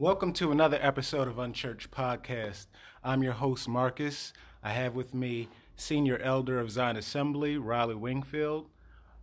Welcome 0.00 0.32
to 0.32 0.50
another 0.50 0.78
episode 0.80 1.28
of 1.28 1.38
Unchurched 1.38 1.90
Podcast. 1.90 2.68
I'm 3.04 3.22
your 3.22 3.34
host, 3.34 3.68
Marcus. 3.68 4.32
I 4.62 4.70
have 4.70 4.94
with 4.94 5.12
me 5.12 5.50
Senior 5.76 6.16
Elder 6.16 6.58
of 6.58 6.70
Zion 6.70 6.96
Assembly, 6.96 7.58
Riley 7.58 7.96
Wingfield, 7.96 8.70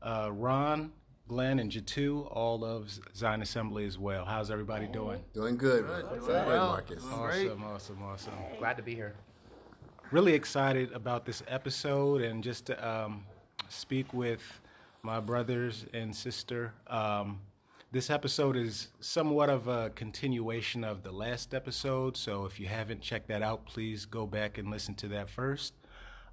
uh, 0.03 0.29
Ron, 0.31 0.91
Glenn, 1.27 1.57
and 1.57 1.71
Jatu, 1.71 2.27
all 2.31 2.63
of 2.63 2.91
Zion 3.15 3.41
Assembly 3.41 3.87
as 3.87 3.97
well. 3.97 4.23
How's 4.23 4.51
everybody 4.51 4.85
doing? 4.85 5.23
Doing 5.33 5.57
good. 5.57 5.87
Doing 5.87 6.19
good, 6.19 6.45
Marcus. 6.47 7.03
Awesome, 7.11 7.63
awesome, 7.63 8.03
awesome. 8.03 8.33
Glad 8.59 8.77
to 8.77 8.83
be 8.83 8.93
here. 8.93 9.15
Really 10.11 10.35
excited 10.35 10.91
about 10.91 11.25
this 11.25 11.41
episode 11.47 12.21
and 12.21 12.43
just 12.43 12.67
to 12.67 12.87
um, 12.87 13.25
speak 13.67 14.13
with 14.13 14.61
my 15.01 15.19
brothers 15.19 15.87
and 15.91 16.15
sister. 16.15 16.71
Um, 16.85 17.39
this 17.91 18.09
episode 18.09 18.57
is 18.57 18.89
somewhat 18.99 19.49
of 19.49 19.67
a 19.67 19.89
continuation 19.91 20.83
of 20.83 21.03
the 21.03 21.11
last 21.11 21.53
episode, 21.53 22.17
so 22.17 22.43
if 22.45 22.59
you 22.59 22.67
haven't 22.67 23.01
checked 23.01 23.29
that 23.29 23.41
out, 23.41 23.65
please 23.65 24.05
go 24.05 24.25
back 24.25 24.57
and 24.57 24.69
listen 24.69 24.93
to 24.95 25.07
that 25.07 25.29
first. 25.29 25.73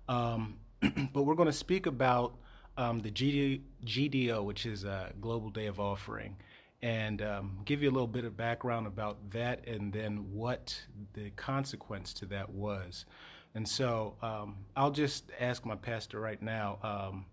Um, 0.09 0.59
but 1.13 1.23
we're 1.23 1.37
going 1.37 1.47
to 1.47 1.53
speak 1.53 1.87
about 1.87 2.35
um, 2.77 3.01
the 3.01 3.11
GD, 3.11 3.61
GDO, 3.85 4.45
which 4.45 4.67
is 4.67 4.83
a 4.83 5.13
Global 5.21 5.49
Day 5.49 5.67
of 5.67 5.79
Offering, 5.79 6.37
and 6.83 7.23
um, 7.23 7.61
give 7.65 7.83
you 7.83 7.89
a 7.89 7.93
little 7.93 8.09
bit 8.09 8.25
of 8.25 8.37
background 8.37 8.89
about 8.89 9.31
that 9.31 9.67
and 9.69 9.93
then 9.93 10.33
what 10.33 10.83
the 11.13 11.31
consequence 11.31 12.13
to 12.15 12.27
that 12.27 12.51
was. 12.51 13.07
And 13.55 13.69
so 13.69 14.17
um, 14.23 14.57
I'll 14.75 14.91
just 14.91 15.31
ask 15.39 15.65
my 15.65 15.77
pastor 15.77 16.19
right 16.19 16.43
now 16.43 16.79
um, 16.83 17.27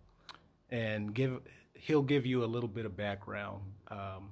and 0.70 1.12
give 1.12 1.40
he'll 1.81 2.03
give 2.03 2.26
you 2.27 2.44
a 2.44 2.45
little 2.45 2.70
bit 2.70 2.85
of 2.85 2.95
background 2.95 3.62
um, 3.89 4.30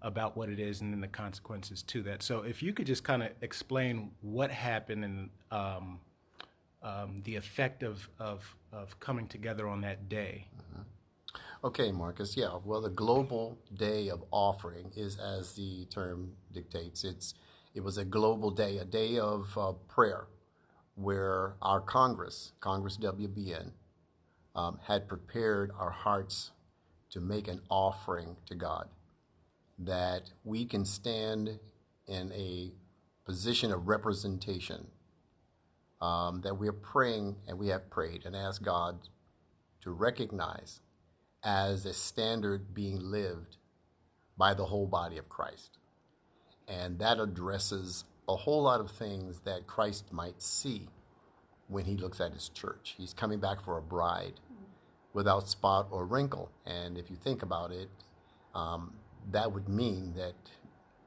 about 0.00 0.34
what 0.34 0.48
it 0.48 0.58
is 0.58 0.80
and 0.80 0.92
then 0.92 1.00
the 1.00 1.08
consequences 1.08 1.82
to 1.82 2.02
that. 2.02 2.22
So 2.22 2.40
if 2.40 2.62
you 2.62 2.72
could 2.72 2.86
just 2.86 3.04
kind 3.04 3.22
of 3.22 3.30
explain 3.42 4.12
what 4.22 4.50
happened 4.50 5.04
and 5.04 5.30
um, 5.50 6.00
um, 6.82 7.20
the 7.24 7.36
effect 7.36 7.82
of, 7.82 8.08
of, 8.18 8.56
of 8.72 8.98
coming 8.98 9.28
together 9.28 9.68
on 9.68 9.82
that 9.82 10.08
day. 10.08 10.48
Mm-hmm. 10.56 10.82
Okay, 11.64 11.92
Marcus. 11.92 12.34
Yeah. 12.34 12.56
Well, 12.64 12.80
the 12.80 12.90
Global 12.90 13.58
Day 13.74 14.08
of 14.08 14.24
Offering 14.30 14.92
is, 14.96 15.18
as 15.18 15.52
the 15.52 15.84
term 15.86 16.32
dictates, 16.52 17.04
it's 17.04 17.34
it 17.74 17.82
was 17.82 17.98
a 17.98 18.04
global 18.04 18.50
day, 18.50 18.78
a 18.78 18.84
day 18.84 19.18
of 19.18 19.58
uh, 19.58 19.72
prayer, 19.88 20.28
where 20.94 21.56
our 21.60 21.80
Congress, 21.80 22.52
Congress 22.60 22.96
WBN, 22.96 23.72
um, 24.54 24.78
had 24.86 25.08
prepared 25.08 25.72
our 25.78 25.90
hearts 25.90 26.52
to 27.16 27.22
make 27.22 27.48
an 27.48 27.62
offering 27.70 28.36
to 28.44 28.54
God, 28.54 28.90
that 29.78 30.30
we 30.44 30.66
can 30.66 30.84
stand 30.84 31.58
in 32.06 32.30
a 32.32 32.70
position 33.24 33.72
of 33.72 33.88
representation, 33.88 34.88
um, 36.02 36.42
that 36.42 36.58
we're 36.58 36.74
praying 36.74 37.36
and 37.48 37.58
we 37.58 37.68
have 37.68 37.88
prayed 37.88 38.26
and 38.26 38.36
asked 38.36 38.62
God 38.62 39.08
to 39.80 39.90
recognize 39.92 40.80
as 41.42 41.86
a 41.86 41.94
standard 41.94 42.74
being 42.74 43.00
lived 43.00 43.56
by 44.36 44.52
the 44.52 44.66
whole 44.66 44.86
body 44.86 45.16
of 45.16 45.30
Christ. 45.30 45.78
And 46.68 46.98
that 46.98 47.18
addresses 47.18 48.04
a 48.28 48.36
whole 48.36 48.64
lot 48.64 48.80
of 48.82 48.90
things 48.90 49.40
that 49.46 49.66
Christ 49.66 50.12
might 50.12 50.42
see 50.42 50.90
when 51.66 51.86
he 51.86 51.96
looks 51.96 52.20
at 52.20 52.34
his 52.34 52.50
church. 52.50 52.94
He's 52.98 53.14
coming 53.14 53.40
back 53.40 53.62
for 53.64 53.78
a 53.78 53.82
bride 53.82 54.34
without 55.16 55.48
spot 55.48 55.88
or 55.90 56.04
wrinkle. 56.04 56.50
And 56.66 56.98
if 56.98 57.08
you 57.10 57.16
think 57.16 57.42
about 57.42 57.72
it, 57.72 57.88
um, 58.54 58.92
that 59.32 59.50
would 59.50 59.66
mean 59.66 60.12
that 60.14 60.34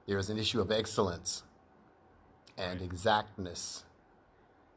there 0.07 0.17
is 0.17 0.31
an 0.31 0.38
issue 0.39 0.59
of 0.59 0.71
excellence 0.71 1.43
and 2.57 2.81
exactness 2.81 3.83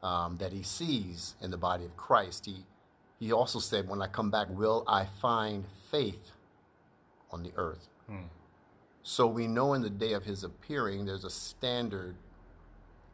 um, 0.03 0.37
that 0.37 0.53
he 0.53 0.61
sees 0.61 1.33
in 1.41 1.49
the 1.49 1.57
body 1.57 1.83
of 1.83 1.97
Christ. 1.97 2.45
He, 2.45 2.57
he 3.19 3.31
also 3.31 3.57
said, 3.57 3.89
When 3.89 4.03
I 4.03 4.07
come 4.07 4.29
back, 4.29 4.49
will 4.51 4.83
I 4.87 5.05
find 5.19 5.65
faith 5.89 6.31
on 7.31 7.41
the 7.41 7.53
earth? 7.55 7.89
Hmm. 8.07 8.27
So 9.01 9.25
we 9.25 9.47
know 9.47 9.73
in 9.73 9.81
the 9.81 9.89
day 9.89 10.13
of 10.13 10.25
his 10.25 10.43
appearing, 10.43 11.07
there's 11.07 11.25
a 11.25 11.31
standard 11.31 12.15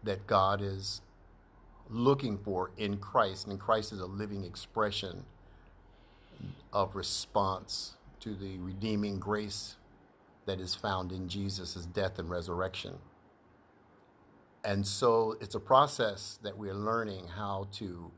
that 0.03 0.27
God 0.27 0.61
is 0.61 1.01
looking 1.89 2.37
for 2.37 2.71
in 2.77 2.97
Christ, 2.97 3.47
and 3.47 3.57
Christ 3.57 3.93
is 3.93 4.01
a 4.01 4.05
living 4.05 4.43
expression 4.43 5.23
of 6.71 6.95
response 6.95 7.95
to 8.19 8.35
the 8.35 8.57
redeeming 8.57 9.19
grace 9.19 9.75
that 10.45 10.59
is 10.59 10.75
found 10.75 11.11
in 11.11 11.29
Jesus' 11.29 11.85
death 11.85 12.19
and 12.19 12.29
resurrection. 12.29 12.97
And 14.63 14.85
so 14.85 15.35
it's 15.39 15.55
a 15.55 15.59
process 15.59 16.39
that 16.43 16.57
we're 16.57 16.73
learning 16.73 17.27
how 17.37 17.67
to 17.73 18.11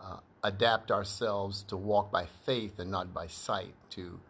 uh, 0.00 0.16
adapt 0.42 0.90
ourselves 0.90 1.62
to 1.64 1.76
walk 1.76 2.12
by 2.12 2.26
faith 2.44 2.78
and 2.78 2.90
not 2.90 3.12
by 3.12 3.26
sight, 3.26 3.74
to 3.90 4.20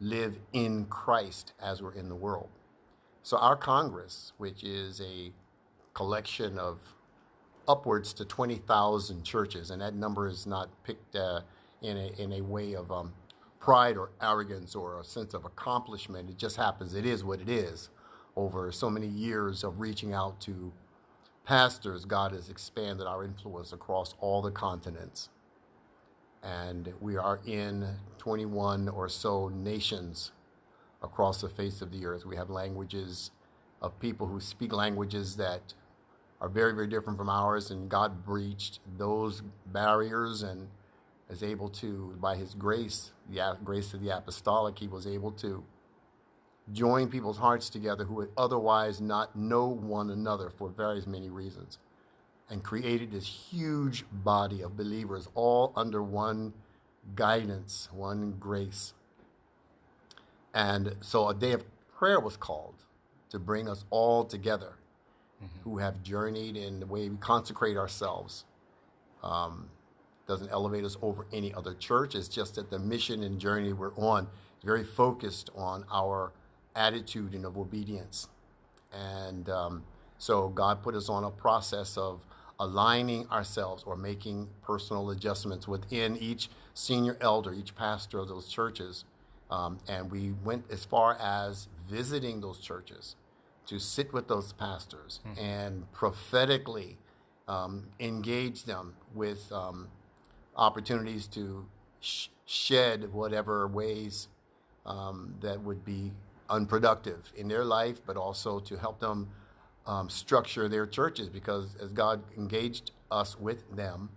live 0.00 0.38
in 0.52 0.86
Christ 0.86 1.52
as 1.60 1.82
we're 1.82 1.94
in 1.94 2.08
the 2.08 2.14
world. 2.14 2.48
So, 3.22 3.36
our 3.36 3.56
Congress, 3.56 4.32
which 4.38 4.62
is 4.64 5.00
a 5.00 5.32
collection 5.92 6.58
of 6.58 6.78
upwards 7.66 8.12
to 8.14 8.24
20,000 8.24 9.24
churches, 9.24 9.70
and 9.70 9.82
that 9.82 9.94
number 9.94 10.28
is 10.28 10.46
not 10.46 10.70
picked 10.84 11.14
uh, 11.14 11.40
in 11.82 11.96
a, 11.96 12.06
in 12.20 12.32
a 12.32 12.40
way 12.40 12.74
of 12.74 12.90
um, 12.90 13.12
pride 13.60 13.96
or 13.96 14.10
arrogance 14.20 14.74
or 14.74 14.98
a 14.98 15.04
sense 15.04 15.34
of 15.34 15.44
accomplishment. 15.44 16.30
It 16.30 16.38
just 16.38 16.56
happens. 16.56 16.94
It 16.94 17.06
is 17.06 17.24
what 17.24 17.40
it 17.40 17.48
is. 17.48 17.90
Over 18.36 18.70
so 18.70 18.88
many 18.88 19.06
years 19.06 19.64
of 19.64 19.80
reaching 19.80 20.12
out 20.12 20.40
to 20.42 20.72
pastors, 21.44 22.04
God 22.04 22.32
has 22.32 22.48
expanded 22.48 23.06
our 23.06 23.24
influence 23.24 23.72
across 23.72 24.14
all 24.20 24.42
the 24.42 24.50
continents. 24.50 25.28
And 26.42 26.92
we 27.00 27.16
are 27.16 27.40
in 27.46 27.96
21 28.18 28.88
or 28.88 29.08
so 29.08 29.48
nations 29.48 30.30
across 31.02 31.40
the 31.40 31.48
face 31.48 31.82
of 31.82 31.90
the 31.90 32.06
earth. 32.06 32.24
We 32.24 32.36
have 32.36 32.50
languages 32.50 33.32
of 33.82 33.98
people 33.98 34.26
who 34.28 34.40
speak 34.40 34.72
languages 34.72 35.36
that 35.36 35.74
are 36.40 36.48
very, 36.48 36.72
very 36.72 36.86
different 36.86 37.18
from 37.18 37.28
ours, 37.28 37.70
and 37.70 37.88
God 37.88 38.24
breached 38.24 38.78
those 38.96 39.42
barriers 39.66 40.42
and 40.42 40.68
is 41.30 41.42
able 41.42 41.68
to, 41.68 42.16
by 42.20 42.36
his 42.36 42.54
grace, 42.54 43.10
the 43.30 43.56
grace 43.64 43.92
of 43.94 44.00
the 44.00 44.16
apostolic, 44.16 44.78
he 44.78 44.88
was 44.88 45.06
able 45.06 45.32
to 45.32 45.64
join 46.72 47.08
people's 47.08 47.38
hearts 47.38 47.70
together 47.70 48.04
who 48.04 48.14
would 48.14 48.30
otherwise 48.36 49.00
not 49.00 49.36
know 49.36 49.66
one 49.66 50.10
another 50.10 50.50
for 50.50 50.68
various 50.68 51.06
many 51.06 51.30
reasons 51.30 51.78
and 52.50 52.62
created 52.62 53.12
this 53.12 53.26
huge 53.26 54.04
body 54.12 54.62
of 54.62 54.76
believers 54.76 55.28
all 55.34 55.72
under 55.76 56.02
one 56.02 56.54
guidance, 57.14 57.88
one 57.92 58.34
grace. 58.38 58.94
And 60.54 60.96
so 61.00 61.28
a 61.28 61.34
day 61.34 61.52
of 61.52 61.64
prayer 61.96 62.20
was 62.20 62.36
called 62.36 62.84
to 63.30 63.38
bring 63.38 63.68
us 63.68 63.84
all 63.90 64.24
together 64.24 64.74
mm-hmm. 65.42 65.62
who 65.62 65.78
have 65.78 66.02
journeyed 66.02 66.56
in 66.56 66.80
the 66.80 66.86
way 66.86 67.08
we 67.08 67.16
consecrate 67.16 67.76
ourselves. 67.76 68.44
Um, 69.22 69.68
doesn't 70.28 70.50
elevate 70.50 70.84
us 70.84 70.96
over 71.02 71.26
any 71.32 71.52
other 71.54 71.74
church. 71.74 72.14
It's 72.14 72.28
just 72.28 72.54
that 72.56 72.70
the 72.70 72.78
mission 72.78 73.22
and 73.22 73.40
journey 73.40 73.72
we're 73.72 73.94
on 73.94 74.24
is 74.58 74.64
very 74.64 74.84
focused 74.84 75.50
on 75.56 75.84
our 75.90 76.32
attitude 76.76 77.34
and 77.34 77.44
of 77.44 77.56
obedience. 77.56 78.28
And 78.92 79.48
um, 79.48 79.84
so 80.18 80.48
God 80.48 80.82
put 80.82 80.94
us 80.94 81.08
on 81.08 81.24
a 81.24 81.30
process 81.30 81.96
of 81.96 82.24
aligning 82.60 83.26
ourselves 83.28 83.84
or 83.84 83.96
making 83.96 84.48
personal 84.62 85.10
adjustments 85.10 85.66
within 85.66 86.16
each 86.18 86.50
senior 86.74 87.16
elder, 87.20 87.54
each 87.54 87.74
pastor 87.74 88.18
of 88.18 88.28
those 88.28 88.48
churches. 88.48 89.04
Um, 89.50 89.78
and 89.88 90.10
we 90.10 90.32
went 90.44 90.70
as 90.70 90.84
far 90.84 91.16
as 91.18 91.68
visiting 91.88 92.42
those 92.42 92.58
churches 92.58 93.16
to 93.66 93.78
sit 93.78 94.12
with 94.12 94.28
those 94.28 94.52
pastors 94.52 95.20
mm-hmm. 95.26 95.40
and 95.40 95.92
prophetically 95.92 96.98
um, 97.46 97.86
engage 97.98 98.64
them 98.64 98.94
with 99.14 99.50
um, 99.52 99.88
opportunities 100.58 101.26
to 101.28 101.66
sh- 102.00 102.28
shed 102.44 103.12
whatever 103.12 103.66
ways 103.66 104.28
um, 104.84 105.34
that 105.40 105.62
would 105.62 105.84
be 105.84 106.12
unproductive 106.50 107.32
in 107.36 107.48
their 107.48 107.64
life, 107.64 108.00
but 108.04 108.16
also 108.16 108.58
to 108.58 108.76
help 108.76 109.00
them 109.00 109.28
um, 109.86 110.10
structure 110.10 110.68
their 110.68 110.86
churches 110.86 111.28
because 111.28 111.76
as 111.80 111.92
God 111.92 112.22
engaged 112.36 112.90
us 113.10 113.38
with 113.38 113.74
them, 113.74 114.10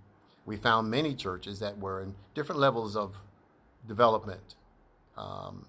we 0.46 0.58
found 0.58 0.90
many 0.90 1.14
churches 1.14 1.60
that 1.60 1.78
were 1.78 2.02
in 2.02 2.16
different 2.34 2.60
levels 2.60 2.96
of 2.96 3.16
development. 3.88 4.56
Um, 5.18 5.66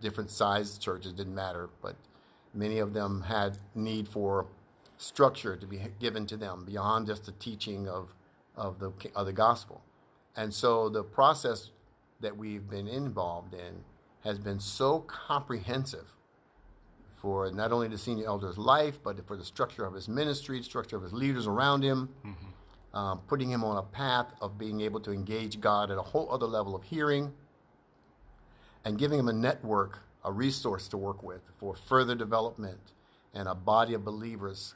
different 0.00 0.30
sized 0.30 0.80
churches 0.82 1.12
didn't 1.12 1.34
matter, 1.34 1.70
but 1.80 1.96
many 2.52 2.78
of 2.78 2.92
them 2.92 3.22
had 3.22 3.58
need 3.74 4.06
for 4.08 4.46
structure 4.98 5.56
to 5.56 5.66
be 5.66 5.80
given 5.98 6.26
to 6.26 6.36
them 6.36 6.64
beyond 6.64 7.06
just 7.06 7.26
the 7.26 7.32
teaching 7.32 7.88
of 7.88 8.14
of 8.56 8.78
the 8.78 8.92
of 9.14 9.26
the 9.26 9.32
gospel. 9.32 9.82
And 10.36 10.52
so 10.52 10.88
the 10.88 11.02
process 11.02 11.70
that 12.20 12.36
we've 12.36 12.68
been 12.68 12.88
involved 12.88 13.54
in 13.54 13.84
has 14.24 14.38
been 14.38 14.60
so 14.60 15.00
comprehensive 15.00 16.16
for 17.16 17.50
not 17.50 17.72
only 17.72 17.88
the 17.88 17.98
senior 17.98 18.26
elder's 18.26 18.58
life, 18.58 18.98
but 19.02 19.26
for 19.26 19.36
the 19.36 19.44
structure 19.44 19.84
of 19.84 19.94
his 19.94 20.08
ministry, 20.08 20.58
the 20.58 20.64
structure 20.64 20.96
of 20.96 21.02
his 21.02 21.12
leaders 21.12 21.46
around 21.46 21.82
him, 21.82 22.08
mm-hmm. 22.24 22.96
um, 22.96 23.20
putting 23.26 23.50
him 23.50 23.64
on 23.64 23.78
a 23.78 23.82
path 23.82 24.26
of 24.40 24.58
being 24.58 24.80
able 24.80 25.00
to 25.00 25.12
engage 25.12 25.60
God 25.60 25.90
at 25.90 25.98
a 25.98 26.02
whole 26.02 26.30
other 26.30 26.46
level 26.46 26.74
of 26.74 26.82
hearing, 26.84 27.32
and 28.84 28.98
giving 28.98 29.18
him 29.18 29.28
a 29.28 29.32
network, 29.32 30.00
a 30.24 30.32
resource 30.32 30.88
to 30.88 30.96
work 30.96 31.22
with 31.22 31.40
for 31.58 31.74
further 31.74 32.14
development 32.14 32.92
and 33.34 33.48
a 33.48 33.54
body 33.54 33.94
of 33.94 34.04
believers 34.04 34.74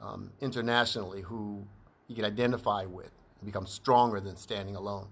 um, 0.00 0.32
internationally 0.40 1.22
who 1.22 1.66
he 2.06 2.14
can 2.14 2.24
identify 2.24 2.84
with 2.84 3.10
become 3.46 3.66
stronger 3.66 4.20
than 4.20 4.36
standing 4.36 4.76
alone. 4.76 5.06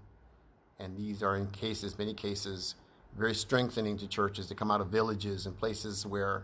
And 0.79 0.95
these 0.95 1.23
are 1.23 1.35
in 1.35 1.47
cases, 1.47 1.97
many 1.97 2.13
cases, 2.13 2.75
very 3.17 3.33
strengthening 3.33 3.97
to 3.97 4.07
churches 4.07 4.47
that 4.49 4.55
come 4.57 4.69
out 4.69 4.81
of 4.81 4.87
villages 4.87 5.45
and 5.45 5.57
places 5.57 6.05
where 6.05 6.43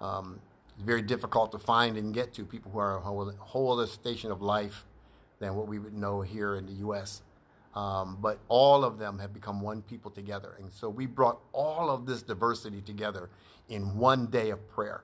um, 0.00 0.40
it's 0.74 0.84
very 0.84 1.02
difficult 1.02 1.52
to 1.52 1.58
find 1.58 1.96
and 1.96 2.14
get 2.14 2.32
to 2.34 2.44
people 2.44 2.70
who 2.70 2.78
are 2.78 2.96
a 2.96 3.00
whole, 3.00 3.30
whole 3.38 3.72
other 3.72 3.86
station 3.86 4.30
of 4.30 4.42
life 4.42 4.84
than 5.38 5.54
what 5.54 5.68
we 5.68 5.78
would 5.78 5.94
know 5.94 6.20
here 6.22 6.56
in 6.56 6.66
the 6.66 6.72
U.S. 6.74 7.22
Um, 7.74 8.18
but 8.20 8.38
all 8.48 8.84
of 8.84 8.98
them 8.98 9.18
have 9.18 9.34
become 9.34 9.60
one 9.60 9.82
people 9.82 10.10
together. 10.10 10.54
And 10.58 10.72
so 10.72 10.88
we 10.88 11.06
brought 11.06 11.40
all 11.52 11.90
of 11.90 12.06
this 12.06 12.22
diversity 12.22 12.80
together 12.80 13.28
in 13.68 13.96
one 13.98 14.26
day 14.26 14.50
of 14.50 14.68
prayer, 14.68 15.02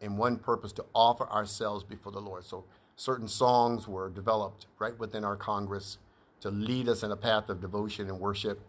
in 0.00 0.16
one 0.16 0.36
purpose 0.36 0.72
to 0.72 0.84
offer 0.94 1.28
ourselves 1.30 1.84
before 1.84 2.12
the 2.12 2.20
Lord. 2.20 2.44
So 2.44 2.64
certain 3.00 3.28
songs 3.28 3.88
were 3.88 4.10
developed 4.10 4.66
right 4.78 4.98
within 4.98 5.24
our 5.24 5.34
Congress 5.34 5.96
to 6.38 6.50
lead 6.50 6.86
us 6.86 7.02
in 7.02 7.10
a 7.10 7.16
path 7.16 7.48
of 7.48 7.58
devotion 7.58 8.10
and 8.10 8.20
worship 8.20 8.60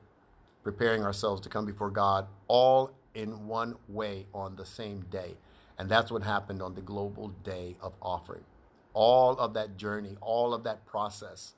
preparing 0.64 1.04
ourselves 1.04 1.42
to 1.42 1.50
come 1.50 1.66
before 1.66 1.90
God 1.90 2.28
all 2.48 2.92
in 3.14 3.46
one 3.46 3.76
way 3.90 4.26
on 4.34 4.56
the 4.56 4.66
same 4.66 5.02
day. 5.12 5.36
And 5.78 5.90
that's 5.90 6.10
what 6.10 6.24
happened 6.24 6.62
on 6.62 6.76
the 6.76 6.82
global 6.82 7.34
day 7.44 7.76
of 7.82 7.94
offering. 8.02 8.46
All 8.94 9.38
of 9.38 9.54
that 9.56 9.76
journey, 9.76 10.16
all 10.22 10.54
of 10.54 10.64
that 10.64 10.86
process, 10.86 11.56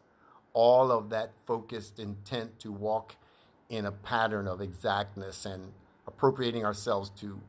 all 0.54 0.92
of 0.92 1.12
that 1.12 1.34
focused 1.46 2.00
intent 2.00 2.58
to 2.62 2.72
walk 2.72 3.18
in 3.70 3.86
a 3.86 3.92
pattern 3.92 4.48
of 4.48 4.62
exactness 4.62 5.46
and 5.46 5.74
appropriating 6.08 6.66
ourselves 6.66 7.12
to 7.20 7.40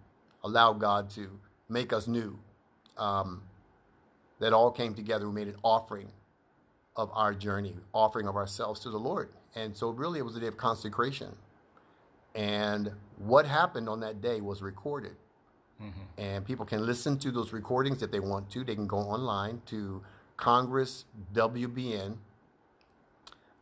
allow 0.43 0.75
God 0.75 1.09
to 1.11 1.41
make 1.71 1.95
us 1.95 2.07
new. 2.07 2.39
Um, 2.99 3.41
that 4.45 4.53
all 4.53 4.71
came 4.71 4.95
together. 4.95 5.27
We 5.27 5.35
made 5.35 5.49
an 5.49 5.57
offering 5.63 6.09
of 6.97 7.11
our 7.15 7.33
journey, 7.33 7.75
offering 7.95 8.29
of 8.29 8.37
ourselves 8.37 8.79
to 8.81 8.91
the 8.91 8.99
Lord. 8.99 9.31
And 9.55 9.75
so, 9.75 9.89
really, 9.89 10.19
it 10.19 10.23
was 10.23 10.37
a 10.37 10.41
day 10.41 10.49
of 10.49 10.59
consecration. 10.59 11.35
And 12.35 12.93
what 13.17 13.47
happened 13.47 13.89
on 13.89 14.01
that 14.01 14.21
day 14.21 14.43
was 14.43 14.61
recorded. 14.61 15.17
Mm-hmm. 15.81 16.21
And 16.21 16.45
people 16.45 16.67
can 16.67 16.85
listen 16.85 17.19
to 17.21 17.31
those 17.31 17.55
recordings 17.55 18.03
if 18.03 18.11
they 18.11 18.21
want 18.21 18.51
to. 18.51 18.65
They 18.65 18.75
can 18.75 18.87
go 18.87 18.99
online 18.99 19.63
to 19.67 20.03
Congress 20.37 21.07
WBN, 21.33 22.17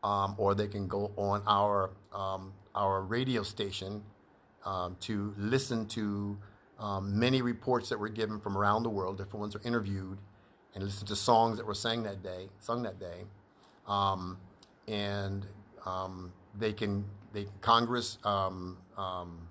um, 0.02 0.34
or 0.36 0.56
they 0.56 0.66
can 0.66 0.88
go 0.88 1.12
on 1.16 1.42
our 1.46 1.90
um, 2.12 2.52
our 2.74 3.02
radio 3.02 3.44
station 3.44 4.02
um, 4.64 4.96
to 5.00 5.32
listen 5.38 5.86
to 5.86 6.36
um, 6.80 7.18
many 7.18 7.40
reports 7.40 7.88
that 7.90 7.98
were 7.98 8.08
given 8.08 8.40
from 8.40 8.58
around 8.58 8.82
the 8.82 8.90
world. 8.90 9.18
Different 9.18 9.40
ones 9.40 9.54
are 9.54 9.62
interviewed, 9.64 10.18
and 10.74 10.84
listen 10.84 11.06
to 11.06 11.16
songs 11.16 11.58
that 11.58 11.66
were 11.66 11.74
sang 11.74 12.02
that 12.04 12.22
day, 12.22 12.48
sung 12.60 12.82
that 12.82 12.98
day, 12.98 13.24
um, 13.86 14.38
and 14.88 15.46
um, 15.84 16.32
they 16.58 16.72
can 16.72 17.04
they 17.32 17.46
Congress. 17.60 18.18
Um, 18.24 18.78
um, 18.96 19.48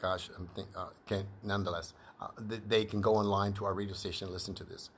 gosh, 0.00 0.28
I'm 0.36 0.48
think, 0.54 0.68
uh, 0.76 0.88
can 1.06 1.24
nonetheless 1.42 1.94
uh, 2.20 2.28
they 2.38 2.84
can 2.84 3.00
go 3.00 3.14
online 3.14 3.52
to 3.54 3.64
our 3.64 3.74
radio 3.74 3.94
station 3.94 4.26
and 4.26 4.32
listen 4.32 4.54
to 4.54 4.64
this. 4.64 4.90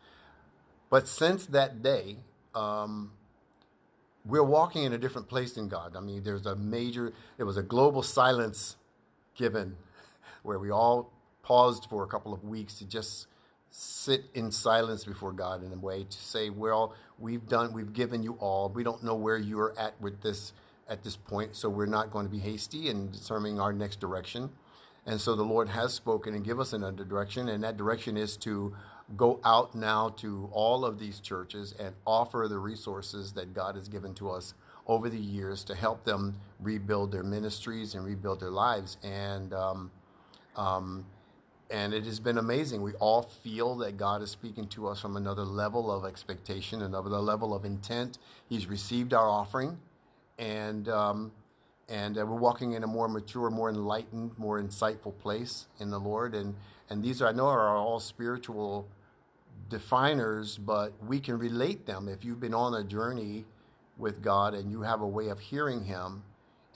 But 0.91 1.09
since 1.09 1.47
that 1.47 1.83
day, 1.83 2.17
um, 2.55 3.13
we're 4.25 4.43
walking 4.43 4.85
in 4.85 4.93
a 4.93 4.99
different 4.99 5.29
place 5.29 5.57
in 5.57 5.69
God. 5.69 5.97
I 5.97 6.01
mean, 6.01 6.23
there's 6.23 6.47
a 6.47 6.57
major. 6.57 7.13
There 7.37 7.47
was 7.47 7.57
a 7.57 7.63
global 7.63 8.03
silence 8.03 8.77
given, 9.35 9.77
where 10.43 10.59
we 10.59 10.71
all 10.71 11.13
paused 11.43 11.87
for 11.89 12.03
a 12.03 12.07
couple 12.07 12.33
of 12.33 12.43
weeks 12.43 12.79
to 12.79 12.85
just 12.85 13.29
sit 13.79 14.25
in 14.33 14.51
silence 14.51 15.05
before 15.05 15.33
God 15.33 15.63
in 15.63 15.71
a 15.71 15.77
way 15.77 16.05
to 16.05 16.17
say, 16.17 16.49
well, 16.49 16.95
we've 17.19 17.47
done, 17.47 17.75
we've 17.75 17.93
given 17.93 18.23
you 18.23 18.33
all. 18.41 18.71
We 18.71 18.83
don't 18.83 19.05
know 19.05 19.15
where 19.15 19.37
you're 19.37 19.75
at 19.79 20.01
with 20.01 20.23
this 20.23 20.55
at 20.89 21.03
this 21.03 21.17
point, 21.17 21.55
so 21.55 21.69
we're 21.69 21.85
not 21.85 22.11
going 22.11 22.25
to 22.25 22.33
be 22.33 22.39
hasty 22.39 22.89
in 22.89 23.11
determining 23.11 23.61
our 23.61 23.75
next 23.75 24.01
direction. 24.01 24.49
And 25.05 25.21
so 25.21 25.37
the 25.37 25.43
Lord 25.43 25.69
has 25.69 25.93
spoken 25.93 26.35
and 26.35 26.43
give 26.43 26.59
us 26.59 26.73
another 26.73 27.05
direction, 27.05 27.51
and 27.51 27.63
that 27.65 27.77
direction 27.77 28.17
is 28.17 28.39
to 28.39 28.75
go 29.15 29.41
out 29.45 29.75
now 29.75 30.09
to 30.09 30.49
all 30.53 30.87
of 30.87 30.99
these 30.99 31.21
churches 31.21 31.75
and 31.79 31.95
offer 32.07 32.47
the 32.49 32.59
resources 32.59 33.33
that 33.33 33.53
God 33.53 33.75
has 33.75 33.89
given 33.89 34.15
to 34.15 34.31
us 34.31 34.55
over 34.87 35.11
the 35.11 35.19
years 35.19 35.63
to 35.65 35.75
help 35.75 36.05
them 36.05 36.37
rebuild 36.61 37.13
their 37.13 37.23
ministries 37.23 37.95
and 37.95 38.07
rebuild 38.07 38.41
their 38.41 38.51
lives. 38.51 38.97
And 39.03 39.53
um, 39.53 39.91
um, 40.57 41.05
and 41.71 41.93
it 41.93 42.05
has 42.05 42.21
been 42.21 42.39
amazing. 42.39 42.83
We 42.83 42.93
all 42.95 43.23
feel 43.23 43.77
that 43.77 43.97
God 43.97 44.23
is 44.23 44.31
speaking 44.31 44.69
to 44.69 44.89
us 44.89 45.01
from 45.01 45.17
another 45.17 45.45
level 45.45 45.91
of 45.91 46.05
expectation, 46.05 46.83
another 46.83 47.11
level 47.11 47.55
of 47.55 47.65
intent. 47.65 48.19
He's 48.49 48.67
received 48.67 49.13
our 49.13 49.29
offering, 49.29 49.79
and 50.39 50.89
um, 50.89 51.33
and 51.89 52.19
uh, 52.19 52.27
we're 52.27 52.37
walking 52.37 52.73
in 52.73 52.85
a 52.85 52.87
more 52.87 53.09
mature, 53.09 53.51
more 53.51 53.69
enlightened, 53.69 54.33
more 54.39 54.61
insightful 54.61 55.17
place 55.19 55.67
in 55.81 55.91
the 55.91 55.99
Lord. 55.99 56.35
And 56.35 56.55
and 56.89 57.03
these 57.03 57.21
are 57.21 57.29
I 57.29 57.33
know 57.33 57.47
are 57.47 57.77
all 57.77 57.99
spiritual 57.99 58.87
definers, 59.69 60.59
but 60.59 60.93
we 61.05 61.19
can 61.19 61.39
relate 61.39 61.87
them 61.87 62.09
if 62.09 62.25
you've 62.25 62.41
been 62.41 62.55
on 62.55 62.75
a 62.75 62.85
journey 62.85 63.45
with 63.99 64.23
God 64.23 64.55
and 64.55 64.71
you 64.71 64.83
have 64.83 65.01
a 65.01 65.07
way 65.07 65.29
of 65.29 65.41
hearing 65.41 65.85
Him, 65.85 66.23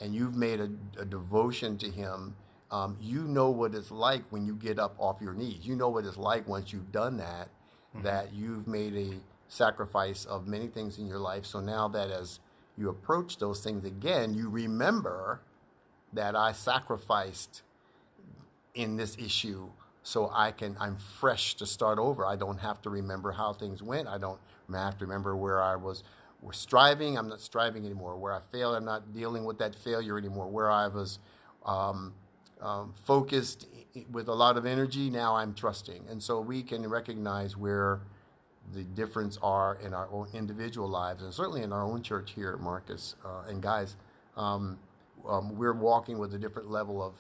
and 0.01 0.15
you've 0.15 0.35
made 0.35 0.61
a, 0.61 0.71
a 0.99 1.05
devotion 1.05 1.79
to 1.79 1.91
Him 1.91 2.35
um, 2.71 2.97
you 3.01 3.23
know 3.23 3.51
what 3.51 3.75
it's 3.75 3.91
like 3.91 4.23
when 4.31 4.47
you 4.47 4.55
get 4.55 4.79
up 4.79 4.95
off 4.99 5.21
your 5.21 5.35
knees. 5.35 5.67
You 5.67 5.77
know 5.77 5.89
what 5.89 6.05
it's 6.05 6.17
like 6.17 6.47
once 6.47 6.73
you've 6.73 6.93
done 6.93 7.17
that, 7.17 7.49
mm-hmm. 7.95 8.03
that 8.03 8.33
you've 8.33 8.67
made 8.67 8.95
a 8.95 9.15
sacrifice 9.49 10.25
of 10.25 10.47
many 10.47 10.69
things 10.69 10.99
in 10.99 11.07
your 11.07 11.19
life. 11.19 11.45
So 11.45 11.61
now 11.61 11.89
that 11.89 12.11
as 12.11 12.39
you 12.77 12.89
approach 12.89 13.39
those 13.39 13.63
things 13.63 13.85
again, 13.85 14.35
you 14.35 14.49
remember 14.49 15.41
that 16.13 16.37
I 16.37 16.53
sacrificed 16.53 17.63
in 18.75 18.97
this 18.97 19.17
issue 19.19 19.71
so 20.03 20.31
I 20.33 20.53
can 20.53 20.77
I'm 20.81 20.97
fresh 20.97 21.55
to 21.57 21.67
start 21.67 21.99
over. 21.99 22.25
I 22.25 22.37
don't 22.37 22.59
have 22.59 22.81
to 22.83 22.91
remember 22.91 23.33
how 23.33 23.53
things 23.53 23.83
went. 23.83 24.09
I 24.09 24.19
don't 24.19 24.41
have 24.73 24.99
to 24.99 25.05
remember 25.05 25.37
where 25.37 25.61
I 25.61 25.77
was 25.77 26.03
was 26.41 26.57
striving. 26.57 27.19
I'm 27.19 27.29
not 27.29 27.41
striving 27.41 27.85
anymore. 27.85 28.17
Where 28.17 28.33
I 28.33 28.41
failed, 28.41 28.77
I'm 28.77 28.85
not 28.85 29.13
dealing 29.13 29.45
with 29.45 29.59
that 29.59 29.75
failure 29.75 30.17
anymore. 30.17 30.49
Where 30.49 30.71
I 30.71 30.89
was 30.89 31.19
um, 31.67 32.15
um, 32.61 32.95
focused 33.05 33.67
with 34.11 34.29
a 34.29 34.35
lot 34.35 34.57
of 34.57 34.67
energy. 34.67 35.11
Now 35.11 35.37
I'm 35.37 35.55
trusting. 35.55 36.05
And 36.09 36.23
so 36.23 36.41
we 36.41 36.63
can 36.63 36.89
recognize 36.89 37.57
where 37.57 38.01
the 38.73 38.85
difference 38.85 39.39
are 39.43 39.79
in 39.85 39.95
our 39.95 40.09
own 40.13 40.29
individual 40.33 40.89
lives 40.89 41.23
and 41.23 41.33
certainly 41.33 41.63
in 41.63 41.73
our 41.73 41.83
own 41.83 42.03
church 42.03 42.33
here 42.33 42.53
at 42.53 42.61
Marcus. 42.61 43.17
Uh, 43.25 43.43
and 43.49 43.63
guys, 43.63 43.97
um, 44.37 44.79
um, 45.29 45.57
we're 45.57 45.73
walking 45.73 46.19
with 46.19 46.35
a 46.35 46.39
different 46.39 46.71
level 46.71 47.03
of, 47.03 47.15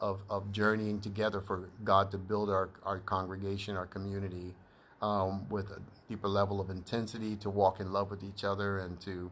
of, 0.00 0.22
of, 0.28 0.52
journeying 0.52 1.00
together 1.00 1.40
for 1.40 1.70
God 1.82 2.10
to 2.10 2.18
build 2.18 2.50
our, 2.50 2.70
our 2.84 2.98
congregation, 2.98 3.76
our 3.76 3.86
community, 3.86 4.54
um, 5.00 5.48
with 5.48 5.70
a 5.70 5.80
deeper 6.08 6.28
level 6.28 6.60
of 6.60 6.70
intensity 6.70 7.36
to 7.36 7.50
walk 7.50 7.80
in 7.80 7.92
love 7.92 8.10
with 8.10 8.22
each 8.22 8.44
other 8.44 8.78
and 8.78 9.00
to, 9.00 9.30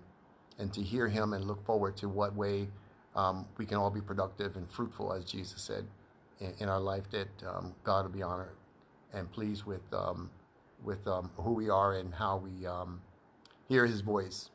and 0.59 0.73
to 0.73 0.83
hear 0.83 1.09
Him 1.09 1.33
and 1.33 1.45
look 1.45 1.65
forward 1.65 1.97
to 1.99 2.09
what 2.09 2.35
way 2.35 2.69
um, 3.15 3.47
we 3.59 3.67
can 3.67 3.77
all 3.77 3.91
be 3.91 4.01
productive 4.01 4.57
and 4.57 4.71
fruitful, 4.71 5.13
as 5.13 5.25
Jesus 5.25 5.63
said, 5.63 5.87
in, 6.41 6.53
in 6.61 6.69
our 6.69 6.81
life. 6.81 7.11
That 7.11 7.29
um, 7.47 7.75
God 7.85 8.05
will 8.05 8.13
be 8.13 8.23
honored 8.23 8.57
and 9.13 9.31
pleased 9.31 9.65
with 9.65 9.83
um, 9.93 10.31
with 10.83 11.07
um, 11.07 11.31
who 11.37 11.53
we 11.53 11.69
are 11.69 11.95
and 11.95 12.15
how 12.15 12.37
we 12.39 12.67
um, 12.67 13.01
hear 13.69 13.87
His 13.87 14.01
voice. 14.01 14.51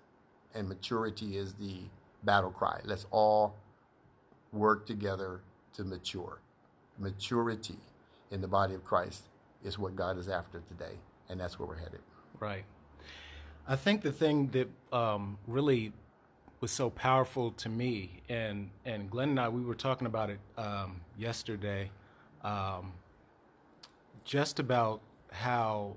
And 0.53 0.69
maturity 0.69 1.37
is 1.37 1.53
the 1.53 1.79
battle 2.23 2.49
cry. 2.51 2.79
Let's 2.85 3.05
all 3.11 3.55
work 4.53 4.85
together 4.85 5.41
to 5.73 5.83
mature. 5.83 6.39
Maturity 6.97 7.77
in 8.31 8.39
the 8.41 8.47
body 8.47 8.73
of 8.73 8.85
Christ 8.85 9.25
is 9.63 9.77
what 9.77 9.95
God 9.95 10.17
is 10.17 10.29
after 10.29 10.61
today, 10.61 10.93
and 11.29 11.39
that's 11.39 11.59
where 11.59 11.67
we're 11.67 11.77
headed. 11.77 11.99
Right. 12.39 12.63
I 13.67 13.75
think 13.75 14.01
the 14.01 14.11
thing 14.11 14.47
that 14.49 14.69
um, 14.95 15.37
really 15.47 15.91
was 16.61 16.71
so 16.71 16.89
powerful 16.89 17.51
to 17.51 17.69
me. 17.69 18.21
And 18.29 18.69
and 18.85 19.09
Glenn 19.09 19.29
and 19.29 19.39
I, 19.39 19.49
we 19.49 19.61
were 19.61 19.75
talking 19.75 20.07
about 20.07 20.29
it 20.29 20.39
um, 20.57 21.01
yesterday, 21.17 21.91
um, 22.43 22.93
just 24.23 24.59
about 24.59 25.01
how 25.31 25.95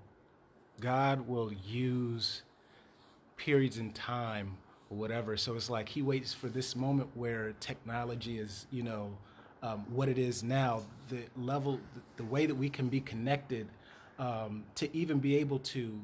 God 0.80 1.26
will 1.28 1.52
use 1.52 2.42
periods 3.36 3.78
in 3.78 3.92
time 3.92 4.56
or 4.90 4.96
whatever. 4.98 5.36
So 5.36 5.54
it's 5.54 5.70
like 5.70 5.88
He 5.88 6.02
waits 6.02 6.34
for 6.34 6.48
this 6.48 6.76
moment 6.76 7.08
where 7.14 7.54
technology 7.60 8.38
is, 8.38 8.66
you 8.70 8.82
know, 8.82 9.16
um, 9.62 9.84
what 9.90 10.08
it 10.08 10.18
is 10.18 10.42
now, 10.42 10.82
the 11.08 11.22
level, 11.36 11.80
the 12.16 12.24
way 12.24 12.46
that 12.46 12.54
we 12.54 12.68
can 12.68 12.88
be 12.88 13.00
connected, 13.00 13.68
um, 14.18 14.64
to 14.76 14.94
even 14.96 15.18
be 15.18 15.36
able 15.36 15.58
to 15.60 16.00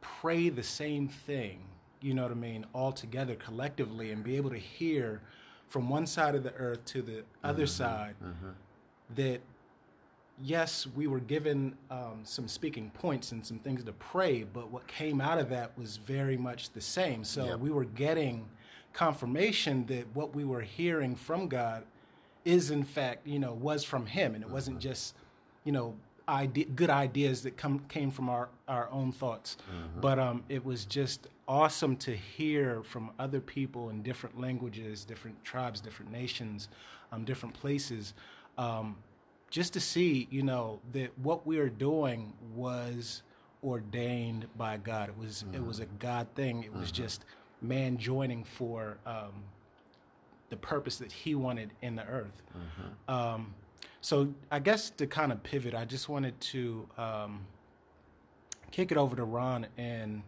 pray 0.00 0.48
the 0.48 0.62
same 0.62 1.08
thing, 1.08 1.60
you 2.04 2.12
know 2.12 2.22
what 2.22 2.32
I 2.32 2.34
mean, 2.34 2.66
all 2.74 2.92
together 2.92 3.34
collectively, 3.34 4.12
and 4.12 4.22
be 4.22 4.36
able 4.36 4.50
to 4.50 4.58
hear 4.58 5.22
from 5.68 5.88
one 5.88 6.06
side 6.06 6.34
of 6.34 6.42
the 6.42 6.52
earth 6.54 6.84
to 6.84 7.00
the 7.00 7.24
other 7.42 7.64
mm-hmm. 7.64 7.66
side 7.66 8.14
mm-hmm. 8.22 8.50
that 9.16 9.40
yes, 10.42 10.86
we 10.86 11.06
were 11.06 11.20
given 11.20 11.74
um, 11.90 12.20
some 12.24 12.46
speaking 12.46 12.90
points 12.90 13.32
and 13.32 13.44
some 13.44 13.58
things 13.58 13.82
to 13.84 13.92
pray, 13.92 14.42
but 14.42 14.70
what 14.70 14.86
came 14.86 15.20
out 15.20 15.38
of 15.38 15.48
that 15.48 15.76
was 15.78 15.96
very 15.96 16.36
much 16.36 16.70
the 16.70 16.80
same. 16.80 17.24
So 17.24 17.46
Yep. 17.46 17.60
we 17.60 17.70
were 17.70 17.84
getting 17.84 18.48
confirmation 18.92 19.86
that 19.86 20.06
what 20.14 20.34
we 20.34 20.44
were 20.44 20.60
hearing 20.60 21.16
from 21.16 21.48
God 21.48 21.84
is, 22.44 22.70
in 22.70 22.84
fact, 22.84 23.26
you 23.26 23.38
know, 23.38 23.54
was 23.54 23.82
from 23.82 24.04
Him, 24.06 24.34
and 24.34 24.44
it 24.44 24.50
wasn't 24.50 24.78
mm-hmm. 24.78 24.88
just, 24.90 25.14
you 25.64 25.72
know, 25.72 25.94
idea, 26.28 26.66
good 26.66 26.90
ideas 26.90 27.42
that 27.42 27.56
come 27.56 27.80
came 27.88 28.10
from 28.10 28.28
our 28.28 28.48
our 28.68 28.88
own 28.90 29.12
thoughts, 29.12 29.56
but 30.00 30.18
um, 30.18 30.44
it 30.48 30.64
was 30.64 30.84
just 30.84 31.26
awesome 31.46 31.96
to 31.96 32.16
hear 32.16 32.82
from 32.82 33.10
other 33.18 33.40
people 33.40 33.90
in 33.90 34.02
different 34.02 34.40
languages, 34.40 35.04
different 35.04 35.42
tribes, 35.44 35.80
different 35.80 36.10
nations, 36.10 36.68
um, 37.12 37.24
different 37.24 37.54
places. 37.54 38.14
Um, 38.56 38.96
just 39.50 39.72
to 39.74 39.80
see, 39.80 40.26
you 40.30 40.42
know, 40.42 40.80
that 40.92 41.16
what 41.18 41.46
we 41.46 41.58
are 41.58 41.68
doing 41.68 42.32
was 42.54 43.22
ordained 43.62 44.46
by 44.56 44.76
God. 44.78 45.08
It 45.10 45.18
was 45.18 45.44
it 45.52 45.64
was 45.64 45.80
a 45.80 45.86
God 45.86 46.26
thing. 46.34 46.64
It 46.64 46.72
was 46.74 46.90
just 46.90 47.24
man 47.62 47.96
joining 47.98 48.44
for 48.44 48.98
um, 49.06 49.44
the 50.50 50.56
purpose 50.56 50.96
that 50.98 51.12
He 51.12 51.34
wanted 51.34 51.70
in 51.82 51.96
the 51.96 52.06
earth. 52.06 52.42
Um, 53.08 53.54
so 54.00 54.34
I 54.50 54.58
guess 54.58 54.90
to 54.90 55.06
kind 55.06 55.32
of 55.32 55.42
pivot, 55.42 55.74
I 55.74 55.84
just 55.84 56.08
wanted 56.08 56.38
to 56.40 56.88
um, 56.98 57.46
kick 58.70 58.92
it 58.92 58.98
over 58.98 59.16
to 59.16 59.24
Ron 59.24 59.66
and 59.78 60.22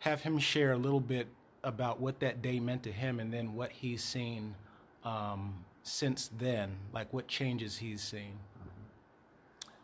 have 0.00 0.22
him 0.22 0.38
share 0.38 0.72
a 0.72 0.76
little 0.76 1.00
bit 1.00 1.26
about 1.62 2.00
what 2.00 2.20
that 2.20 2.40
day 2.40 2.58
meant 2.60 2.82
to 2.84 2.92
him, 2.92 3.20
and 3.20 3.32
then 3.32 3.54
what 3.54 3.70
he's 3.72 4.02
seen 4.02 4.54
um, 5.04 5.64
since 5.82 6.30
then, 6.38 6.76
like 6.92 7.12
what 7.12 7.26
changes 7.28 7.78
he's 7.78 8.00
seen. 8.00 8.32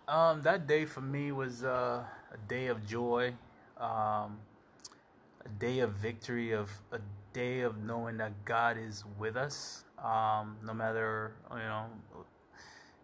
Um, 0.09 0.43
that 0.43 0.67
day 0.67 0.85
for 0.85 1.01
me 1.01 1.33
was 1.33 1.65
uh, 1.65 2.05
a 2.33 2.37
day 2.49 2.69
of 2.69 2.87
joy, 2.87 3.35
um, 3.79 4.39
a 5.45 5.49
day 5.59 5.81
of 5.81 5.93
victory, 5.93 6.53
of 6.53 6.71
a 6.93 7.01
day 7.33 7.61
of 7.61 7.83
knowing 7.83 8.17
that 8.19 8.45
God 8.45 8.79
is 8.79 9.05
with 9.19 9.37
us. 9.37 9.85
Um, 10.03 10.57
no 10.65 10.75
matter 10.75 11.33
you 11.51 11.59
know 11.59 11.87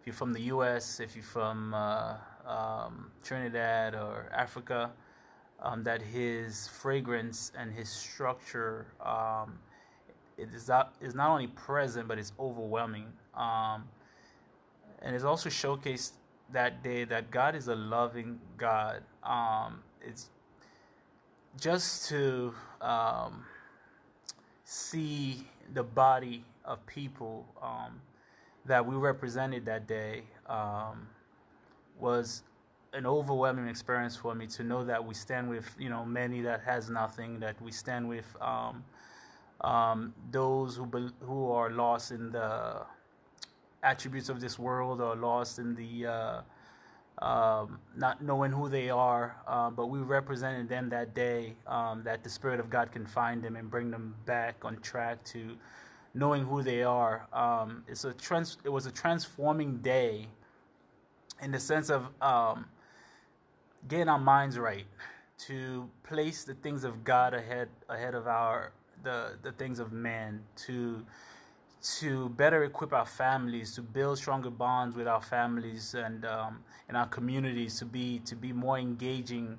if 0.03 0.07
you're 0.07 0.13
from 0.13 0.33
the 0.33 0.41
U.S., 0.41 0.99
if 0.99 1.15
you're 1.15 1.23
from 1.23 1.73
uh, 1.73 2.15
um, 2.45 3.09
Trinidad 3.23 3.95
or 3.95 4.29
Africa, 4.35 4.91
um, 5.61 5.83
that 5.83 6.01
His 6.01 6.67
fragrance 6.67 7.53
and 7.57 7.71
His 7.71 7.87
structure 7.87 8.87
um, 8.99 9.59
not 10.67 10.93
is 10.99 11.15
not 11.15 11.29
only 11.29 11.47
present 11.47 12.09
but 12.09 12.19
it's 12.19 12.33
overwhelming. 12.37 13.13
Um, 13.33 13.85
and 15.01 15.15
it's 15.15 15.23
also 15.23 15.47
showcased 15.47 16.11
that 16.51 16.83
day 16.83 17.05
that 17.05 17.31
God 17.31 17.55
is 17.55 17.69
a 17.69 17.75
loving 17.75 18.41
God. 18.57 19.03
Um, 19.23 19.83
it's 20.01 20.29
just 21.57 22.09
to 22.09 22.53
um, 22.81 23.45
see 24.65 25.47
the 25.73 25.83
body 25.83 26.43
of 26.65 26.85
people 26.87 27.45
that 28.65 28.85
we 28.85 28.95
represented 28.95 29.65
that 29.65 29.87
day 29.87 30.23
um, 30.47 31.07
was 31.99 32.43
an 32.93 33.05
overwhelming 33.05 33.67
experience 33.67 34.15
for 34.15 34.35
me 34.35 34.45
to 34.47 34.63
know 34.63 34.83
that 34.85 35.03
we 35.03 35.13
stand 35.13 35.49
with 35.49 35.75
you 35.79 35.89
know 35.89 36.05
many 36.05 36.41
that 36.41 36.61
has 36.61 36.89
nothing 36.89 37.39
that 37.39 37.59
we 37.61 37.71
stand 37.71 38.07
with 38.07 38.35
um, 38.39 38.83
um, 39.61 40.13
those 40.31 40.75
who 40.75 40.85
bel 40.85 41.11
who 41.21 41.51
are 41.51 41.69
lost 41.71 42.11
in 42.11 42.31
the 42.31 42.85
attributes 43.81 44.29
of 44.29 44.39
this 44.39 44.57
world 44.57 45.01
or 45.01 45.15
lost 45.15 45.59
in 45.59 45.75
the 45.75 46.05
uh, 46.05 46.41
um, 47.19 47.79
not 47.95 48.23
knowing 48.23 48.51
who 48.51 48.69
they 48.69 48.89
are, 48.89 49.37
uh, 49.47 49.69
but 49.69 49.87
we 49.87 49.99
represented 49.99 50.67
them 50.67 50.89
that 50.89 51.13
day. 51.13 51.55
Um, 51.67 52.03
that 52.03 52.23
the 52.23 52.29
Spirit 52.29 52.59
of 52.59 52.69
God 52.69 52.91
can 52.91 53.05
find 53.05 53.43
them 53.43 53.55
and 53.55 53.69
bring 53.69 53.91
them 53.91 54.15
back 54.25 54.55
on 54.63 54.77
track 54.77 55.23
to 55.25 55.55
knowing 56.13 56.45
who 56.45 56.61
they 56.63 56.83
are. 56.83 57.27
Um, 57.33 57.83
it's 57.87 58.05
a 58.05 58.13
trans- 58.13 58.57
It 58.63 58.69
was 58.69 58.85
a 58.85 58.91
transforming 58.91 59.77
day 59.77 60.29
in 61.41 61.51
the 61.51 61.59
sense 61.59 61.89
of 61.89 62.07
um, 62.21 62.65
getting 63.87 64.09
our 64.09 64.19
minds 64.19 64.57
right 64.59 64.85
to 65.37 65.89
place 66.03 66.43
the 66.43 66.53
things 66.53 66.83
of 66.83 67.03
God 67.03 67.33
ahead 67.33 67.69
ahead 67.89 68.15
of 68.15 68.27
our 68.27 68.71
the 69.03 69.37
the 69.41 69.51
things 69.51 69.79
of 69.79 69.91
man 69.91 70.43
to 70.67 71.05
to 71.81 72.29
better 72.29 72.63
equip 72.63 72.93
our 72.93 73.05
families 73.05 73.73
to 73.75 73.81
build 73.81 74.17
stronger 74.17 74.49
bonds 74.49 74.95
with 74.95 75.07
our 75.07 75.21
families 75.21 75.93
and 75.95 76.23
um, 76.25 76.59
our 76.95 77.07
communities 77.07 77.79
to 77.79 77.85
be 77.85 78.19
to 78.19 78.35
be 78.35 78.53
more 78.53 78.77
engaging 78.77 79.57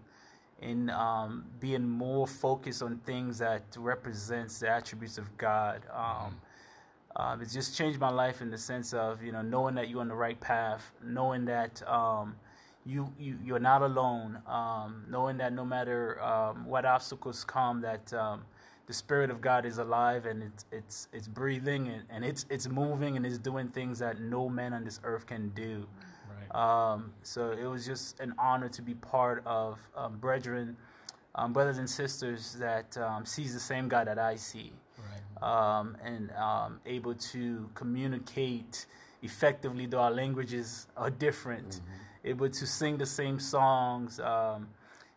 in 0.63 0.89
um, 0.91 1.45
being 1.61 1.89
more 1.89 2.27
focused 2.27 2.83
on 2.83 2.99
things 3.05 3.39
that 3.39 3.63
represents 3.77 4.61
the 4.61 4.69
attributes 4.71 5.19
of 5.19 5.37
God. 5.37 5.83
Um, 5.93 6.37
um, 7.17 7.41
it's 7.41 7.53
just 7.53 7.77
changed 7.77 8.01
my 8.01 8.11
life 8.11 8.41
in 8.41 8.51
the 8.51 8.59
sense 8.59 8.93
of 8.93 9.23
you 9.23 9.33
know 9.33 9.43
knowing 9.43 9.75
that 9.77 9.89
you're 9.89 10.01
on 10.01 10.09
the 10.09 10.15
right 10.15 10.39
path, 10.41 10.93
knowing 11.03 11.45
that 11.45 11.87
um, 11.89 12.37
you, 12.85 13.13
you 13.19 13.39
you're 13.45 13.61
not 13.61 13.83
alone, 13.83 14.41
um, 14.47 15.05
knowing 15.09 15.37
that 15.39 15.53
no 15.53 15.65
matter 15.65 16.23
um, 16.23 16.67
what 16.67 16.85
obstacles 16.85 17.45
come, 17.45 17.81
that 17.83 18.13
um, 18.13 18.43
the 18.87 18.93
spirit 18.93 19.31
of 19.31 19.41
God 19.41 19.65
is 19.65 19.79
alive 19.79 20.27
and 20.27 20.43
it's 20.43 20.65
it's 20.73 21.09
it's 21.13 21.29
breathing 21.29 21.89
and, 21.89 22.03
and 22.11 22.25
it's 22.25 22.47
it's 22.51 22.69
moving 22.69 23.17
and 23.17 23.25
it's 23.25 23.39
doing 23.39 23.69
things 23.69 24.01
that 24.01 24.21
no 24.21 24.49
man 24.49 24.73
on 24.73 24.85
this 24.85 25.01
earth 25.05 25.27
can 25.27 25.51
do. 25.51 25.87
Right. 26.51 26.93
Um, 26.93 27.13
so 27.23 27.53
it 27.53 27.67
was 27.67 27.87
just 27.87 28.19
an 28.21 28.35
honor 28.39 28.69
to 28.71 28.83
be 28.83 28.95
part 28.95 29.43
of 29.47 29.79
um, 29.97 30.19
brethren, 30.19 30.77
um, 31.37 31.53
brothers 31.53 31.79
and 31.79 31.89
sisters 31.89 32.55
that 32.59 32.97
um, 32.99 33.25
sees 33.25 33.55
the 33.55 33.61
same 33.61 33.89
God 33.89 34.09
that 34.09 34.19
I 34.19 34.37
see. 34.37 34.73
Um, 35.43 35.97
and 36.03 36.31
um, 36.33 36.81
able 36.87 37.15
to 37.15 37.69
communicate 37.75 38.87
effectively, 39.23 39.87
though 39.87 40.01
our 40.01 40.11
languages 40.11 40.87
are 40.97 41.11
different. 41.11 41.81
Able 42.25 42.49
to 42.49 42.67
sing 42.67 42.97
the 42.97 43.07
same 43.07 43.39
songs, 43.39 44.19
um, 44.21 44.69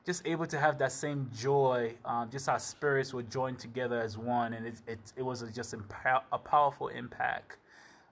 just 0.06 0.26
able 0.28 0.46
to 0.48 0.60
have 0.60 0.78
that 0.80 0.92
same 0.92 1.30
joy. 1.34 1.96
Um, 2.04 2.30
just 2.30 2.50
our 2.50 2.60
spirits 2.60 3.14
were 3.14 3.24
joined 3.24 3.60
together 3.60 4.00
as 4.00 4.18
one, 4.18 4.54
and 4.54 4.66
it 4.68 4.76
it, 4.88 5.00
it 5.18 5.22
was 5.22 5.42
a, 5.42 5.52
just 5.52 5.74
a 5.74 6.38
powerful 6.38 6.90
impact 6.90 7.58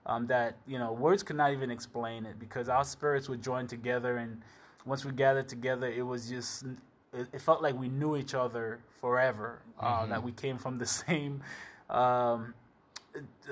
um, 0.06 0.26
that 0.28 0.56
you 0.66 0.78
know 0.78 0.92
words 0.92 1.22
could 1.22 1.36
not 1.36 1.52
even 1.52 1.70
explain 1.70 2.24
it 2.24 2.38
because 2.38 2.68
our 2.68 2.84
spirits 2.84 3.28
were 3.28 3.36
joined 3.36 3.68
together, 3.68 4.16
and 4.16 4.40
once 4.84 5.04
we 5.04 5.12
gathered 5.12 5.48
together, 5.48 5.88
it 5.88 6.06
was 6.06 6.28
just 6.28 6.64
it, 7.12 7.28
it 7.32 7.40
felt 7.40 7.62
like 7.62 7.78
we 7.78 7.88
knew 7.88 8.16
each 8.16 8.34
other 8.34 8.78
forever. 9.00 9.60
Uh, 9.78 10.06
that 10.06 10.22
we 10.22 10.32
came 10.32 10.56
from 10.56 10.78
the 10.78 10.86
same 11.06 11.42
um, 11.90 12.54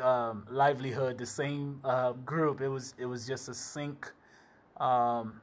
um, 0.03 0.47
livelihood, 0.51 1.19
the 1.19 1.27
same 1.27 1.81
uh, 1.85 2.13
group. 2.13 2.61
It 2.61 2.69
was 2.69 2.95
it 2.99 3.07
was 3.07 3.27
just 3.27 3.49
a 3.49 3.55
sync 3.55 4.11
um, 4.79 5.41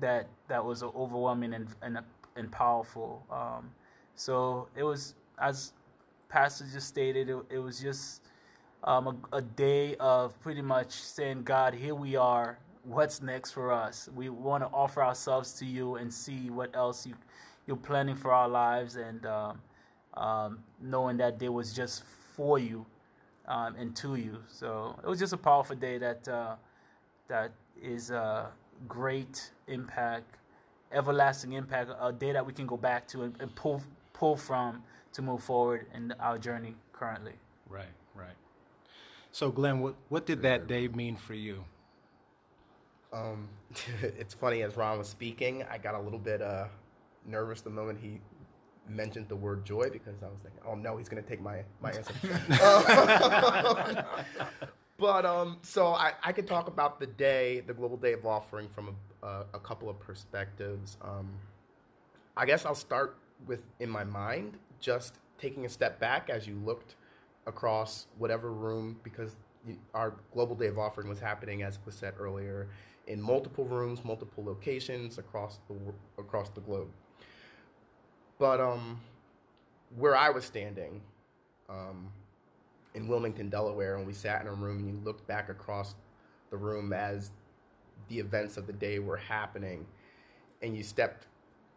that 0.00 0.28
that 0.48 0.64
was 0.64 0.82
overwhelming 0.82 1.54
and 1.54 1.68
and, 1.82 1.98
and 2.36 2.50
powerful. 2.52 3.24
Um, 3.30 3.72
so 4.14 4.68
it 4.76 4.82
was 4.84 5.14
as 5.38 5.72
Pastor 6.28 6.66
just 6.72 6.88
stated. 6.88 7.28
It, 7.30 7.36
it 7.50 7.58
was 7.58 7.80
just 7.80 8.22
um, 8.84 9.20
a, 9.32 9.36
a 9.38 9.42
day 9.42 9.96
of 9.96 10.38
pretty 10.40 10.62
much 10.62 10.92
saying, 10.92 11.44
God, 11.44 11.74
here 11.74 11.94
we 11.94 12.16
are. 12.16 12.58
What's 12.84 13.22
next 13.22 13.52
for 13.52 13.72
us? 13.72 14.08
We 14.14 14.28
want 14.28 14.64
to 14.64 14.68
offer 14.68 15.04
ourselves 15.04 15.52
to 15.54 15.66
you 15.66 15.96
and 15.96 16.12
see 16.12 16.50
what 16.50 16.74
else 16.74 17.06
you 17.06 17.14
you're 17.66 17.76
planning 17.76 18.16
for 18.16 18.32
our 18.32 18.48
lives, 18.48 18.96
and 18.96 19.24
um, 19.24 19.60
um, 20.14 20.58
knowing 20.80 21.18
that 21.18 21.38
day 21.38 21.48
was 21.48 21.72
just 21.72 22.04
for 22.36 22.58
you 22.58 22.86
um, 23.46 23.74
and 23.76 23.94
to 23.96 24.16
you. 24.16 24.38
So 24.48 24.98
it 25.02 25.06
was 25.06 25.18
just 25.18 25.32
a 25.32 25.36
powerful 25.36 25.76
day 25.76 25.98
that 25.98 26.28
uh, 26.28 26.56
that 27.28 27.52
is 27.80 28.10
a 28.10 28.50
great 28.88 29.50
impact, 29.66 30.36
everlasting 30.92 31.52
impact, 31.52 31.90
a 32.00 32.12
day 32.12 32.32
that 32.32 32.44
we 32.44 32.52
can 32.52 32.66
go 32.66 32.76
back 32.76 33.06
to 33.08 33.22
and, 33.22 33.34
and 33.40 33.54
pull 33.54 33.82
pull 34.12 34.36
from 34.36 34.82
to 35.12 35.22
move 35.22 35.42
forward 35.42 35.86
in 35.94 36.12
our 36.20 36.38
journey 36.38 36.74
currently. 36.92 37.34
Right. 37.68 37.86
Right. 38.14 38.36
So, 39.30 39.50
Glenn, 39.50 39.80
what 39.80 39.94
what 40.08 40.26
did 40.26 40.42
that 40.42 40.66
day 40.66 40.88
mean 40.88 41.16
for 41.16 41.34
you? 41.34 41.64
Um, 43.12 43.48
it's 44.02 44.34
funny 44.34 44.62
as 44.62 44.76
Ron 44.76 44.98
was 44.98 45.08
speaking, 45.08 45.64
I 45.70 45.78
got 45.78 45.94
a 45.94 46.00
little 46.00 46.18
bit 46.18 46.40
uh, 46.40 46.66
nervous 47.26 47.60
the 47.60 47.70
moment 47.70 47.98
he 48.00 48.20
mentioned 48.94 49.28
the 49.28 49.36
word 49.36 49.64
joy 49.64 49.90
because 49.90 50.22
I 50.22 50.26
was 50.26 50.40
thinking, 50.42 50.60
oh 50.66 50.74
no, 50.74 50.96
he's 50.96 51.08
gonna 51.08 51.22
take 51.22 51.40
my 51.40 51.62
my 51.80 51.90
answer. 51.92 52.14
But 55.02 55.26
um, 55.26 55.58
so 55.62 55.88
I, 55.88 56.12
I 56.22 56.30
could 56.30 56.46
talk 56.46 56.68
about 56.68 57.00
the 57.00 57.08
day, 57.08 57.60
the 57.66 57.74
Global 57.74 57.96
Day 57.96 58.12
of 58.12 58.24
Offering, 58.24 58.68
from 58.68 58.94
a, 59.22 59.26
a, 59.26 59.46
a 59.54 59.58
couple 59.58 59.90
of 59.90 59.98
perspectives. 59.98 60.96
Um, 61.02 61.28
I 62.36 62.46
guess 62.46 62.64
I'll 62.64 62.76
start 62.76 63.16
with 63.44 63.64
in 63.80 63.90
my 63.90 64.04
mind, 64.04 64.58
just 64.78 65.16
taking 65.38 65.66
a 65.66 65.68
step 65.68 65.98
back 65.98 66.30
as 66.30 66.46
you 66.46 66.54
looked 66.64 66.94
across 67.48 68.06
whatever 68.16 68.52
room, 68.52 69.00
because 69.02 69.32
our 69.92 70.14
Global 70.32 70.54
Day 70.54 70.68
of 70.68 70.78
Offering 70.78 71.08
was 71.08 71.18
happening, 71.18 71.64
as 71.64 71.80
was 71.84 71.96
said 71.96 72.14
earlier, 72.16 72.68
in 73.08 73.20
multiple 73.20 73.64
rooms, 73.64 74.04
multiple 74.04 74.44
locations 74.44 75.18
across 75.18 75.58
the 75.68 75.74
across 76.16 76.50
the 76.50 76.60
globe. 76.60 76.90
But 78.42 78.60
um, 78.60 79.00
where 79.96 80.16
I 80.16 80.30
was 80.30 80.44
standing, 80.44 81.00
um, 81.68 82.08
in 82.92 83.06
Wilmington, 83.06 83.48
Delaware, 83.48 83.94
and 83.94 84.04
we 84.04 84.12
sat 84.12 84.40
in 84.40 84.48
a 84.48 84.52
room 84.52 84.78
and 84.78 84.88
you 84.88 85.00
looked 85.04 85.24
back 85.28 85.48
across 85.48 85.94
the 86.50 86.56
room 86.56 86.92
as 86.92 87.30
the 88.08 88.18
events 88.18 88.56
of 88.56 88.66
the 88.66 88.72
day 88.72 88.98
were 88.98 89.16
happening, 89.16 89.86
and 90.60 90.76
you 90.76 90.82
stepped, 90.82 91.28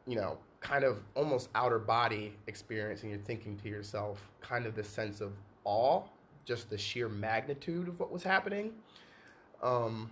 you 0.08 0.16
know, 0.16 0.40
kind 0.60 0.84
of 0.84 1.04
almost 1.14 1.50
outer 1.54 1.78
body 1.78 2.34
experience, 2.48 3.04
and 3.04 3.12
you're 3.12 3.22
thinking 3.22 3.56
to 3.58 3.70
yourself, 3.70 4.28
kind 4.42 4.66
of 4.66 4.74
this 4.74 4.88
sense 4.90 5.22
of 5.22 5.34
awe, 5.66 6.02
just 6.46 6.72
the 6.72 6.78
sheer 6.80 7.08
magnitude 7.08 7.88
of 7.88 8.00
what 8.00 8.12
was 8.12 8.24
happening. 8.24 8.74
Um, 9.62 10.10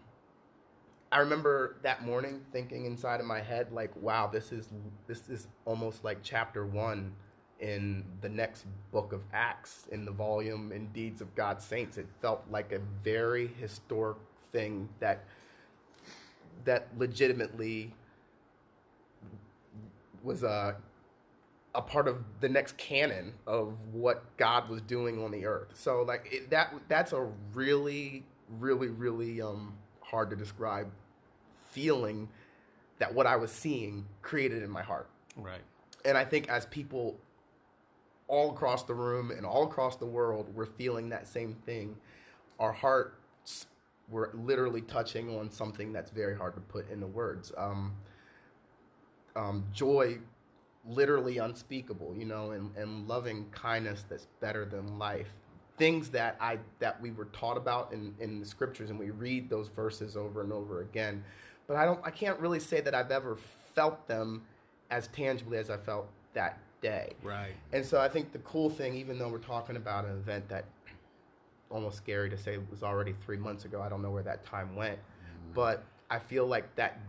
I 1.14 1.20
remember 1.20 1.76
that 1.84 2.04
morning 2.04 2.42
thinking 2.52 2.86
inside 2.88 3.20
of 3.20 3.28
my 3.28 3.40
head, 3.40 3.72
like, 3.72 3.96
wow, 4.02 4.26
this 4.26 4.52
is 4.52 4.70
this 5.06 5.30
is 5.30 5.48
almost 5.64 6.04
like 6.04 6.18
chapter 6.24 6.66
one 6.66 7.14
in 7.60 8.04
the 8.22 8.30
next 8.30 8.66
book 8.92 9.14
of 9.14 9.22
Acts 9.32 9.86
in 9.92 10.06
the 10.06 10.12
volume 10.12 10.72
in 10.72 10.88
Deeds 10.88 11.22
of 11.22 11.36
God's 11.36 11.64
Saints. 11.64 12.00
It 12.00 12.08
felt 12.20 12.44
like 12.50 12.72
a 12.72 12.80
very 13.04 13.46
historic 13.46 14.18
thing 14.52 14.90
that 15.00 15.24
that 16.66 16.88
legitimately 16.98 17.94
was 20.24 20.42
a 20.42 20.78
a 21.76 21.82
part 21.82 22.08
of 22.08 22.24
the 22.40 22.50
next 22.50 22.76
canon 22.78 23.34
of 23.46 23.78
what 23.92 24.36
God 24.38 24.68
was 24.68 24.82
doing 24.82 25.24
on 25.24 25.30
the 25.30 25.46
earth. 25.46 25.70
So 25.76 26.02
like 26.02 26.28
it, 26.32 26.50
that 26.50 26.74
that's 26.88 27.14
a 27.14 27.28
really 27.54 28.26
really 28.60 28.88
really 28.88 29.44
um 29.44 29.76
hard 30.02 30.32
to 30.32 30.36
describe 30.36 30.92
feeling 31.74 32.30
that 33.00 33.14
what 33.14 33.28
I 33.28 33.36
was 33.36 33.52
seeing 33.52 34.06
created 34.22 34.64
in 34.64 34.70
my 34.70 34.82
heart. 34.82 35.10
Right. 35.36 35.62
And 36.06 36.18
I 36.18 36.26
think 36.26 36.50
as 36.50 36.66
people 36.68 37.18
all 38.28 38.52
across 38.52 38.84
the 38.84 38.94
room 38.94 39.32
and 39.32 39.46
all 39.46 39.64
across 39.64 39.98
the 39.98 40.06
world 40.06 40.54
were 40.56 40.66
feeling 40.66 41.10
that 41.10 41.28
same 41.28 41.56
thing, 41.66 41.96
our 42.60 42.72
hearts 42.72 43.66
were 44.10 44.32
literally 44.34 44.82
touching 44.82 45.38
on 45.38 45.50
something 45.50 45.92
that's 45.92 46.12
very 46.12 46.36
hard 46.36 46.56
to 46.56 46.62
put 46.62 46.90
into 46.90 47.08
words. 47.08 47.52
Um, 47.58 47.94
um, 49.36 49.66
joy, 49.74 50.20
literally 50.88 51.38
unspeakable, 51.38 52.16
you 52.18 52.26
know, 52.26 52.52
and, 52.52 52.76
and 52.76 53.08
loving 53.08 53.46
kindness 53.52 54.06
that's 54.08 54.28
better 54.40 54.66
than 54.66 55.00
life. 55.00 55.30
Things 55.78 56.10
that 56.10 56.38
I 56.40 56.60
that 56.80 57.02
we 57.02 57.10
were 57.12 57.26
taught 57.26 57.58
about 57.58 57.92
in, 57.92 58.14
in 58.20 58.40
the 58.40 58.46
scriptures, 58.46 58.92
and 58.92 59.00
we 59.00 59.10
read 59.10 59.50
those 59.50 59.70
verses 59.70 60.16
over 60.16 60.42
and 60.42 60.54
over 60.54 60.82
again. 60.82 61.24
But 61.68 61.78
I 61.78 61.86
don't, 61.86 62.00
I 62.04 62.12
can't 62.12 62.40
really 62.40 62.60
say 62.60 62.82
that 62.82 62.94
I've 62.94 63.12
ever 63.12 63.38
felt 63.74 64.08
them 64.08 64.44
as 64.92 65.08
tangibly 65.08 65.58
as 65.58 65.70
I 65.70 65.78
felt 65.78 66.08
that 66.34 66.60
day. 66.82 67.14
Right. 67.24 67.54
And 67.72 67.86
so 67.86 68.00
I 68.00 68.10
think 68.10 68.32
the 68.32 68.40
cool 68.40 68.70
thing, 68.70 68.96
even 68.96 69.18
though 69.18 69.30
we're 69.30 69.40
talking 69.40 69.76
about 69.76 70.06
an 70.06 70.12
event 70.12 70.50
that 70.50 70.66
almost 71.72 71.98
scary 71.98 72.30
to 72.30 72.38
say 72.38 72.60
was 72.70 72.84
already 72.84 73.16
three 73.26 73.38
months 73.38 73.66
ago, 73.66 73.82
I 73.82 73.90
don't 73.90 74.02
know 74.02 74.12
where 74.12 74.24
that 74.24 74.46
time 74.46 74.76
went, 74.76 74.98
mm-hmm. 74.98 75.54
but 75.56 75.84
I 76.10 76.20
feel 76.20 76.46
like 76.46 76.76
that 76.76 77.00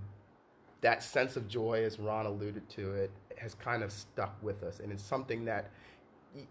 that 0.80 1.02
sense 1.02 1.36
of 1.36 1.48
joy, 1.48 1.82
as 1.84 1.98
Ron 1.98 2.26
alluded 2.26 2.68
to 2.70 2.92
it, 2.92 3.10
has 3.38 3.54
kind 3.54 3.82
of 3.82 3.90
stuck 3.90 4.36
with 4.42 4.62
us, 4.62 4.80
and 4.80 4.92
it's 4.92 5.02
something 5.02 5.44
that 5.46 5.70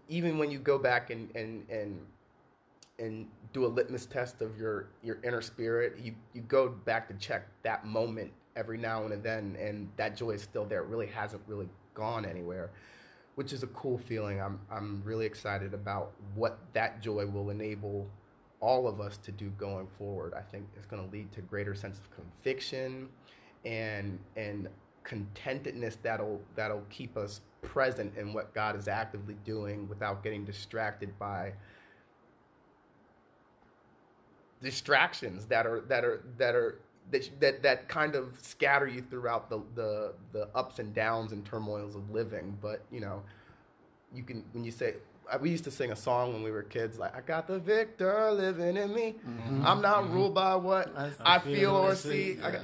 even 0.08 0.38
when 0.38 0.50
you 0.50 0.58
go 0.58 0.78
back 0.78 1.10
and 1.10 1.34
and 1.34 1.68
and 1.68 2.00
and 2.98 3.26
do 3.52 3.64
a 3.64 3.68
litmus 3.68 4.06
test 4.06 4.40
of 4.42 4.56
your 4.58 4.88
your 5.02 5.18
inner 5.24 5.42
spirit, 5.42 5.98
you 6.02 6.14
you 6.32 6.42
go 6.42 6.68
back 6.68 7.08
to 7.08 7.14
check 7.14 7.46
that 7.62 7.86
moment 7.86 8.32
every 8.56 8.78
now 8.78 9.04
and 9.04 9.22
then, 9.22 9.56
and 9.60 9.88
that 9.96 10.16
joy 10.16 10.30
is 10.30 10.42
still 10.42 10.64
there. 10.64 10.82
It 10.82 10.88
really 10.88 11.06
hasn't 11.06 11.42
really 11.46 11.68
gone 11.94 12.24
anywhere, 12.24 12.70
which 13.34 13.52
is 13.52 13.62
a 13.62 13.68
cool 13.68 13.98
feeling. 13.98 14.40
I'm 14.40 14.60
I'm 14.70 15.02
really 15.04 15.26
excited 15.26 15.74
about 15.74 16.12
what 16.34 16.58
that 16.72 17.02
joy 17.02 17.26
will 17.26 17.50
enable 17.50 18.08
all 18.60 18.88
of 18.88 19.00
us 19.00 19.18
to 19.18 19.32
do 19.32 19.50
going 19.50 19.86
forward. 19.98 20.32
I 20.34 20.40
think 20.40 20.66
it's 20.76 20.86
going 20.86 21.04
to 21.04 21.12
lead 21.12 21.30
to 21.32 21.42
greater 21.42 21.74
sense 21.74 21.98
of 21.98 22.08
conviction 22.10 23.08
and 23.64 24.18
and 24.36 24.68
contentedness 25.04 25.98
that'll 26.02 26.40
that'll 26.54 26.84
keep 26.90 27.16
us 27.16 27.40
present 27.60 28.16
in 28.16 28.32
what 28.32 28.54
God 28.54 28.76
is 28.76 28.88
actively 28.88 29.36
doing 29.44 29.88
without 29.88 30.22
getting 30.22 30.44
distracted 30.44 31.18
by 31.18 31.52
distractions 34.64 35.46
that 35.46 35.66
are 35.66 35.80
that 35.82 36.04
are 36.04 36.22
that 36.38 36.54
are 36.54 36.80
that 37.12 37.28
that, 37.40 37.62
that 37.62 37.88
kind 37.88 38.14
of 38.16 38.36
scatter 38.40 38.88
you 38.88 39.02
throughout 39.02 39.48
the, 39.50 39.60
the 39.74 40.14
the 40.32 40.48
ups 40.54 40.78
and 40.80 40.92
downs 40.94 41.32
and 41.32 41.44
turmoils 41.44 41.94
of 41.94 42.10
living. 42.10 42.56
But 42.60 42.82
you 42.90 43.00
know 43.00 43.22
you 44.12 44.22
can 44.24 44.42
when 44.52 44.64
you 44.64 44.70
say 44.72 44.94
uh, 45.30 45.38
we 45.40 45.50
used 45.50 45.64
to 45.64 45.70
sing 45.70 45.92
a 45.92 45.96
song 45.96 46.32
when 46.32 46.42
we 46.42 46.50
were 46.50 46.62
kids 46.62 46.98
like 46.98 47.16
i 47.16 47.20
got 47.22 47.46
the 47.46 47.58
victor 47.58 48.30
living 48.32 48.76
in 48.76 48.92
me. 48.94 49.14
I'm 49.64 49.80
not 49.80 50.10
ruled 50.12 50.34
by 50.34 50.54
what 50.56 50.94
i, 50.96 51.38
feel 51.38 51.74
or 51.76 51.94
see. 51.94 52.38
I 52.42 52.50
got- 52.52 52.60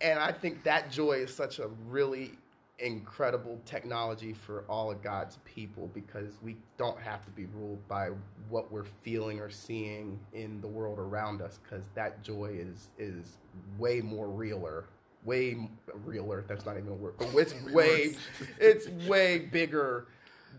and 0.00 0.18
I 0.18 0.30
think 0.32 0.62
that 0.64 0.90
joy 0.90 1.12
is 1.26 1.34
such 1.34 1.58
a 1.58 1.68
really 1.88 2.32
incredible 2.78 3.60
technology 3.64 4.32
for 4.34 4.64
all 4.68 4.90
of 4.90 5.02
God's 5.02 5.38
people 5.44 5.90
because 5.94 6.34
we 6.42 6.56
don't 6.76 6.98
have 7.00 7.24
to 7.24 7.30
be 7.30 7.46
ruled 7.46 7.86
by 7.88 8.10
what 8.50 8.70
we're 8.70 8.84
feeling 9.02 9.40
or 9.40 9.48
seeing 9.48 10.18
in 10.34 10.60
the 10.60 10.66
world 10.68 10.98
around 10.98 11.40
us 11.40 11.58
because 11.62 11.84
that 11.94 12.22
joy 12.22 12.54
is 12.58 12.88
is 12.98 13.38
way 13.78 14.02
more 14.02 14.28
realer 14.28 14.84
way 15.24 15.52
m- 15.52 15.70
realer 16.04 16.44
that's 16.46 16.66
not 16.66 16.76
even 16.76 16.90
a 16.90 16.94
word 16.94 17.14
but 17.16 17.28
it's 17.34 17.54
way 17.72 18.14
it's 18.60 18.88
way 19.08 19.38
bigger 19.38 20.06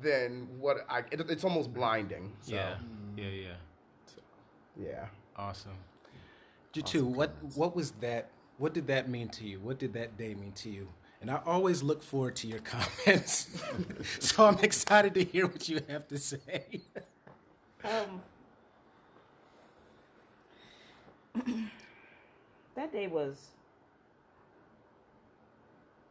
than 0.01 0.47
what 0.60 0.88
I 0.89 1.03
it, 1.12 1.21
it's 1.30 1.43
almost 1.43 1.71
blinding 1.71 2.34
so 2.41 2.56
Yeah. 2.56 2.73
Mm. 3.15 3.17
Yeah. 3.17 3.30
Yeah. 3.30 3.53
yeah 4.75 5.06
Awesome. 5.38 5.77
Jitu, 6.73 7.03
what 7.03 7.32
what 7.56 7.75
was 7.75 7.91
that? 8.01 8.30
What 8.58 8.73
did 8.73 8.88
that 8.88 9.08
mean 9.08 9.30
to 9.30 9.45
you? 9.45 9.60
What 9.60 9.77
did 9.77 9.93
that 9.93 10.17
day 10.17 10.34
mean 10.34 10.51
to 10.53 10.69
you? 10.69 10.88
And 11.21 11.32
I 11.32 11.41
always 11.45 11.84
look 11.84 12.03
forward 12.03 12.36
to 12.38 12.47
your 12.47 12.60
comments, 13.06 13.49
so 14.19 14.45
I'm 14.45 14.60
excited 14.60 15.13
to 15.15 15.23
hear 15.23 15.47
what 15.47 15.67
you 15.67 15.82
have 15.89 16.08
to 16.10 16.17
say. 16.17 16.82
Um, 17.84 18.21
that 22.75 22.91
day 22.91 23.08
was 23.08 23.49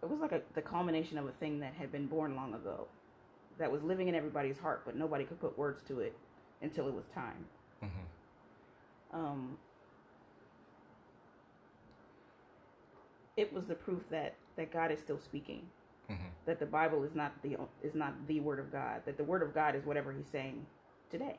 it 0.03 0.09
was 0.11 0.21
like 0.21 0.33
a, 0.33 0.41
the 0.55 0.63
culmination 0.63 1.19
of 1.19 1.27
a 1.27 1.33
thing 1.33 1.61
that 1.61 1.75
had 1.75 1.91
been 1.91 2.07
born 2.07 2.37
long 2.37 2.55
ago 2.55 2.87
that 3.59 3.71
was 3.73 3.83
living 3.83 4.09
in 4.09 4.15
everybody's 4.15 4.59
heart 4.59 4.83
but 4.85 4.97
nobody 4.97 5.25
could 5.25 5.41
put 5.41 5.59
words 5.59 5.81
to 5.89 6.01
it 6.01 6.17
until 6.63 6.87
it 6.89 6.95
was 6.95 7.05
time. 7.15 7.47
Um, 9.13 9.57
it 13.37 13.53
was 13.53 13.67
the 13.67 13.75
proof 13.75 14.09
that 14.11 14.35
that 14.57 14.73
god 14.73 14.93
is 14.93 15.01
still 15.01 15.19
speaking 15.19 15.63
that 16.47 16.59
the 16.61 16.67
bible 16.67 17.03
is 17.05 17.15
not 17.15 17.33
the 17.43 17.57
is 17.83 17.95
not 17.95 18.15
the 18.29 18.41
word 18.41 18.59
of 18.59 18.73
god 18.73 19.03
that 19.07 19.17
the 19.17 19.25
word 19.25 19.43
of 19.43 19.55
god 19.55 19.75
is 19.75 19.85
whatever 19.85 20.13
he's 20.13 20.29
saying 20.33 20.67
today 21.11 21.37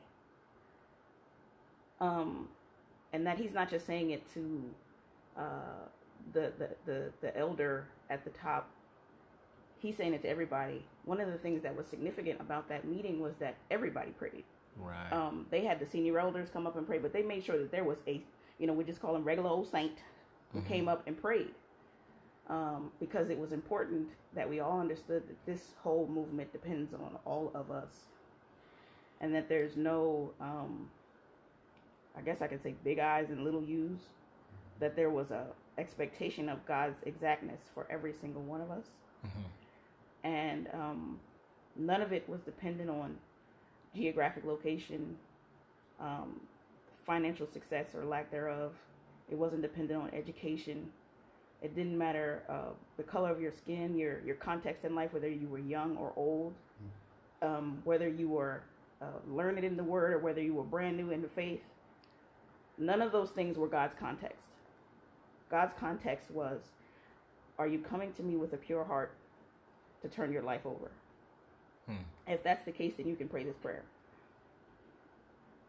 um, 2.00 2.48
and 3.12 3.26
that 3.26 3.38
he's 3.38 3.52
not 3.54 3.70
just 3.70 3.86
saying 3.86 4.10
it 4.10 4.22
to 4.34 4.62
uh, 5.36 5.42
the, 6.32 6.52
the 6.58 6.68
the 6.86 7.10
the 7.20 7.36
elder 7.38 7.86
at 8.10 8.24
the 8.24 8.30
top. 8.30 8.70
He's 9.78 9.96
saying 9.96 10.14
it 10.14 10.22
to 10.22 10.28
everybody. 10.28 10.84
One 11.04 11.20
of 11.20 11.30
the 11.30 11.38
things 11.38 11.62
that 11.62 11.76
was 11.76 11.86
significant 11.86 12.40
about 12.40 12.68
that 12.68 12.84
meeting 12.84 13.20
was 13.20 13.36
that 13.36 13.56
everybody 13.70 14.10
prayed. 14.10 14.44
Right. 14.76 15.12
Um, 15.12 15.46
they 15.50 15.64
had 15.64 15.78
the 15.78 15.86
senior 15.86 16.18
elders 16.18 16.48
come 16.52 16.66
up 16.66 16.76
and 16.76 16.86
pray, 16.86 16.98
but 16.98 17.12
they 17.12 17.22
made 17.22 17.44
sure 17.44 17.58
that 17.58 17.70
there 17.70 17.84
was 17.84 17.98
a, 18.08 18.20
you 18.58 18.66
know, 18.66 18.72
we 18.72 18.84
just 18.84 19.00
call 19.00 19.14
him 19.14 19.24
regular 19.24 19.50
old 19.50 19.70
saint 19.70 19.98
who 20.52 20.62
came 20.62 20.88
up 20.88 21.04
and 21.06 21.20
prayed. 21.20 21.50
Um, 22.50 22.92
because 22.98 23.28
it 23.28 23.38
was 23.38 23.52
important 23.52 24.08
that 24.34 24.48
we 24.48 24.60
all 24.60 24.80
understood 24.80 25.22
that 25.28 25.46
this 25.46 25.74
whole 25.82 26.06
movement 26.08 26.50
depends 26.52 26.94
on 26.94 27.18
all 27.26 27.50
of 27.54 27.70
us, 27.70 27.90
and 29.20 29.34
that 29.34 29.50
there's 29.50 29.76
no, 29.76 30.30
um, 30.40 30.88
I 32.16 32.22
guess 32.22 32.40
I 32.40 32.46
could 32.46 32.62
say, 32.62 32.74
big 32.84 32.98
eyes 33.00 33.26
and 33.30 33.44
little 33.44 33.62
U's. 33.62 33.98
That 34.80 34.96
there 34.96 35.10
was 35.10 35.30
a 35.30 35.46
expectation 35.76 36.48
of 36.48 36.64
God's 36.66 36.98
exactness 37.04 37.60
for 37.74 37.86
every 37.90 38.14
single 38.20 38.42
one 38.42 38.62
of 38.62 38.70
us, 38.70 38.86
and 40.24 40.68
um, 40.72 41.20
none 41.76 42.02
of 42.02 42.12
it 42.12 42.28
was 42.28 42.40
dependent 42.42 42.90
on 42.90 43.16
geographic 43.94 44.44
location, 44.44 45.16
um, 46.00 46.40
financial 47.06 47.46
success 47.46 47.88
or 47.94 48.04
lack 48.04 48.30
thereof. 48.30 48.72
It 49.30 49.36
wasn't 49.36 49.62
dependent 49.62 50.00
on 50.02 50.10
education. 50.14 50.90
It 51.62 51.74
didn't 51.74 51.98
matter 51.98 52.42
uh, 52.48 52.70
the 52.96 53.02
color 53.02 53.30
of 53.30 53.40
your 53.40 53.52
skin, 53.52 53.96
your 53.96 54.20
your 54.24 54.36
context 54.36 54.84
in 54.84 54.94
life, 54.94 55.12
whether 55.12 55.28
you 55.28 55.48
were 55.48 55.58
young 55.58 55.96
or 55.96 56.12
old, 56.16 56.54
um, 57.42 57.80
whether 57.84 58.08
you 58.08 58.28
were 58.28 58.62
uh, 59.02 59.06
learned 59.28 59.64
in 59.64 59.76
the 59.76 59.84
Word 59.84 60.12
or 60.12 60.18
whether 60.18 60.40
you 60.42 60.54
were 60.54 60.62
brand 60.64 60.96
new 60.96 61.10
in 61.10 61.22
the 61.22 61.28
faith. 61.28 61.62
None 62.78 63.02
of 63.02 63.10
those 63.12 63.30
things 63.30 63.56
were 63.56 63.66
God's 63.68 63.94
context. 63.98 64.44
God's 65.50 65.72
context 65.78 66.30
was, 66.30 66.60
are 67.58 67.66
you 67.66 67.78
coming 67.80 68.12
to 68.14 68.22
me 68.22 68.36
with 68.36 68.52
a 68.52 68.56
pure 68.56 68.84
heart 68.84 69.14
to 70.02 70.08
turn 70.08 70.32
your 70.32 70.42
life 70.42 70.64
over? 70.64 70.90
If 72.26 72.42
that's 72.44 72.64
the 72.64 72.72
case, 72.72 72.94
then 72.98 73.08
you 73.08 73.16
can 73.16 73.28
pray 73.28 73.44
this 73.44 73.56
prayer. 73.56 73.82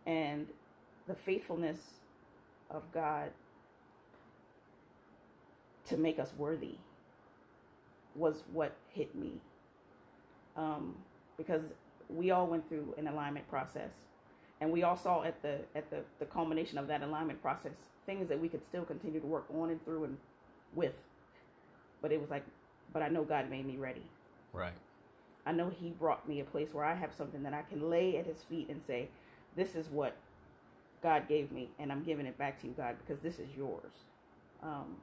And 0.05 0.47
the 1.07 1.15
faithfulness 1.15 1.77
of 2.69 2.83
God 2.93 3.31
to 5.89 5.97
make 5.97 6.19
us 6.19 6.31
worthy 6.37 6.75
was 8.15 8.43
what 8.51 8.75
hit 8.91 9.15
me. 9.15 9.33
Um, 10.57 10.95
because 11.37 11.61
we 12.09 12.31
all 12.31 12.47
went 12.47 12.67
through 12.67 12.93
an 12.97 13.07
alignment 13.07 13.49
process. 13.49 13.91
And 14.61 14.71
we 14.71 14.83
all 14.83 14.97
saw 14.97 15.23
at 15.23 15.41
the 15.41 15.59
at 15.73 15.89
the, 15.89 16.01
the 16.19 16.25
culmination 16.25 16.77
of 16.77 16.87
that 16.87 17.01
alignment 17.01 17.41
process 17.41 17.71
things 18.05 18.27
that 18.27 18.39
we 18.39 18.49
could 18.49 18.65
still 18.65 18.83
continue 18.83 19.19
to 19.19 19.27
work 19.27 19.45
on 19.53 19.69
and 19.69 19.83
through 19.85 20.03
and 20.05 20.17
with. 20.73 20.95
But 22.01 22.11
it 22.11 22.19
was 22.19 22.29
like, 22.29 22.43
but 22.91 23.03
I 23.03 23.07
know 23.07 23.23
God 23.23 23.49
made 23.49 23.65
me 23.65 23.77
ready. 23.77 24.01
Right. 24.51 24.73
I 25.45 25.51
know 25.51 25.69
He 25.69 25.89
brought 25.91 26.27
me 26.27 26.39
a 26.39 26.43
place 26.43 26.69
where 26.73 26.83
I 26.85 26.95
have 26.95 27.11
something 27.17 27.43
that 27.43 27.53
I 27.53 27.61
can 27.61 27.89
lay 27.89 28.17
at 28.17 28.25
His 28.25 28.41
feet 28.49 28.67
and 28.69 28.81
say, 28.85 29.09
This 29.55 29.75
is 29.75 29.87
what 29.89 30.15
God 31.03 31.27
gave 31.29 31.51
me, 31.51 31.69
and 31.79 31.91
I'm 31.91 32.03
giving 32.03 32.25
it 32.25 32.37
back 32.37 32.59
to 32.61 32.67
you, 32.67 32.73
God, 32.75 32.95
because 32.97 33.21
this 33.21 33.39
is 33.39 33.47
yours. 33.55 33.93
Um, 34.61 34.97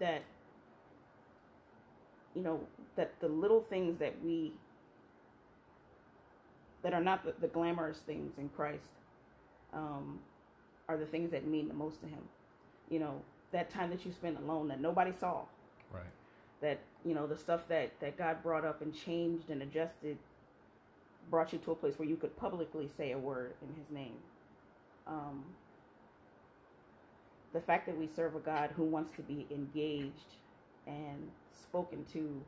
that, 0.00 0.22
you 2.34 2.42
know, 2.42 2.60
that 2.96 3.12
the 3.20 3.28
little 3.28 3.60
things 3.60 3.98
that 3.98 4.14
we, 4.24 4.52
that 6.82 6.92
are 6.94 7.02
not 7.02 7.24
the, 7.24 7.34
the 7.40 7.48
glamorous 7.48 7.98
things 7.98 8.38
in 8.38 8.48
Christ, 8.50 8.84
um, 9.72 10.20
are 10.88 10.96
the 10.96 11.06
things 11.06 11.30
that 11.32 11.46
mean 11.46 11.68
the 11.68 11.74
most 11.74 12.00
to 12.00 12.06
Him. 12.06 12.20
You 12.90 12.98
know, 13.00 13.22
that 13.52 13.70
time 13.70 13.90
that 13.90 14.04
you 14.04 14.12
spent 14.12 14.38
alone 14.38 14.68
that 14.68 14.80
nobody 14.80 15.12
saw 15.18 15.42
Right. 15.92 16.02
that 16.60 16.80
you 17.04 17.14
know 17.14 17.26
the 17.26 17.36
stuff 17.36 17.68
that 17.68 17.98
that 18.00 18.18
God 18.18 18.42
brought 18.42 18.64
up 18.64 18.82
and 18.82 18.94
changed 18.94 19.48
and 19.50 19.62
adjusted 19.62 20.18
brought 21.30 21.52
you 21.52 21.58
to 21.60 21.70
a 21.72 21.74
place 21.74 21.98
where 21.98 22.08
you 22.08 22.16
could 22.16 22.36
publicly 22.36 22.88
say 22.96 23.12
a 23.12 23.18
word 23.18 23.54
in 23.62 23.74
His 23.80 23.90
name. 23.90 24.16
Um, 25.06 25.44
the 27.54 27.60
fact 27.60 27.86
that 27.86 27.98
we 27.98 28.06
serve 28.06 28.36
a 28.36 28.40
God 28.40 28.70
who 28.76 28.84
wants 28.84 29.16
to 29.16 29.22
be 29.22 29.46
engaged 29.50 30.36
and 30.86 31.30
spoken 31.62 32.04
to, 32.12 32.42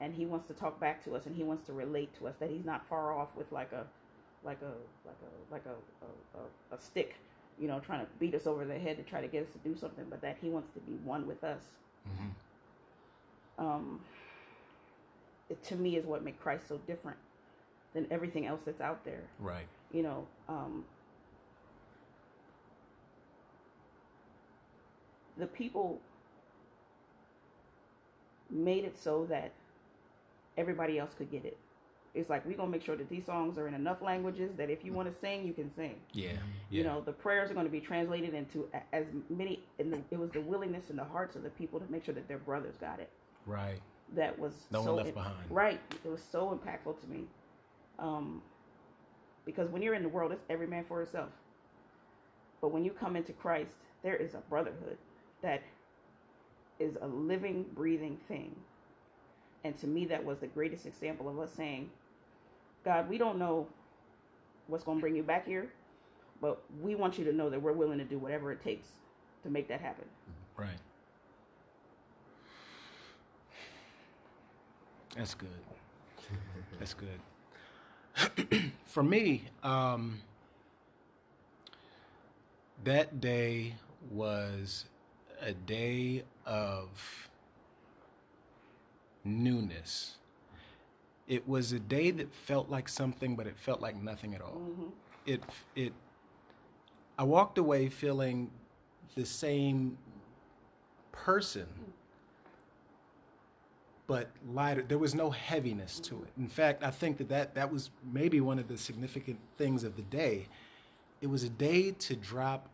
and 0.00 0.14
He 0.14 0.26
wants 0.26 0.48
to 0.48 0.54
talk 0.54 0.80
back 0.80 1.04
to 1.04 1.14
us 1.14 1.26
and 1.26 1.36
He 1.36 1.44
wants 1.44 1.64
to 1.66 1.72
relate 1.72 2.18
to 2.18 2.26
us. 2.26 2.34
That 2.40 2.50
He's 2.50 2.64
not 2.64 2.84
far 2.88 3.16
off 3.16 3.36
with 3.36 3.52
like 3.52 3.72
a 3.72 3.86
like 4.44 4.60
a 4.62 4.72
like 5.06 5.16
a 5.22 5.52
like 5.52 5.64
a 5.66 6.38
a, 6.38 6.74
a, 6.74 6.78
stick, 6.80 7.16
you 7.60 7.68
know, 7.68 7.78
trying 7.78 8.00
to 8.00 8.06
beat 8.18 8.34
us 8.34 8.46
over 8.46 8.64
the 8.64 8.78
head 8.78 8.96
to 8.96 9.04
try 9.04 9.20
to 9.20 9.28
get 9.28 9.44
us 9.44 9.52
to 9.52 9.68
do 9.68 9.78
something, 9.78 10.06
but 10.10 10.20
that 10.22 10.38
He 10.40 10.48
wants 10.48 10.70
to 10.74 10.80
be 10.80 10.92
one 11.04 11.26
with 11.26 11.44
us 11.44 11.62
um, 13.58 14.00
it 15.50 15.62
to 15.64 15.76
me 15.76 15.96
is 15.96 16.06
what 16.06 16.24
makes 16.24 16.40
Christ 16.42 16.64
so 16.68 16.80
different 16.86 17.18
than 17.94 18.06
everything 18.10 18.46
else 18.46 18.62
that's 18.64 18.80
out 18.80 19.04
there. 19.04 19.24
Right. 19.38 19.66
You 19.92 20.02
know, 20.02 20.26
um, 20.48 20.84
the 25.38 25.46
people 25.46 26.00
made 28.50 28.84
it 28.84 28.98
so 29.00 29.26
that 29.28 29.52
everybody 30.56 30.98
else 30.98 31.10
could 31.16 31.30
get 31.30 31.44
it. 31.44 31.56
It's 32.14 32.30
like 32.30 32.44
we're 32.46 32.56
gonna 32.56 32.70
make 32.70 32.82
sure 32.82 32.96
that 32.96 33.08
these 33.08 33.26
songs 33.26 33.58
are 33.58 33.68
in 33.68 33.74
enough 33.74 34.02
languages 34.02 34.56
that 34.56 34.70
if 34.70 34.84
you 34.84 34.92
want 34.92 35.12
to 35.12 35.20
sing, 35.20 35.46
you 35.46 35.52
can 35.52 35.72
sing. 35.74 35.96
Yeah. 36.12 36.32
You 36.70 36.82
know, 36.82 37.00
the 37.00 37.12
prayers 37.12 37.50
are 37.50 37.54
going 37.54 37.66
to 37.66 37.70
be 37.72 37.80
translated 37.80 38.34
into 38.34 38.68
as 38.92 39.06
many. 39.30 39.60
And 39.78 39.92
the, 39.92 40.00
it 40.10 40.18
was 40.18 40.30
the 40.30 40.40
willingness 40.40 40.90
in 40.90 40.96
the 40.96 41.04
hearts 41.04 41.36
of 41.36 41.42
the 41.42 41.50
people 41.50 41.78
to 41.78 41.86
make 41.90 42.04
sure 42.04 42.14
that 42.14 42.26
their 42.26 42.38
brothers 42.38 42.74
got 42.80 42.98
it. 42.98 43.10
Right. 43.46 43.80
That 44.14 44.38
was 44.38 44.52
No 44.70 44.82
one 44.82 44.96
left 44.96 45.08
im- 45.10 45.14
behind. 45.14 45.36
Right. 45.50 45.80
It 46.04 46.08
was 46.08 46.22
so 46.22 46.58
impactful 46.58 47.00
to 47.00 47.06
me. 47.06 47.24
Um, 47.98 48.42
because 49.44 49.68
when 49.70 49.82
you're 49.82 49.94
in 49.94 50.02
the 50.02 50.08
world, 50.08 50.32
it's 50.32 50.42
every 50.50 50.66
man 50.66 50.84
for 50.84 51.00
himself. 51.00 51.30
But 52.60 52.72
when 52.72 52.84
you 52.84 52.90
come 52.90 53.16
into 53.16 53.32
Christ, 53.32 53.76
there 54.02 54.16
is 54.16 54.34
a 54.34 54.42
brotherhood 54.50 54.98
that 55.42 55.62
is 56.78 56.96
a 57.00 57.06
living, 57.06 57.66
breathing 57.74 58.18
thing. 58.28 58.54
And 59.64 59.78
to 59.80 59.86
me, 59.86 60.06
that 60.06 60.24
was 60.24 60.38
the 60.38 60.46
greatest 60.46 60.86
example 60.86 61.28
of 61.28 61.38
us 61.38 61.50
saying, 61.56 61.90
God, 62.84 63.08
we 63.08 63.18
don't 63.18 63.38
know 63.38 63.66
what's 64.68 64.84
going 64.84 64.98
to 64.98 65.00
bring 65.02 65.16
you 65.16 65.22
back 65.22 65.46
here, 65.46 65.68
but 66.40 66.62
we 66.80 66.94
want 66.94 67.18
you 67.18 67.24
to 67.24 67.32
know 67.32 67.50
that 67.50 67.60
we're 67.60 67.72
willing 67.72 67.98
to 67.98 68.04
do 68.04 68.18
whatever 68.18 68.52
it 68.52 68.62
takes 68.62 68.86
to 69.42 69.50
make 69.50 69.68
that 69.68 69.80
happen. 69.80 70.04
Right. 70.56 70.70
That's 75.16 75.34
good. 75.34 75.48
That's 76.78 76.94
good. 76.94 78.70
For 78.84 79.02
me, 79.02 79.44
um, 79.62 80.20
that 82.84 83.20
day 83.20 83.74
was 84.10 84.84
a 85.40 85.52
day 85.52 86.24
of 86.46 87.28
newness. 89.24 90.16
It 91.26 91.46
was 91.46 91.72
a 91.72 91.78
day 91.78 92.10
that 92.10 92.32
felt 92.32 92.70
like 92.70 92.88
something, 92.88 93.36
but 93.36 93.46
it 93.46 93.56
felt 93.58 93.80
like 93.80 94.00
nothing 94.00 94.34
at 94.34 94.40
all. 94.40 94.60
Mm-hmm. 94.60 94.88
It 95.26 95.42
it. 95.76 95.92
I 97.18 97.24
walked 97.24 97.58
away 97.58 97.88
feeling 97.88 98.50
the 99.14 99.26
same 99.26 99.98
person, 101.12 101.66
but 104.06 104.30
lighter. 104.50 104.82
There 104.82 104.98
was 104.98 105.14
no 105.14 105.30
heaviness 105.30 106.00
to 106.00 106.14
it. 106.22 106.30
In 106.38 106.48
fact, 106.48 106.82
I 106.82 106.90
think 106.90 107.18
that 107.18 107.28
that, 107.28 107.54
that 107.56 107.72
was 107.72 107.90
maybe 108.10 108.40
one 108.40 108.58
of 108.58 108.68
the 108.68 108.78
significant 108.78 109.38
things 109.58 109.84
of 109.84 109.96
the 109.96 110.02
day. 110.02 110.46
It 111.20 111.26
was 111.26 111.42
a 111.42 111.50
day 111.50 111.90
to 111.90 112.16
drop 112.16 112.70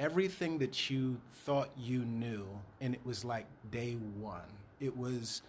everything 0.00 0.58
that 0.58 0.90
you 0.90 1.18
thought 1.44 1.70
you 1.78 2.00
knew, 2.00 2.46
and 2.80 2.94
it 2.94 3.00
was 3.04 3.24
like 3.24 3.46
day 3.70 3.92
one. 4.18 4.40
It 4.80 4.96
was 4.96 5.42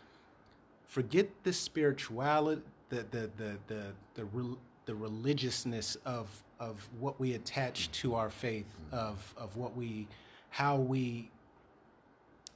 forget 0.86 1.30
the 1.44 1.54
spirituality, 1.54 2.62
the 2.90 3.06
the 3.10 3.30
the 3.38 3.58
the 3.68 3.84
the, 4.14 4.26
rel- 4.26 4.60
the 4.86 4.94
religiousness 4.94 5.96
of 6.06 6.28
of 6.60 6.88
what 7.00 7.20
we 7.20 7.34
attach 7.34 7.92
to 7.94 8.14
our 8.14 8.30
faith, 8.30 8.68
of 8.92 9.34
of 9.38 9.56
what 9.56 9.76
we, 9.76 10.08
how 10.50 10.76
we, 10.76 11.32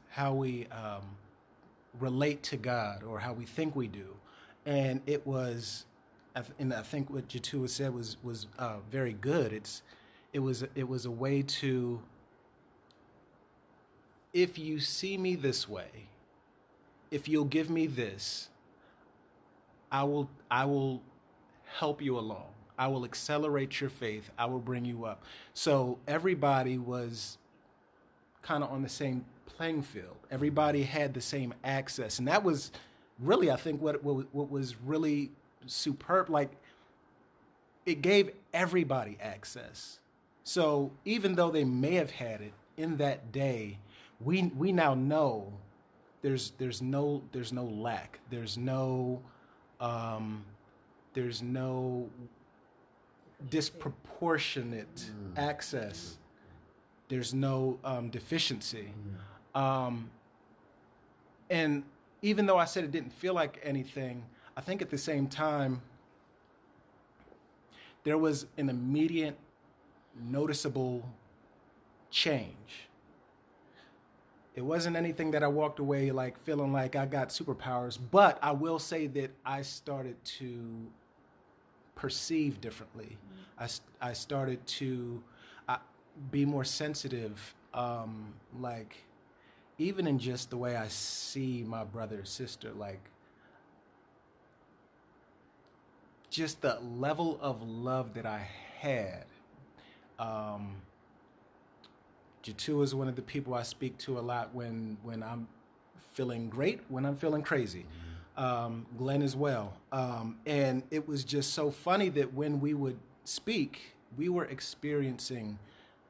how 0.10 0.34
we 0.34 0.68
um, 0.68 1.02
relate 2.00 2.44
to 2.44 2.58
God, 2.58 3.04
or 3.04 3.20
how 3.20 3.32
we 3.34 3.46
think 3.46 3.74
we 3.74 3.88
do, 3.88 4.16
and 4.66 5.02
it 5.08 5.26
was, 5.26 5.86
and 6.60 6.74
I 6.74 6.82
think 6.82 7.10
what 7.10 7.30
Jatua 7.30 7.70
said 7.70 7.94
was 7.96 8.18
was 8.22 8.48
uh, 8.60 8.78
very 8.92 9.14
good. 9.14 9.54
It's 9.54 9.82
it 10.36 10.40
was 10.40 10.64
it 10.76 10.88
was 10.88 11.06
a 11.06 11.12
way 11.12 11.42
to 11.42 12.00
if 14.34 14.60
you 14.60 14.80
see 14.80 15.18
me 15.18 15.34
this 15.36 15.68
way 15.68 15.88
if 17.10 17.28
you'll 17.28 17.46
give 17.46 17.70
me 17.70 17.88
this 17.88 18.50
i 19.92 20.04
will 20.04 20.30
i 20.52 20.66
will 20.66 21.02
help 21.78 22.02
you 22.02 22.18
along. 22.18 22.46
I 22.78 22.88
will 22.88 23.06
accelerate 23.06 23.80
your 23.80 23.90
faith. 23.90 24.30
I 24.38 24.46
will 24.46 24.60
bring 24.60 24.86
you 24.86 25.06
up. 25.06 25.24
So 25.54 25.98
everybody 26.08 26.78
was 26.78 27.38
kind 28.42 28.64
of 28.64 28.72
on 28.72 28.82
the 28.82 28.90
same 28.90 29.26
playing 29.46 29.84
field. 29.84 30.18
Everybody 30.30 30.84
had 30.84 31.14
the 31.14 31.22
same 31.22 31.54
access. 31.64 32.20
And 32.20 32.28
that 32.28 32.44
was 32.44 32.72
really 33.18 33.50
i 33.50 33.56
think 33.56 33.82
what 33.82 34.04
what, 34.04 34.26
what 34.34 34.52
was 34.52 34.76
really 34.82 35.32
superb. 35.66 36.30
Like 36.30 36.52
it 37.86 38.02
gave 38.02 38.32
everybody 38.54 39.18
access. 39.22 40.00
So 40.46 40.92
even 41.04 41.36
though 41.36 41.50
they 41.50 41.64
may 41.64 41.96
have 41.96 42.12
had 42.12 42.40
it 42.40 42.54
in 42.78 42.98
that 42.98 43.32
day, 43.32 43.80
we 44.22 44.44
we 44.56 44.72
now 44.72 44.94
know 44.94 45.52
there's 46.22 46.52
there's 46.60 46.82
no 46.82 47.24
there's 47.32 47.52
no 47.52 47.66
lack. 47.66 48.20
There's 48.30 48.56
no 48.58 49.22
um, 49.82 50.46
there's 51.14 51.42
no 51.42 52.10
disproportionate 53.50 55.10
access. 55.36 56.18
There's 57.10 57.34
no 57.34 57.80
um, 57.84 58.10
deficiency. 58.10 58.94
Um, 59.56 60.12
and 61.50 61.84
even 62.22 62.46
though 62.46 62.58
I 62.58 62.66
said 62.66 62.84
it 62.84 62.92
didn't 62.92 63.14
feel 63.14 63.34
like 63.34 63.60
anything, 63.64 64.24
I 64.56 64.62
think 64.62 64.82
at 64.82 64.90
the 64.92 64.98
same 64.98 65.28
time 65.28 65.82
there 68.04 68.18
was 68.18 68.46
an 68.58 68.70
immediate, 68.70 69.38
noticeable 70.24 71.04
change. 72.12 72.88
It 74.56 74.62
wasn't 74.62 74.96
anything 74.96 75.32
that 75.32 75.44
I 75.44 75.48
walked 75.48 75.80
away 75.80 76.12
like 76.12 76.42
feeling 76.44 76.72
like 76.72 76.96
I 76.96 77.06
got 77.06 77.30
superpowers, 77.30 78.00
but 78.12 78.40
I 78.42 78.52
will 78.52 78.80
say 78.80 79.08
that 79.08 79.32
I 79.46 79.62
started 79.64 80.16
to 80.40 80.88
perceive 81.96 82.62
differently. 82.62 83.18
I 83.60 83.68
I 84.02 84.14
started 84.14 84.66
to 84.68 85.22
uh, 85.68 85.78
be 86.32 86.46
more 86.46 86.64
sensitive, 86.64 87.54
um, 87.74 88.34
like 88.58 88.96
even 89.78 90.08
in 90.08 90.20
just 90.20 90.50
the 90.50 90.58
way 90.58 90.78
I 90.78 90.88
see 90.88 91.64
my 91.68 91.84
brother 91.84 92.22
or 92.22 92.26
sister, 92.26 92.72
like 92.72 93.02
just 96.30 96.62
the 96.62 96.80
level 96.80 97.38
of 97.42 97.62
love 97.62 98.14
that 98.14 98.26
I 98.26 98.48
had. 98.80 99.26
Um, 100.20 100.76
Jatu 102.44 102.84
is 102.84 102.94
one 102.94 103.08
of 103.08 103.16
the 103.16 103.22
people 103.22 103.54
I 103.54 103.64
speak 103.64 103.98
to 104.00 104.20
a 104.20 104.22
lot 104.22 104.54
when 104.54 104.98
when 105.04 105.24
I'm 105.24 105.48
feeling 106.14 106.50
great, 106.50 106.82
when 106.90 107.06
I'm 107.06 107.16
feeling 107.16 107.42
crazy. 107.42 107.86
Um, 108.38 108.86
Glenn 108.98 109.22
as 109.22 109.36
well. 109.36 109.74
Um, 109.92 110.38
and 110.46 110.84
it 110.92 111.08
was 111.08 111.24
just 111.24 111.54
so 111.54 111.72
funny 111.72 112.10
that 112.10 112.34
when 112.34 112.60
we 112.60 112.74
would 112.74 112.98
speak, 113.24 113.96
we 114.18 114.28
were 114.28 114.46
experiencing 114.46 115.58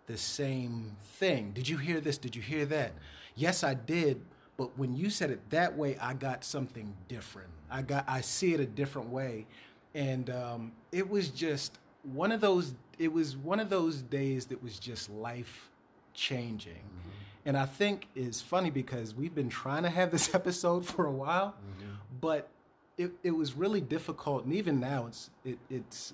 the 0.08 0.18
same 0.18 0.98
thing. 1.04 1.52
Did 1.52 1.70
you 1.70 1.78
hear 1.78 2.00
this? 2.00 2.18
Did 2.18 2.36
you 2.36 2.42
hear 2.42 2.66
that? 2.66 2.94
Yes, 3.36 3.64
I 3.64 3.74
did. 3.74 4.22
But 4.58 4.78
when 4.78 4.96
you 4.96 5.10
said 5.10 5.32
it 5.32 5.50
that 5.50 5.78
way, 5.78 5.98
I 6.00 6.14
got 6.14 6.44
something 6.44 6.96
different. 7.08 7.50
I 7.70 7.82
got 7.82 8.06
I 8.08 8.22
see 8.22 8.54
it 8.54 8.60
a 8.60 8.66
different 8.66 9.10
way, 9.10 9.48
and 9.94 10.30
um, 10.30 10.72
it 10.92 11.10
was 11.10 11.30
just 11.30 11.78
one 12.04 12.32
of 12.32 12.42
those. 12.42 12.74
It 12.98 13.12
was 13.12 13.36
one 13.36 13.60
of 13.60 13.70
those 13.70 14.02
days 14.02 14.48
that 14.48 14.64
was 14.64 14.80
just 14.80 15.10
life 15.10 15.70
changing. 16.14 16.74
Mm-hmm. 16.74 17.10
And 17.48 17.58
I 17.58 17.66
think 17.66 18.08
is 18.16 18.42
funny 18.42 18.72
because 18.72 19.14
we've 19.14 19.36
been 19.36 19.50
trying 19.50 19.84
to 19.84 19.90
have 19.90 20.12
this 20.12 20.34
episode 20.36 20.86
for 20.86 21.06
a 21.06 21.12
while, 21.12 21.50
mm-hmm. 21.50 21.92
but 22.20 22.50
it, 22.98 23.12
it 23.24 23.32
was 23.32 23.54
really 23.54 23.82
difficult. 23.82 24.46
And 24.46 24.54
even 24.54 24.80
now, 24.80 25.08
it's 25.08 25.30
it, 25.44 25.60
it's 25.70 26.14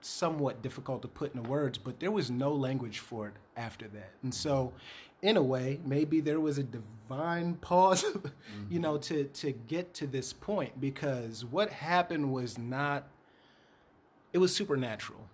somewhat 0.00 0.62
difficult 0.62 1.02
to 1.02 1.08
put 1.08 1.34
into 1.34 1.48
words, 1.48 1.76
but 1.76 2.00
there 2.00 2.10
was 2.10 2.30
no 2.30 2.52
language 2.52 3.00
for 3.00 3.28
it 3.28 3.34
after 3.56 3.88
that. 3.88 4.12
And 4.22 4.32
so, 4.32 4.72
in 5.20 5.36
a 5.36 5.42
way, 5.42 5.80
maybe 5.84 6.20
there 6.20 6.40
was 6.40 6.56
a 6.56 6.62
divine 6.62 7.54
pause, 7.60 8.04
mm-hmm. 8.04 8.28
you 8.70 8.78
know, 8.78 8.96
to 8.98 9.24
to 9.24 9.52
get 9.52 9.92
to 9.94 10.06
this 10.06 10.32
point 10.32 10.80
because 10.80 11.44
what 11.44 11.70
happened 11.70 12.32
was 12.32 12.56
not 12.56 13.08
it 14.32 14.38
was 14.38 14.54
supernatural. 14.54 15.28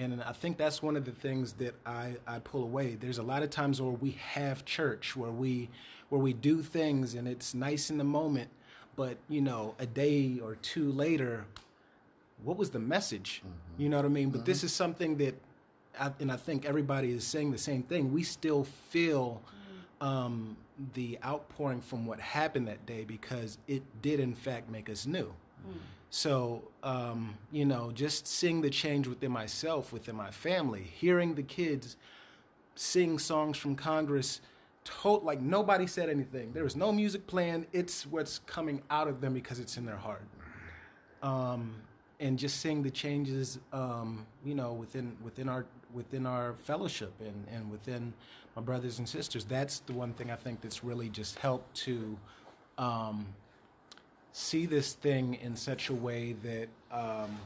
And 0.00 0.22
I 0.22 0.32
think 0.32 0.56
that's 0.56 0.82
one 0.82 0.96
of 0.96 1.04
the 1.04 1.12
things 1.12 1.52
that 1.54 1.74
I, 1.84 2.14
I 2.26 2.38
pull 2.38 2.62
away. 2.62 2.96
There's 2.98 3.18
a 3.18 3.22
lot 3.22 3.42
of 3.42 3.50
times 3.50 3.82
where 3.82 3.92
we 3.92 4.12
have 4.12 4.64
church, 4.64 5.14
where 5.14 5.30
we 5.30 5.68
where 6.08 6.20
we 6.20 6.32
do 6.32 6.62
things 6.62 7.14
and 7.14 7.28
it's 7.28 7.54
nice 7.54 7.90
in 7.90 7.98
the 7.98 8.04
moment, 8.04 8.48
but 8.96 9.18
you 9.28 9.42
know, 9.42 9.74
a 9.78 9.86
day 9.86 10.40
or 10.42 10.56
two 10.56 10.90
later, 10.90 11.44
what 12.42 12.56
was 12.56 12.70
the 12.70 12.78
message? 12.78 13.42
Mm-hmm. 13.46 13.82
You 13.82 13.88
know 13.90 13.98
what 13.98 14.06
I 14.06 14.08
mean? 14.08 14.30
But 14.30 14.44
this 14.46 14.58
mm-hmm. 14.58 14.66
is 14.66 14.72
something 14.72 15.16
that, 15.18 15.34
I, 16.00 16.10
and 16.18 16.32
I 16.32 16.36
think 16.36 16.64
everybody 16.64 17.12
is 17.12 17.24
saying 17.24 17.52
the 17.52 17.58
same 17.58 17.82
thing. 17.82 18.12
We 18.12 18.22
still 18.22 18.64
feel 18.88 19.42
um, 20.00 20.56
the 20.94 21.18
outpouring 21.24 21.82
from 21.82 22.06
what 22.06 22.18
happened 22.18 22.66
that 22.68 22.86
day 22.86 23.04
because 23.04 23.58
it 23.68 23.82
did, 24.00 24.18
in 24.18 24.34
fact, 24.34 24.70
make 24.70 24.88
us 24.88 25.06
new. 25.06 25.32
Mm. 25.68 25.74
So, 26.10 26.64
um, 26.82 27.38
you 27.52 27.64
know, 27.64 27.92
just 27.92 28.26
seeing 28.26 28.60
the 28.60 28.70
change 28.70 29.06
within 29.06 29.30
myself, 29.30 29.92
within 29.92 30.16
my 30.16 30.32
family, 30.32 30.82
hearing 30.82 31.34
the 31.36 31.44
kids 31.44 31.96
sing 32.74 33.18
songs 33.18 33.56
from 33.56 33.76
Congress, 33.76 34.40
told 34.84 35.24
like 35.24 35.40
nobody 35.40 35.86
said 35.86 36.08
anything. 36.08 36.52
There 36.52 36.64
was 36.64 36.74
no 36.74 36.90
music 36.90 37.28
playing. 37.28 37.66
It's 37.72 38.06
what's 38.06 38.40
coming 38.40 38.82
out 38.90 39.06
of 39.06 39.20
them 39.20 39.34
because 39.34 39.60
it's 39.60 39.76
in 39.76 39.86
their 39.86 39.96
heart. 39.96 40.24
Um, 41.22 41.76
and 42.18 42.38
just 42.38 42.60
seeing 42.60 42.82
the 42.82 42.90
changes, 42.90 43.60
um, 43.72 44.26
you 44.44 44.54
know, 44.54 44.72
within 44.72 45.16
within 45.22 45.48
our 45.48 45.64
within 45.92 46.26
our 46.26 46.54
fellowship 46.64 47.12
and, 47.20 47.46
and 47.52 47.70
within 47.70 48.12
my 48.56 48.62
brothers 48.62 48.98
and 48.98 49.08
sisters. 49.08 49.44
That's 49.44 49.80
the 49.80 49.92
one 49.92 50.12
thing 50.14 50.30
I 50.30 50.36
think 50.36 50.60
that's 50.60 50.82
really 50.82 51.08
just 51.08 51.38
helped 51.38 51.74
to 51.82 52.18
um, 52.78 53.26
see 54.32 54.66
this 54.66 54.92
thing 54.92 55.34
in 55.34 55.56
such 55.56 55.88
a 55.88 55.94
way 55.94 56.34
that 56.44 56.68
um, 56.92 57.38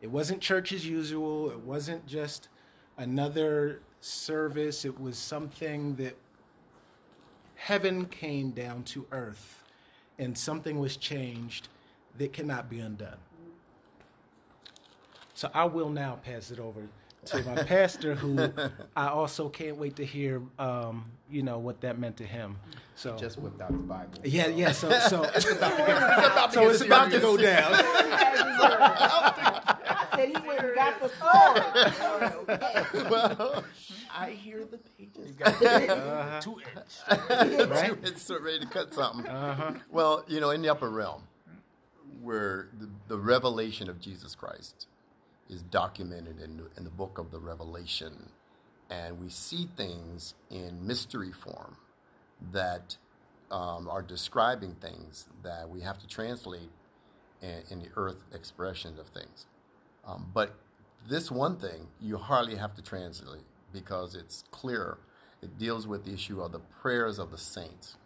it 0.00 0.10
wasn't 0.10 0.40
church 0.40 0.72
as 0.72 0.86
usual. 0.86 1.50
It 1.50 1.60
wasn't 1.60 2.06
just 2.06 2.48
another 2.98 3.80
service. 4.00 4.84
It 4.84 5.00
was 5.00 5.16
something 5.16 5.96
that 5.96 6.16
heaven 7.54 8.06
came 8.06 8.50
down 8.50 8.82
to 8.84 9.06
earth 9.10 9.62
and 10.18 10.36
something 10.36 10.78
was 10.78 10.96
changed 10.96 11.68
that 12.18 12.32
cannot 12.32 12.68
be 12.68 12.78
undone. 12.78 13.16
So 15.34 15.50
I 15.52 15.64
will 15.64 15.90
now 15.90 16.18
pass 16.22 16.50
it 16.50 16.60
over 16.60 16.82
to 17.26 17.42
my 17.44 17.62
pastor, 17.62 18.14
who 18.14 18.38
I 18.96 19.08
also 19.08 19.48
can't 19.48 19.76
wait 19.76 19.96
to 19.96 20.04
hear, 20.04 20.42
um, 20.58 21.06
you 21.30 21.42
know, 21.42 21.58
what 21.58 21.80
that 21.82 21.98
meant 21.98 22.16
to 22.18 22.24
him. 22.24 22.56
So 22.96 23.16
Just 23.16 23.38
whipped 23.38 23.60
out 23.60 23.72
his 23.72 23.80
Bible. 23.80 24.20
yeah, 24.24 24.46
yeah. 24.46 24.72
So 24.72 24.88
so 25.08 25.22
It's 25.24 25.50
about 25.50 26.52
to 26.52 26.54
so 26.54 26.68
it's 26.70 26.80
about 26.82 27.10
to 27.10 27.18
go 27.20 27.36
down. 27.36 27.72
I 28.66 30.06
said 30.14 30.28
he 30.28 30.36
went 30.46 30.60
and 30.60 30.74
got 30.74 31.00
the 31.00 31.08
sword. 31.08 33.10
well, 33.10 33.64
I 34.16 34.30
hear 34.30 34.64
the 34.64 34.78
pages. 34.78 35.34
Two 36.44 36.60
inch. 36.60 37.00
Right? 37.70 37.98
it's 38.04 38.30
ready 38.30 38.60
to 38.60 38.66
cut 38.66 38.94
something. 38.94 39.26
Well, 39.90 40.24
you 40.28 40.38
know, 40.40 40.50
in 40.50 40.62
the 40.62 40.68
upper 40.70 40.88
realm, 40.88 41.24
where 42.22 42.68
the, 42.78 42.88
the 43.08 43.18
revelation 43.18 43.88
of 43.90 43.98
Jesus 44.00 44.34
Christ 44.36 44.86
is 45.48 45.62
documented 45.62 46.40
in, 46.40 46.56
the- 46.56 46.70
in 46.76 46.84
the 46.84 46.90
book 46.90 47.18
of 47.18 47.30
the 47.30 47.38
Revelation, 47.38 48.30
and 48.90 49.18
we 49.20 49.28
see 49.28 49.68
things 49.76 50.34
in 50.50 50.86
mystery 50.86 51.32
form 51.32 51.76
that 52.52 52.96
um, 53.50 53.88
are 53.88 54.02
describing 54.02 54.74
things 54.76 55.26
that 55.42 55.68
we 55.68 55.80
have 55.82 55.98
to 55.98 56.06
translate 56.08 56.70
in, 57.42 57.62
in 57.70 57.78
the 57.80 57.88
earth 57.96 58.24
expression 58.32 58.98
of 58.98 59.06
things. 59.08 59.46
Um, 60.06 60.30
but 60.34 60.54
this 61.08 61.30
one 61.30 61.56
thing 61.56 61.88
you 62.00 62.16
hardly 62.16 62.56
have 62.56 62.74
to 62.76 62.82
translate 62.82 63.44
because 63.72 64.14
it's 64.14 64.44
clear. 64.50 64.98
It 65.42 65.58
deals 65.58 65.86
with 65.86 66.04
the 66.04 66.12
issue 66.14 66.40
of 66.40 66.52
the 66.52 66.58
prayers 66.60 67.18
of 67.18 67.30
the 67.30 67.38
saints 67.38 67.96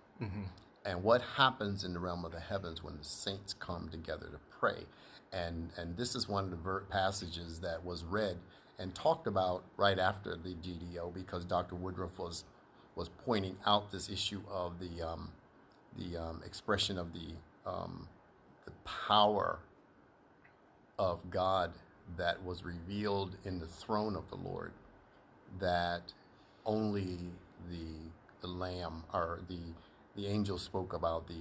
and 0.84 1.02
what 1.04 1.22
happens 1.36 1.84
in 1.84 1.92
the 1.92 2.00
realm 2.00 2.24
of 2.24 2.32
the 2.32 2.40
heavens 2.40 2.82
when 2.82 2.96
the 2.96 3.04
saints 3.04 3.54
come 3.54 3.88
together 3.88 4.26
to 4.26 4.38
pray. 4.58 4.86
And 5.32 5.70
and 5.76 5.96
this 5.96 6.14
is 6.14 6.28
one 6.28 6.44
of 6.44 6.50
the 6.50 6.82
passages 6.88 7.60
that 7.60 7.84
was 7.84 8.04
read 8.04 8.38
and 8.78 8.94
talked 8.94 9.26
about 9.26 9.64
right 9.76 9.98
after 9.98 10.36
the 10.36 10.54
GDO 10.54 11.12
because 11.12 11.44
Dr. 11.44 11.74
Woodruff 11.74 12.18
was 12.18 12.44
was 12.94 13.08
pointing 13.24 13.56
out 13.66 13.92
this 13.92 14.08
issue 14.08 14.42
of 14.50 14.78
the 14.78 15.06
um, 15.06 15.30
the 15.98 16.16
um, 16.16 16.42
expression 16.44 16.98
of 16.98 17.12
the 17.12 17.70
um, 17.70 18.08
the 18.64 18.72
power 18.84 19.58
of 20.98 21.30
God 21.30 21.72
that 22.16 22.42
was 22.42 22.64
revealed 22.64 23.36
in 23.44 23.58
the 23.58 23.66
throne 23.66 24.16
of 24.16 24.28
the 24.30 24.36
Lord 24.36 24.72
that 25.60 26.12
only 26.64 27.18
the 27.70 28.10
the 28.40 28.46
lamb 28.46 29.04
or 29.12 29.40
the 29.48 29.58
the 30.16 30.26
angel 30.26 30.58
spoke 30.58 30.92
about 30.92 31.28
the 31.28 31.34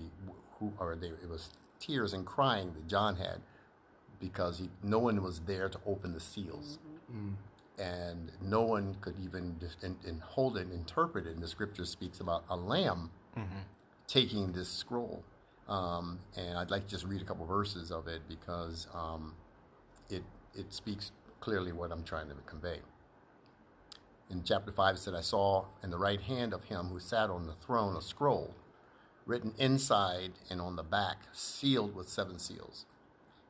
who 0.59 0.71
or 0.79 0.95
they, 0.95 1.07
it 1.07 1.29
was 1.29 1.49
tears 1.79 2.13
and 2.13 2.25
crying 2.25 2.73
that 2.73 2.87
John 2.87 3.15
had 3.15 3.41
because 4.19 4.59
he, 4.59 4.69
no 4.83 4.99
one 4.99 5.21
was 5.23 5.41
there 5.41 5.69
to 5.69 5.79
open 5.85 6.13
the 6.13 6.19
seals. 6.19 6.79
And 7.79 8.31
no 8.41 8.61
one 8.61 8.97
could 9.01 9.15
even 9.23 9.57
and, 9.83 9.97
and 10.05 10.21
hold 10.21 10.57
it 10.57 10.61
and 10.67 10.73
interpret 10.73 11.27
it. 11.27 11.33
And 11.35 11.43
the 11.43 11.47
scripture 11.47 11.85
speaks 11.85 12.19
about 12.19 12.43
a 12.49 12.55
lamb 12.55 13.11
taking 14.07 14.51
this 14.53 14.69
scroll. 14.69 15.23
Um, 15.69 16.19
and 16.35 16.57
I'd 16.57 16.71
like 16.71 16.85
to 16.85 16.89
just 16.89 17.05
read 17.05 17.21
a 17.21 17.25
couple 17.25 17.45
verses 17.45 17.91
of 17.91 18.07
it 18.07 18.21
because 18.27 18.87
um, 18.93 19.35
it 20.09 20.23
it 20.55 20.73
speaks 20.73 21.11
clearly 21.39 21.71
what 21.71 21.91
I'm 21.91 22.03
trying 22.03 22.29
to 22.29 22.35
convey. 22.45 22.79
In 24.29 24.43
chapter 24.43 24.71
5, 24.71 24.95
it 24.95 24.97
said, 24.99 25.13
I 25.13 25.21
saw 25.21 25.65
in 25.83 25.89
the 25.91 25.97
right 25.97 26.19
hand 26.19 26.53
of 26.53 26.65
him 26.65 26.87
who 26.87 26.99
sat 26.99 27.29
on 27.29 27.47
the 27.47 27.53
throne 27.53 27.95
a 27.95 28.01
scroll 28.01 28.53
written 29.25 29.53
inside 29.57 30.31
and 30.49 30.59
on 30.59 30.75
the 30.75 30.83
back, 30.83 31.17
sealed 31.33 31.95
with 31.95 32.09
seven 32.09 32.39
seals. 32.39 32.85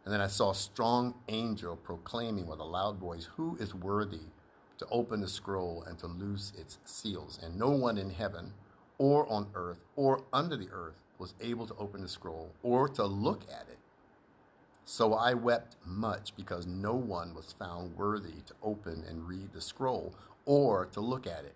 And 0.08 0.14
then 0.14 0.22
I 0.22 0.28
saw 0.28 0.52
a 0.52 0.56
strong 0.56 1.16
angel 1.28 1.76
proclaiming 1.76 2.48
with 2.48 2.60
a 2.60 2.64
loud 2.64 2.98
voice, 2.98 3.28
Who 3.36 3.58
is 3.58 3.76
worthy 3.76 4.32
to 4.78 4.88
open 4.90 5.20
the 5.20 5.28
scroll 5.28 5.84
and 5.86 6.00
to 6.00 6.08
loose 6.08 6.54
its 6.58 6.78
seals? 6.86 7.38
And 7.44 7.60
no 7.60 7.72
one 7.72 7.98
in 7.98 8.12
heaven 8.12 8.54
or 8.98 9.30
on 9.30 9.50
earth 9.54 9.80
or 9.98 10.24
under 10.32 10.56
the 10.56 10.70
earth 10.72 11.02
was 11.20 11.34
able 11.42 11.68
to 11.68 11.76
open 11.76 12.04
the 12.04 12.08
scroll 12.08 12.54
or 12.64 12.88
to 12.88 13.04
look 13.04 13.44
at 13.54 13.68
it. 13.70 13.80
So 14.86 15.14
I 15.14 15.34
wept 15.34 15.76
much 15.86 16.34
because 16.38 16.66
no 16.66 16.94
one 16.94 17.36
was 17.36 17.52
found 17.52 17.98
worthy 17.98 18.40
to 18.46 18.54
open 18.64 19.04
and 19.10 19.28
read 19.28 19.52
the 19.52 19.60
scroll 19.60 20.16
or 20.46 20.86
to 20.86 21.02
look 21.02 21.28
at 21.28 21.44
it. 21.44 21.56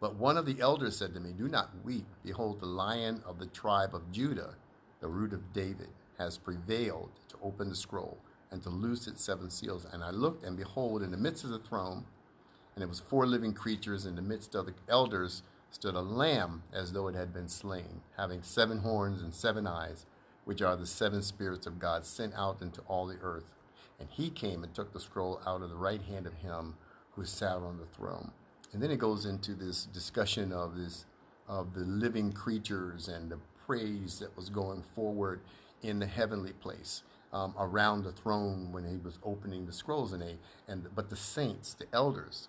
But 0.00 0.16
one 0.16 0.36
of 0.36 0.46
the 0.46 0.60
elders 0.60 0.96
said 0.96 1.14
to 1.14 1.20
me, 1.20 1.30
Do 1.30 1.46
not 1.46 1.84
weep. 1.84 2.06
Behold, 2.24 2.58
the 2.58 2.66
lion 2.66 3.22
of 3.24 3.38
the 3.38 3.46
tribe 3.46 3.94
of 3.94 4.10
Judah, 4.10 4.56
the 4.98 5.06
root 5.06 5.32
of 5.32 5.52
David, 5.52 5.90
has 6.22 6.38
prevailed 6.38 7.10
to 7.28 7.36
open 7.42 7.68
the 7.68 7.74
scroll 7.74 8.18
and 8.50 8.62
to 8.62 8.70
loose 8.70 9.06
its 9.06 9.24
seven 9.24 9.50
seals. 9.50 9.86
And 9.90 10.04
I 10.04 10.10
looked, 10.10 10.44
and 10.44 10.56
behold, 10.56 11.02
in 11.02 11.10
the 11.10 11.16
midst 11.16 11.44
of 11.44 11.50
the 11.50 11.58
throne, 11.58 12.04
and 12.74 12.82
it 12.82 12.88
was 12.88 13.00
four 13.00 13.26
living 13.26 13.52
creatures, 13.52 14.06
in 14.06 14.16
the 14.16 14.22
midst 14.22 14.54
of 14.54 14.66
the 14.66 14.74
elders 14.88 15.42
stood 15.70 15.94
a 15.94 16.00
lamb 16.00 16.62
as 16.72 16.92
though 16.92 17.08
it 17.08 17.14
had 17.14 17.32
been 17.32 17.48
slain, 17.48 18.00
having 18.16 18.42
seven 18.42 18.78
horns 18.78 19.22
and 19.22 19.34
seven 19.34 19.66
eyes 19.66 20.06
which 20.44 20.62
are 20.62 20.76
the 20.76 20.86
seven 20.86 21.22
spirits 21.22 21.66
of 21.66 21.78
God 21.78 22.04
sent 22.04 22.34
out 22.34 22.60
into 22.60 22.80
all 22.82 23.06
the 23.06 23.18
earth. 23.22 23.54
And 24.00 24.08
he 24.10 24.30
came 24.30 24.64
and 24.64 24.74
took 24.74 24.92
the 24.92 25.00
scroll 25.00 25.40
out 25.46 25.62
of 25.62 25.70
the 25.70 25.76
right 25.76 26.02
hand 26.02 26.26
of 26.26 26.34
him 26.34 26.74
who 27.12 27.24
sat 27.24 27.56
on 27.56 27.78
the 27.78 27.96
throne. 27.96 28.32
And 28.72 28.82
then 28.82 28.90
it 28.90 28.98
goes 28.98 29.26
into 29.26 29.54
this 29.54 29.84
discussion 29.84 30.52
of 30.52 30.76
this 30.76 31.04
of 31.48 31.74
the 31.74 31.80
living 31.80 32.32
creatures 32.32 33.08
and 33.08 33.30
the 33.30 33.38
praise 33.66 34.20
that 34.20 34.34
was 34.36 34.48
going 34.48 34.82
forward 34.94 35.40
in 35.82 35.98
the 35.98 36.06
heavenly 36.06 36.52
place 36.52 37.02
um, 37.32 37.54
around 37.58 38.04
the 38.04 38.12
throne 38.12 38.72
when 38.72 38.84
he 38.84 38.96
was 38.96 39.18
opening 39.24 39.66
the 39.66 39.72
scrolls 39.72 40.12
and 40.12 40.22
a 40.22 40.36
and 40.68 40.88
but 40.94 41.10
the 41.10 41.16
saints, 41.16 41.74
the 41.74 41.86
elders, 41.92 42.48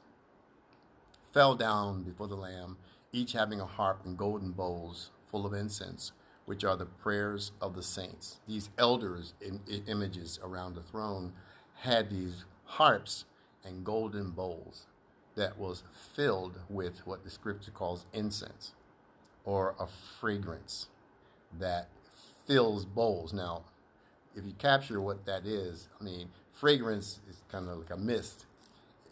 fell 1.33 1.55
down 1.55 2.03
before 2.03 2.27
the 2.27 2.35
Lamb, 2.35 2.77
each 3.11 3.33
having 3.33 3.59
a 3.59 3.65
harp 3.65 4.01
and 4.05 4.17
golden 4.17 4.51
bowls 4.51 5.11
full 5.29 5.45
of 5.45 5.53
incense 5.53 6.11
which 6.45 6.63
are 6.63 6.75
the 6.75 6.85
prayers 6.85 7.51
of 7.61 7.75
the 7.75 7.83
saints. 7.83 8.39
These 8.47 8.69
elders 8.77 9.33
in, 9.41 9.61
in 9.67 9.83
images 9.87 10.39
around 10.43 10.75
the 10.75 10.81
throne 10.81 11.33
had 11.81 12.09
these 12.09 12.45
harps 12.65 13.25
and 13.63 13.85
golden 13.85 14.31
bowls 14.31 14.87
that 15.35 15.57
was 15.57 15.83
filled 16.15 16.59
with 16.69 17.05
what 17.07 17.23
the 17.23 17.29
scripture 17.29 17.71
calls 17.71 18.05
incense 18.13 18.73
or 19.45 19.75
a 19.79 19.87
fragrance 20.19 20.87
that 21.57 21.89
fills 22.45 22.85
bowls. 22.85 23.33
Now, 23.33 23.63
if 24.35 24.45
you 24.45 24.53
capture 24.53 24.99
what 25.01 25.25
that 25.25 25.45
is, 25.45 25.89
I 25.99 26.03
mean, 26.03 26.29
fragrance 26.51 27.19
is 27.29 27.43
kind 27.51 27.67
of 27.69 27.77
like 27.77 27.91
a 27.91 27.97
mist. 27.97 28.45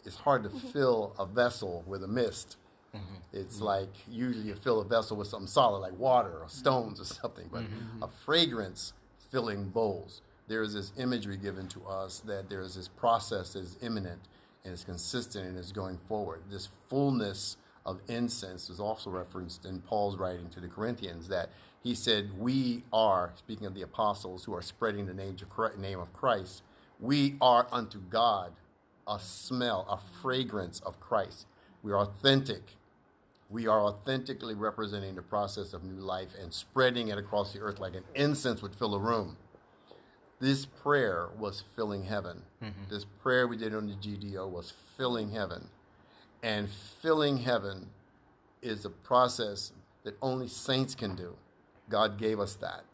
It's 0.04 0.16
hard 0.16 0.42
to 0.44 0.50
fill 0.50 1.14
a 1.18 1.26
vessel 1.26 1.84
with 1.86 2.02
a 2.02 2.08
mist 2.08 2.56
Mm-hmm. 2.94 3.14
It's 3.32 3.56
mm-hmm. 3.56 3.64
like 3.64 3.94
usually 4.10 4.46
you 4.48 4.54
fill 4.54 4.80
a 4.80 4.84
vessel 4.84 5.16
with 5.16 5.28
something 5.28 5.46
solid 5.46 5.78
like 5.78 5.98
water 5.98 6.38
or 6.38 6.48
stones 6.48 7.00
or 7.00 7.04
something, 7.04 7.48
but 7.50 7.62
mm-hmm. 7.62 8.02
a 8.02 8.08
fragrance 8.08 8.92
filling 9.30 9.68
bowls. 9.68 10.20
There 10.48 10.62
is 10.62 10.74
this 10.74 10.92
imagery 10.98 11.36
given 11.36 11.68
to 11.68 11.84
us 11.86 12.20
that 12.26 12.50
there 12.50 12.60
is 12.60 12.74
this 12.74 12.88
process 12.88 13.54
that 13.54 13.60
is 13.60 13.78
imminent 13.80 14.20
and 14.64 14.74
is 14.74 14.84
consistent 14.84 15.46
and 15.46 15.58
is 15.58 15.72
going 15.72 15.98
forward. 16.06 16.42
This 16.50 16.68
fullness 16.88 17.56
of 17.86 18.00
incense 18.08 18.68
is 18.68 18.78
also 18.78 19.10
referenced 19.10 19.64
in 19.64 19.80
Paul's 19.80 20.16
writing 20.16 20.50
to 20.50 20.60
the 20.60 20.68
Corinthians 20.68 21.28
that 21.28 21.48
he 21.82 21.94
said, 21.94 22.38
We 22.38 22.84
are, 22.92 23.32
speaking 23.36 23.66
of 23.66 23.74
the 23.74 23.82
apostles 23.82 24.44
who 24.44 24.54
are 24.54 24.62
spreading 24.62 25.06
the 25.06 25.14
name 25.14 25.98
of 25.98 26.12
Christ, 26.12 26.62
we 27.00 27.36
are 27.40 27.66
unto 27.72 27.98
God 27.98 28.52
a 29.06 29.18
smell, 29.18 29.86
a 29.90 29.98
fragrance 30.20 30.80
of 30.80 31.00
Christ. 31.00 31.46
We 31.82 31.90
are 31.92 31.98
authentic 31.98 32.76
we 33.52 33.66
are 33.66 33.82
authentically 33.82 34.54
representing 34.54 35.14
the 35.14 35.22
process 35.22 35.74
of 35.74 35.84
new 35.84 36.00
life 36.00 36.30
and 36.40 36.52
spreading 36.52 37.08
it 37.08 37.18
across 37.18 37.52
the 37.52 37.60
earth 37.60 37.78
like 37.78 37.94
an 37.94 38.04
incense 38.14 38.62
would 38.62 38.74
fill 38.74 38.94
a 38.94 38.98
room. 38.98 39.36
This 40.40 40.64
prayer 40.64 41.28
was 41.38 41.62
filling 41.76 42.04
heaven. 42.04 42.42
Mm-hmm. 42.62 42.84
This 42.88 43.04
prayer 43.22 43.46
we 43.46 43.58
did 43.58 43.74
on 43.74 43.86
the 43.86 43.94
GDO 43.94 44.48
was 44.48 44.72
filling 44.96 45.32
heaven. 45.32 45.68
And 46.42 46.68
filling 46.70 47.38
heaven 47.38 47.90
is 48.62 48.84
a 48.84 48.90
process 48.90 49.72
that 50.02 50.16
only 50.22 50.48
saints 50.48 50.94
can 50.94 51.14
do. 51.14 51.36
God 51.88 52.18
gave 52.18 52.40
us 52.40 52.54
that. 52.56 52.84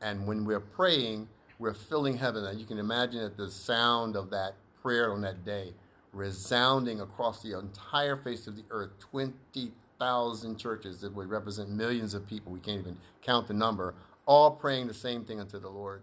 And 0.00 0.26
when 0.26 0.44
we're 0.44 0.60
praying, 0.60 1.28
we're 1.58 1.74
filling 1.74 2.18
heaven. 2.18 2.44
And 2.44 2.58
you 2.58 2.66
can 2.66 2.78
imagine 2.78 3.20
that 3.20 3.36
the 3.36 3.50
sound 3.50 4.16
of 4.16 4.30
that 4.30 4.54
prayer 4.82 5.12
on 5.12 5.22
that 5.22 5.44
day 5.44 5.74
resounding 6.12 7.00
across 7.00 7.42
the 7.42 7.58
entire 7.58 8.16
face 8.16 8.46
of 8.46 8.56
the 8.56 8.64
earth 8.70 8.90
20 8.98 9.72
thousand 9.98 10.56
churches 10.56 11.00
that 11.00 11.14
would 11.14 11.28
represent 11.28 11.68
millions 11.68 12.14
of 12.14 12.26
people. 12.26 12.52
We 12.52 12.60
can't 12.60 12.80
even 12.80 12.96
count 13.22 13.48
the 13.48 13.54
number, 13.54 13.94
all 14.26 14.52
praying 14.52 14.86
the 14.86 14.94
same 14.94 15.24
thing 15.24 15.40
unto 15.40 15.58
the 15.58 15.68
Lord, 15.68 16.02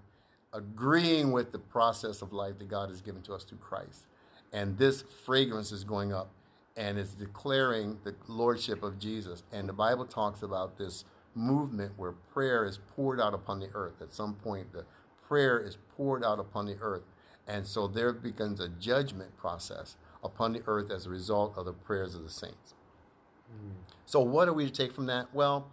agreeing 0.54 1.32
with 1.32 1.52
the 1.52 1.60
process 1.60 2.21
of 2.21 2.34
life 2.34 2.60
that 2.60 2.67
God 2.67 2.89
has 2.89 3.02
given 3.02 3.21
to 3.24 3.34
us 3.34 3.43
through 3.43 3.60
Christ. 3.60 4.06
And 4.54 4.78
this 4.78 5.04
fragrance 5.26 5.71
is 5.71 5.84
going 5.84 6.13
up 6.13 6.30
and 6.78 6.98
it's 6.98 7.13
declaring 7.13 7.98
the 8.04 8.15
lordship 8.28 8.84
of 8.84 9.00
Jesus. 9.00 9.43
And 9.52 9.67
the 9.67 9.74
Bible 9.74 10.06
talks 10.06 10.43
about 10.43 10.78
this 10.78 11.06
movement 11.36 11.93
where 11.98 12.12
prayer 12.12 12.65
is 12.65 12.80
poured 12.95 13.19
out 13.19 13.34
upon 13.34 13.60
the 13.60 13.69
earth. 13.74 14.02
At 14.02 14.13
some 14.13 14.36
point, 14.36 14.74
the 14.74 14.86
prayer 15.28 15.60
is 15.60 15.78
poured 15.95 16.24
out 16.24 16.39
upon 16.39 16.65
the 16.65 16.78
earth. 16.80 17.04
And 17.48 17.67
so 17.67 17.88
there 17.88 18.12
begins 18.13 18.60
a 18.60 18.69
judgment 18.69 19.38
process 19.38 19.98
upon 20.24 20.54
the 20.54 20.63
earth 20.65 20.89
as 20.89 21.06
a 21.06 21.10
result 21.10 21.54
of 21.58 21.65
the 21.65 21.74
prayers 21.74 22.15
of 22.15 22.24
the 22.24 22.30
saints. 22.30 22.74
So, 24.06 24.19
what 24.19 24.48
are 24.48 24.54
we 24.54 24.65
to 24.65 24.71
take 24.71 24.93
from 24.93 25.06
that? 25.08 25.34
Well, 25.34 25.69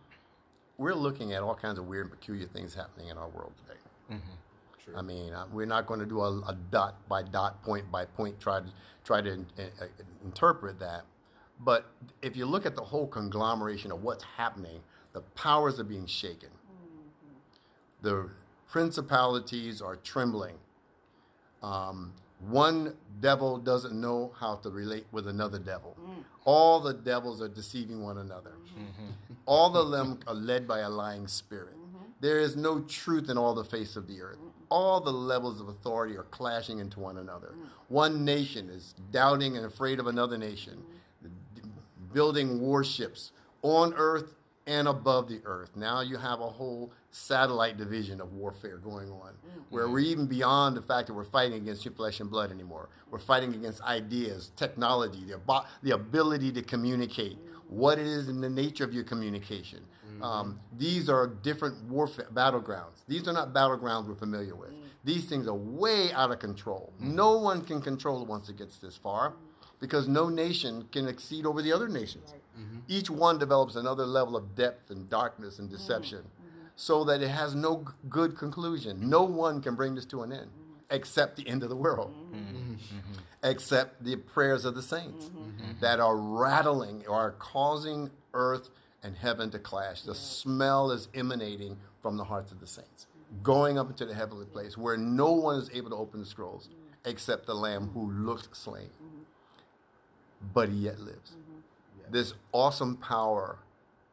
we're 0.79 0.95
looking 0.95 1.33
at 1.33 1.43
all 1.43 1.55
kinds 1.55 1.79
of 1.79 1.87
weird 1.87 2.11
and 2.11 2.19
peculiar 2.19 2.47
things 2.47 2.75
happening 2.75 3.09
in 3.09 3.19
our 3.19 3.29
world 3.29 3.53
today. 3.57 3.81
Mm-hmm. 4.13 4.99
I 4.99 5.03
mean, 5.03 5.33
uh, 5.33 5.47
we're 5.53 5.67
not 5.67 5.87
going 5.87 6.01
to 6.01 6.07
do 6.07 6.21
a, 6.21 6.41
a, 6.41 6.57
dot 6.71 6.97
by 7.09 7.23
dot, 7.23 7.63
point 7.63 7.91
by 7.91 8.05
point, 8.05 8.41
try 8.41 8.61
to 8.61 8.67
try 9.05 9.21
to 9.21 9.33
in, 9.33 9.47
uh, 9.59 9.87
interpret 10.25 10.79
that. 10.81 11.03
But 11.61 11.87
if 12.21 12.37
you 12.37 12.47
look 12.47 12.67
at 12.67 12.75
the 12.75 12.83
whole 12.83 13.07
conglomeration 13.07 13.93
of 13.93 14.03
what's 14.03 14.25
happening, 14.37 14.81
the 15.13 15.21
powers 15.21 15.79
are 15.79 15.85
being 15.85 16.07
shaken. 16.07 16.49
Mm-hmm. 16.49 18.09
The 18.09 18.31
principalities 18.71 19.83
are 19.83 19.97
trembling. 19.97 20.57
Um, 21.63 22.13
one 22.49 22.97
devil 23.21 23.59
doesn't 23.59 23.99
know 23.99 24.33
how 24.39 24.57
to 24.57 24.71
relate 24.71 25.07
with 25.13 25.29
another 25.29 25.59
devil. 25.59 25.97
Mm. 26.01 26.25
All 26.45 26.81
the 26.81 26.95
devils 26.95 27.41
are 27.41 27.49
deceiving 27.49 28.03
one 28.03 28.19
another. 28.19 28.51
Mm-hmm. 28.51 29.35
All 29.47 29.77
of 29.77 29.91
them 29.93 30.19
are 30.27 30.35
led 30.35 30.67
by 30.67 30.81
a 30.81 30.91
lying 30.91 31.29
spirit. 31.29 31.77
Mm-hmm. 31.77 32.05
There 32.21 32.41
is 32.41 32.57
no 32.57 32.81
truth 32.81 33.31
in 33.31 33.39
all 33.39 33.55
the 33.55 33.65
face 33.65 33.95
of 33.95 34.09
the 34.09 34.21
earth. 34.21 34.39
All 34.71 35.01
the 35.01 35.13
levels 35.13 35.61
of 35.61 35.69
authority 35.69 36.17
are 36.17 36.25
clashing 36.25 36.79
into 36.81 36.99
one 36.99 37.19
another. 37.19 37.55
Mm. 37.57 37.69
One 37.89 38.25
nation 38.25 38.71
is 38.71 38.95
doubting 39.13 39.57
and 39.57 39.67
afraid 39.67 40.01
of 40.01 40.09
another 40.09 40.39
nation, 40.39 40.83
mm-hmm. 41.25 41.69
building 42.13 42.61
warships 42.61 43.31
on 43.63 43.95
earth 43.95 44.35
and 44.67 44.87
above 44.87 45.29
the 45.29 45.41
earth. 45.45 45.77
Now 45.77 46.01
you 46.01 46.17
have 46.17 46.41
a 46.41 46.49
whole 46.49 46.93
satellite 47.11 47.77
division 47.77 48.21
of 48.21 48.33
warfare 48.33 48.79
going 48.79 49.11
on, 49.11 49.33
mm-hmm. 49.33 49.61
where 49.71 49.89
we're 49.89 50.01
even 50.01 50.27
beyond 50.27 50.77
the 50.77 50.83
fact 50.83 51.09
that 51.09 51.15
we're 51.15 51.25
fighting 51.25 51.55
against 51.55 51.85
your 51.85 51.95
flesh 51.95 52.21
and 52.21 52.31
blood 52.31 52.51
anymore. 52.51 52.89
We're 53.11 53.19
fighting 53.19 53.55
against 53.55 53.83
ideas, 53.83 54.53
technology, 54.57 55.25
the, 55.25 55.63
the 55.83 55.91
ability 55.91 56.53
to 56.53 56.63
communicate, 56.63 57.39
what 57.69 57.99
it 57.99 58.07
is 58.07 58.29
in 58.29 58.41
the 58.41 58.51
nature 58.51 58.85
of 58.85 58.93
your 58.93 59.05
communication. 59.05 59.81
Mm-hmm. 60.07 60.23
Um, 60.23 60.61
these 60.77 61.09
are 61.09 61.27
different 61.27 61.83
warfare 61.85 62.29
battlegrounds. 62.33 63.05
These 63.09 63.27
are 63.29 63.33
not 63.33 63.53
battlegrounds 63.53 64.09
we're 64.09 64.15
familiar 64.15 64.55
with. 64.55 64.71
Mm-hmm. 64.71 64.87
These 65.05 65.25
things 65.25 65.49
are 65.49 65.55
way 65.55 66.13
out 66.13 66.31
of 66.31 66.39
control. 66.39 66.93
Mm-hmm. 66.97 67.17
No 67.17 67.39
one 67.39 67.63
can 67.63 67.81
control 67.81 68.23
it 68.23 68.29
once 68.29 68.49
it 68.49 68.59
gets 68.59 68.77
this 68.79 68.97
far 68.97 69.35
because 69.81 70.07
no 70.07 70.29
nation 70.29 70.87
can 70.93 71.09
exceed 71.09 71.45
over 71.45 71.61
the 71.61 71.73
other 71.73 71.89
nations. 71.89 72.35
Right. 72.55 72.65
Mm-hmm. 72.65 72.79
Each 72.89 73.11
one 73.11 73.39
develops 73.39 73.77
another 73.77 74.07
level 74.07 74.37
of 74.37 74.55
depth 74.55 74.91
and 74.91 75.09
darkness 75.09 75.59
and 75.59 75.69
mm-hmm. 75.69 75.77
deception 75.77 76.19
mm-hmm. 76.19 76.67
so 76.77 77.05
that 77.05 77.23
it 77.23 77.29
has 77.29 77.55
no 77.55 77.85
g- 77.87 77.93
good 78.09 78.37
conclusion. 78.37 79.09
No 79.09 79.23
one 79.23 79.61
can 79.61 79.75
bring 79.75 79.95
this 79.95 80.05
to 80.07 80.23
an 80.23 80.33
end 80.33 80.51
mm-hmm. 80.51 80.95
except 80.95 81.37
the 81.37 81.49
end 81.49 81.63
of 81.63 81.69
the 81.69 81.77
world, 81.77 82.15
mm-hmm. 82.33 82.75
mm-hmm. 82.75 83.13
except 83.43 84.05
the 84.05 84.17
prayers 84.17 84.65
of 84.65 84.75
the 84.75 84.83
saints 84.83 85.31
that 85.81 86.01
are 86.01 86.17
rattling 86.17 87.05
or 87.07 87.17
are 87.17 87.33
causing 87.33 88.11
earth 88.35 88.69
and 89.03 89.17
heaven 89.17 89.51
to 89.51 89.59
clash. 89.59 90.03
The 90.03 90.15
smell 90.15 90.91
is 90.91 91.09
emanating 91.15 91.77
from 92.01 92.17
the 92.17 92.25
hearts 92.25 92.53
of 92.53 92.61
the 92.61 92.67
saints, 92.67 93.07
going 93.43 93.79
up 93.79 93.89
into 93.89 94.07
the 94.07 94.15
heavenly 94.15 94.47
place 94.47 94.77
where 94.77 94.97
no 94.97 95.33
one 95.33 95.59
is 95.59 95.71
able 95.73 95.91
to 95.91 95.97
open 95.97 96.21
the 96.21 96.27
scrolls 96.27 96.69
except 97.05 97.47
the 97.47 97.55
Lamb 97.55 97.91
who 97.95 98.11
looked 98.11 98.57
slain, 98.57 98.91
but 100.55 100.69
he 100.69 100.77
yet 100.77 101.01
lives 101.01 101.33
this 102.13 102.35
awesome 102.53 102.97
power 102.97 103.59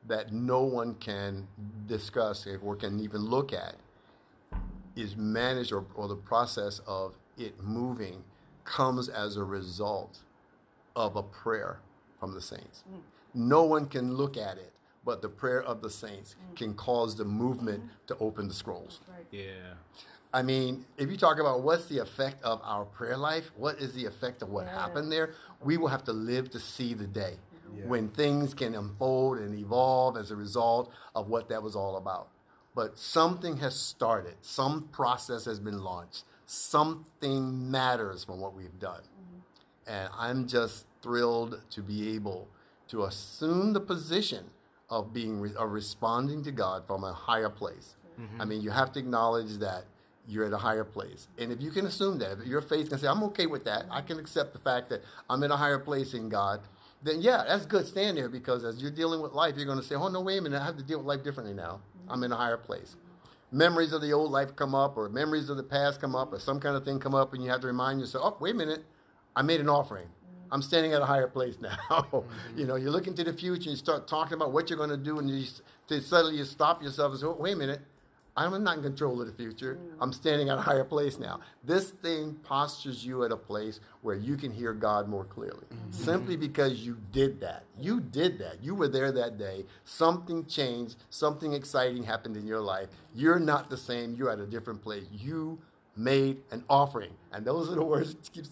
that 0.08 0.32
no 0.34 0.64
one 0.64 0.95
can 0.95 1.47
discuss 1.88 2.47
or 2.64 2.76
can 2.76 3.00
even 3.00 3.22
look 3.22 3.54
at 3.54 3.76
is 4.95 5.16
managed 5.16 5.72
or, 5.72 5.86
or 5.95 6.08
the 6.08 6.16
process 6.16 6.82
of 6.88 7.16
it 7.38 7.62
moving 7.62 8.24
comes 8.64 9.10
as 9.10 9.38
a 9.38 9.43
result 9.43 10.20
of 10.95 11.16
a 11.16 11.24
prayer 11.24 11.80
from 12.20 12.34
the 12.34 12.41
saints. 12.41 12.84
Mm. 12.91 13.00
No 13.34 13.64
one 13.64 13.86
can 13.86 14.14
look 14.14 14.38
at 14.38 14.58
it 14.58 14.74
but 15.06 15.22
the 15.22 15.30
prayer 15.30 15.62
of 15.64 15.82
the 15.82 15.89
saints 15.89 16.36
can 16.56 16.74
cause 16.74 17.16
the 17.16 17.26
movement 17.26 17.84
to 18.08 18.16
open 18.20 18.47
the 18.47 18.54
scrolls. 18.54 19.00
Right. 19.10 19.26
Yeah. 19.32 19.74
I 20.32 20.43
mean, 20.43 20.86
if 20.97 21.10
you 21.10 21.18
talk 21.18 21.39
about 21.39 21.62
what's 21.64 21.88
the 21.88 21.97
effect 21.97 22.43
of 22.43 22.62
our 22.64 22.86
prayer 22.86 23.18
life, 23.18 23.50
what 23.58 23.80
is 23.80 23.93
the 23.93 24.06
effect 24.06 24.43
of 24.43 24.50
what 24.50 24.66
Yeah. 24.66 24.80
happened 24.80 25.12
there, 25.12 25.32
we 25.64 25.78
will 25.78 25.88
have 25.88 26.04
to 26.04 26.14
live 26.14 26.52
to 26.52 26.60
see 26.60 26.93
the 26.93 27.08
day 27.08 27.38
when 27.86 28.09
things 28.09 28.53
can 28.53 28.76
unfold 28.76 29.38
and 29.38 29.57
evolve 29.57 30.17
as 30.17 30.32
a 30.32 30.36
result 30.36 30.91
of 31.15 31.28
what 31.28 31.49
that 31.49 31.63
was 31.63 31.76
all 31.76 31.97
about. 31.97 32.30
But 32.76 32.97
something 32.97 33.57
has 33.57 33.76
started, 33.76 34.36
some 34.41 34.89
process 34.91 35.45
has 35.45 35.59
been 35.59 35.80
launched, 35.80 36.24
something 36.45 37.70
matters 37.70 38.24
from 38.24 38.39
what 38.39 38.53
we've 38.53 38.80
done. 38.80 39.01
Mm-hmm. 39.01 39.91
And 39.91 40.09
I'm 40.17 40.47
just 40.47 40.86
thrilled 41.01 41.61
to 41.72 41.82
be 41.82 42.15
able 42.15 42.47
to 42.89 43.03
assume 43.03 43.74
the 43.74 43.80
position 43.80 44.45
of 44.89 45.13
being 45.13 45.53
of 45.55 45.72
responding 45.72 46.43
to 46.43 46.51
God 46.51 46.88
from 46.88 47.03
a 47.03 47.13
higher 47.13 47.49
place. 47.49 47.95
Mm-hmm. 48.20 48.41
I 48.41 48.45
mean, 48.45 48.61
you 48.61 48.72
have 48.72 48.91
to 48.93 48.99
acknowledge 48.99 49.57
that 49.59 49.86
you're 50.28 50.45
at 50.45 50.53
a 50.53 50.57
higher 50.57 50.84
place. 50.84 51.28
And 51.38 51.51
if 51.51 51.61
you 51.61 51.72
can 51.72 51.86
assume 51.86 52.20
that, 52.20 52.39
if 52.39 52.47
your 52.47 52.61
faith 52.61 52.89
can 52.89 52.99
say, 52.99 53.07
I'm 53.07 53.24
okay 53.24 53.47
with 53.47 53.63
that, 53.65 53.86
I 53.89 54.01
can 54.01 54.20
accept 54.20 54.53
the 54.53 54.59
fact 54.59 54.89
that 54.89 55.03
I'm 55.30 55.41
in 55.43 55.51
a 55.51 55.57
higher 55.57 55.80
place 55.80 56.13
in 56.13 56.30
God, 56.30 56.61
then 57.02 57.22
yeah, 57.22 57.43
that's 57.47 57.66
good. 57.66 57.88
Stand 57.88 58.18
there 58.18 58.30
because 58.30 58.64
as 58.64 58.82
you're 58.82 58.91
dealing 58.91 59.22
with 59.22 59.32
life, 59.32 59.56
you're 59.56 59.66
going 59.66 59.80
to 59.80 59.84
say, 59.84 59.95
oh, 59.95 60.10
no, 60.10 60.22
wait 60.22 60.38
a 60.38 60.41
minute, 60.41 60.62
I 60.62 60.66
have 60.66 60.78
to 60.78 60.84
deal 60.84 60.97
with 61.00 61.08
life 61.08 61.24
differently 61.24 61.54
now. 61.54 61.82
Mm-hmm. 62.02 62.12
I'm 62.12 62.24
in 62.24 62.32
a 62.32 62.36
higher 62.36 62.58
place. 62.58 62.95
Memories 63.52 63.93
of 63.93 64.02
the 64.02 64.12
old 64.12 64.32
life 64.32 64.56
come 64.56 64.76
up, 64.76 64.97
or 64.97 65.10
memories 65.10 65.50
of 65.50 65.58
the 65.58 65.64
past 65.64 66.02
come 66.02 66.16
up, 66.16 66.34
or 66.34 66.39
some 66.39 66.60
kind 66.60 66.76
of 66.76 66.86
thing 66.86 67.00
come 67.00 67.16
up, 67.16 67.34
and 67.34 67.43
you 67.43 67.50
have 67.50 67.62
to 67.62 67.68
remind 67.68 68.00
yourself, 68.00 68.34
oh, 68.36 68.38
wait 68.39 68.54
a 68.54 68.58
minute, 68.58 68.84
I 69.36 69.41
made 69.41 69.60
an 69.60 69.70
offering. 69.70 70.06
Mm-hmm. 70.06 70.54
I'm 70.54 70.62
standing 70.62 70.93
at 70.93 71.02
a 71.02 71.06
higher 71.06 71.28
place 71.28 71.56
now. 71.62 71.78
Mm-hmm. 71.89 72.60
you 72.60 72.68
know, 72.68 72.76
you 72.76 72.89
look 72.91 73.08
into 73.08 73.24
the 73.24 73.34
future, 73.34 73.70
and 73.70 73.72
you 73.72 73.76
start 73.76 74.08
talking 74.08 74.34
about 74.34 74.52
what 74.52 74.70
you're 74.70 74.78
going 74.78 74.89
to 74.89 74.97
do, 74.97 75.20
and 75.20 75.30
you 75.30 75.45
to 75.88 76.02
suddenly 76.02 76.38
you 76.38 76.43
stop 76.43 76.84
yourself 76.84 77.12
and 77.12 77.22
say, 77.22 77.28
oh, 77.28 77.38
wait 77.39 77.54
a 77.54 77.56
minute, 77.56 77.82
I'm 78.40 78.64
not 78.64 78.78
in 78.78 78.84
control 78.84 79.22
of 79.22 79.28
the 79.28 79.34
future. 79.34 79.78
I'm 80.00 80.14
standing 80.14 80.50
at 80.50 80.58
a 80.58 80.62
higher 80.62 80.84
place 80.84 81.20
now. 81.20 81.42
This 81.64 81.90
thing 81.90 82.36
postures 82.44 83.06
you 83.06 83.24
at 83.24 83.32
a 83.32 83.38
place 83.38 83.80
where 84.02 84.16
you 84.16 84.38
can 84.38 84.52
hear 84.52 84.74
God 84.74 85.08
more 85.10 85.26
clearly. 85.26 85.66
Mm-hmm. 85.74 85.92
Simply 85.92 86.38
because 86.38 86.80
you 86.80 86.98
did 87.12 87.42
that. 87.42 87.64
You 87.78 88.00
did 88.00 88.40
that. 88.40 88.64
You 88.64 88.76
were 88.76 88.88
there 88.88 89.12
that 89.12 89.38
day. 89.38 89.66
Something 89.84 90.46
changed. 90.46 90.96
Something 91.10 91.54
exciting 91.54 92.04
happened 92.04 92.38
in 92.38 92.48
your 92.48 92.62
life. 92.62 92.90
You're 93.14 93.40
not 93.40 93.70
the 93.70 93.78
same. 93.78 94.16
You're 94.16 94.30
at 94.30 94.40
a 94.40 94.48
different 94.48 94.82
place. 94.82 95.06
You 95.12 95.60
made 95.98 96.38
an 96.52 96.64
offering. 96.70 97.12
And 97.34 97.46
those 97.46 97.70
are 97.70 97.76
the 97.76 97.84
words 97.84 98.16
that 98.16 98.32
keep 98.32 98.46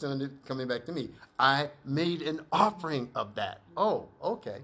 coming 0.45 0.67
back 0.67 0.85
to 0.85 0.91
me. 0.91 1.09
I 1.39 1.69
made 1.85 2.21
an 2.21 2.41
offering 2.51 3.09
of 3.15 3.35
that. 3.35 3.61
Oh, 3.77 4.09
okay 4.21 4.59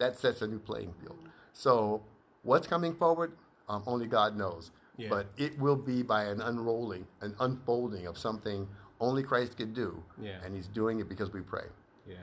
that 0.00 0.18
sets 0.18 0.42
a 0.42 0.46
new 0.48 0.58
playing 0.58 0.92
field. 1.00 1.18
So, 1.52 2.02
what's 2.42 2.66
coming 2.66 2.94
forward? 2.94 3.32
Um, 3.70 3.84
only 3.86 4.06
God 4.06 4.36
knows. 4.36 4.72
Yeah. 4.96 5.08
But 5.08 5.28
it 5.38 5.58
will 5.58 5.76
be 5.76 6.02
by 6.02 6.24
an 6.24 6.40
unrolling, 6.42 7.06
an 7.20 7.34
unfolding 7.38 8.06
of 8.06 8.18
something 8.18 8.68
only 9.00 9.22
Christ 9.22 9.56
could 9.56 9.72
do. 9.72 10.02
Yeah. 10.20 10.36
And 10.44 10.54
He's 10.54 10.66
doing 10.66 10.98
it 11.00 11.08
because 11.08 11.32
we 11.32 11.40
pray. 11.40 11.66
Yeah. 12.06 12.16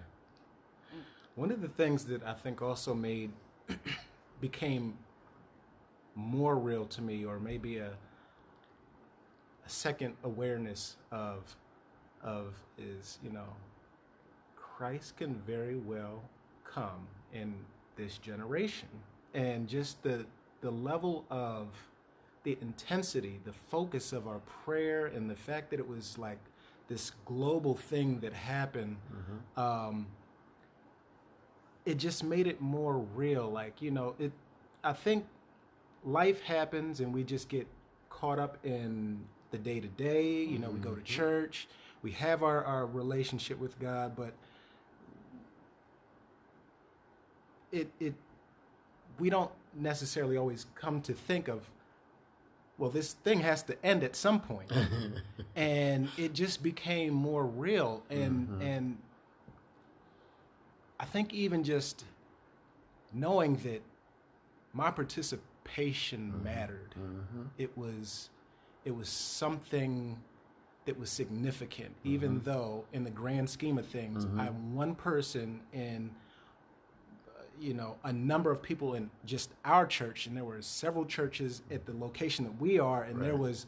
One 1.35 1.51
of 1.51 1.61
the 1.61 1.69
things 1.69 2.05
that 2.05 2.23
I 2.23 2.33
think 2.33 2.61
also 2.61 2.93
made 2.93 3.31
became 4.41 4.97
more 6.15 6.57
real 6.57 6.85
to 6.85 7.01
me, 7.01 7.25
or 7.25 7.39
maybe 7.39 7.77
a 7.77 7.91
a 9.65 9.69
second 9.69 10.15
awareness 10.23 10.95
of 11.11 11.55
of 12.23 12.55
is 12.77 13.19
you 13.23 13.29
know 13.29 13.47
Christ 14.55 15.17
can 15.17 15.35
very 15.45 15.75
well 15.75 16.23
come 16.63 17.07
in 17.33 17.53
this 17.95 18.17
generation, 18.17 18.89
and 19.33 19.67
just 19.67 20.01
the 20.03 20.25
the 20.61 20.71
level 20.71 21.25
of 21.29 21.67
the 22.43 22.57
intensity, 22.61 23.39
the 23.45 23.53
focus 23.53 24.13
of 24.13 24.27
our 24.27 24.39
prayer, 24.63 25.05
and 25.05 25.29
the 25.29 25.35
fact 25.35 25.71
that 25.71 25.79
it 25.79 25.87
was 25.87 26.17
like 26.17 26.39
this 26.87 27.11
global 27.25 27.75
thing 27.75 28.19
that 28.21 28.33
happened. 28.33 28.97
Um, 29.57 30.07
it 31.85 31.97
just 31.97 32.23
made 32.23 32.47
it 32.47 32.61
more 32.61 32.97
real. 33.15 33.49
Like 33.49 33.81
you 33.81 33.91
know, 33.91 34.15
it. 34.19 34.31
I 34.83 34.93
think 34.93 35.25
life 36.05 36.41
happens, 36.41 36.99
and 36.99 37.13
we 37.13 37.23
just 37.23 37.49
get 37.49 37.67
caught 38.09 38.39
up 38.39 38.57
in 38.63 39.19
the 39.51 39.57
day 39.57 39.79
to 39.79 39.87
day. 39.87 40.43
You 40.43 40.59
know, 40.59 40.69
we 40.69 40.79
go 40.79 40.93
to 40.95 41.01
church, 41.01 41.67
we 42.01 42.11
have 42.11 42.43
our 42.43 42.63
our 42.63 42.85
relationship 42.85 43.59
with 43.59 43.79
God, 43.79 44.15
but 44.15 44.33
it 47.71 47.89
it 47.99 48.13
we 49.19 49.29
don't 49.29 49.51
necessarily 49.77 50.37
always 50.37 50.65
come 50.75 51.01
to 51.01 51.13
think 51.13 51.47
of 51.47 51.69
well 52.77 52.89
this 52.89 53.13
thing 53.13 53.41
has 53.41 53.63
to 53.63 53.85
end 53.85 54.03
at 54.03 54.15
some 54.15 54.39
point. 54.39 54.71
And 55.55 56.09
it 56.19 56.33
just 56.33 56.61
became 56.61 57.11
more 57.11 57.43
real. 57.43 58.03
And 58.11 58.47
mm-hmm. 58.47 58.61
and 58.61 58.97
i 60.99 61.05
think 61.05 61.33
even 61.33 61.63
just 61.63 62.05
knowing 63.13 63.55
that 63.57 63.81
my 64.73 64.91
participation 64.91 66.31
mm-hmm. 66.31 66.43
mattered 66.43 66.95
mm-hmm. 66.99 67.43
it 67.57 67.75
was 67.77 68.29
it 68.85 68.95
was 68.95 69.09
something 69.09 70.17
that 70.85 70.97
was 70.97 71.09
significant. 71.09 71.93
Even 72.05 72.39
though 72.45 72.85
in 72.93 73.03
the 73.03 73.09
grand 73.09 73.49
scheme 73.49 73.77
of 73.77 73.85
things 73.85 74.25
i'm 74.37 74.75
one 74.75 74.95
person 74.95 75.61
in 75.73 76.11
you 77.59 77.73
know 77.73 77.95
a 78.03 78.13
number 78.13 78.51
of 78.51 78.61
people 78.61 78.93
in 78.93 79.09
just 79.25 79.51
our 79.65 79.85
church 79.85 80.27
and 80.27 80.35
there 80.37 80.45
were 80.45 80.61
several 80.61 81.05
churches 81.05 81.61
at 81.71 81.85
the 81.85 81.93
location 81.93 82.45
that 82.45 82.59
we 82.61 82.79
are 82.79 83.03
and 83.03 83.21
there 83.21 83.35
was 83.35 83.65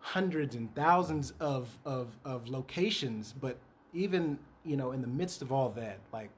hundreds 0.00 0.54
and 0.54 0.74
thousands 0.74 1.32
of, 1.40 1.78
of 1.84 2.16
of 2.24 2.48
locations. 2.48 3.34
But 3.38 3.58
even 3.92 4.38
you 4.64 4.76
know 4.76 4.92
in 4.92 5.00
the 5.02 5.06
midst 5.08 5.42
of 5.42 5.52
all 5.52 5.68
that 5.70 5.98
like 6.12 6.30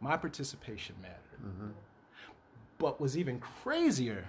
my 0.00 0.16
participation 0.16 0.94
mattered. 1.02 1.20
But 2.78 3.00
was 3.00 3.16
even 3.16 3.38
crazier 3.40 4.26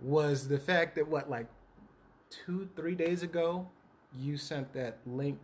was 0.00 0.48
the 0.48 0.58
fact 0.58 0.94
that 0.96 1.08
what 1.08 1.28
like 1.30 1.46
two 2.30 2.68
three 2.76 2.94
days 2.94 3.22
ago 3.22 3.66
you 4.18 4.36
sent 4.36 4.72
that 4.74 4.98
link 5.06 5.38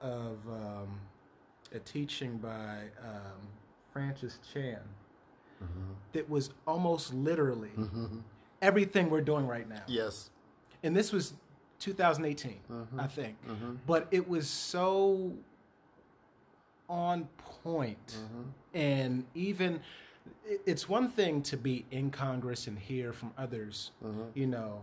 of 0.00 0.38
um, 0.48 1.00
a 1.74 1.78
teaching 1.78 2.38
by 2.38 2.78
um, 3.02 3.48
Francis 3.92 4.38
Chan 4.52 4.78
mm-hmm. 5.62 5.92
that 6.12 6.28
was 6.28 6.50
almost 6.66 7.14
literally 7.14 7.72
mm-hmm. 7.76 8.18
everything 8.62 9.10
we're 9.10 9.20
doing 9.20 9.46
right 9.46 9.68
now. 9.68 9.82
Yes. 9.86 10.30
And 10.82 10.94
this 10.96 11.12
was 11.12 11.34
2018, 11.78 12.60
mm-hmm. 12.70 13.00
I 13.00 13.06
think. 13.06 13.36
But 13.86 14.08
it 14.10 14.28
was 14.28 14.48
so 14.48 15.32
on 16.88 17.28
point. 17.38 18.16
And 18.74 19.24
even 19.34 19.80
it's 20.64 20.88
one 20.88 21.08
thing 21.08 21.42
to 21.42 21.56
be 21.56 21.84
in 21.90 22.10
Congress 22.10 22.66
and 22.66 22.78
hear 22.78 23.12
from 23.12 23.32
others, 23.36 23.90
you 24.34 24.46
know, 24.46 24.82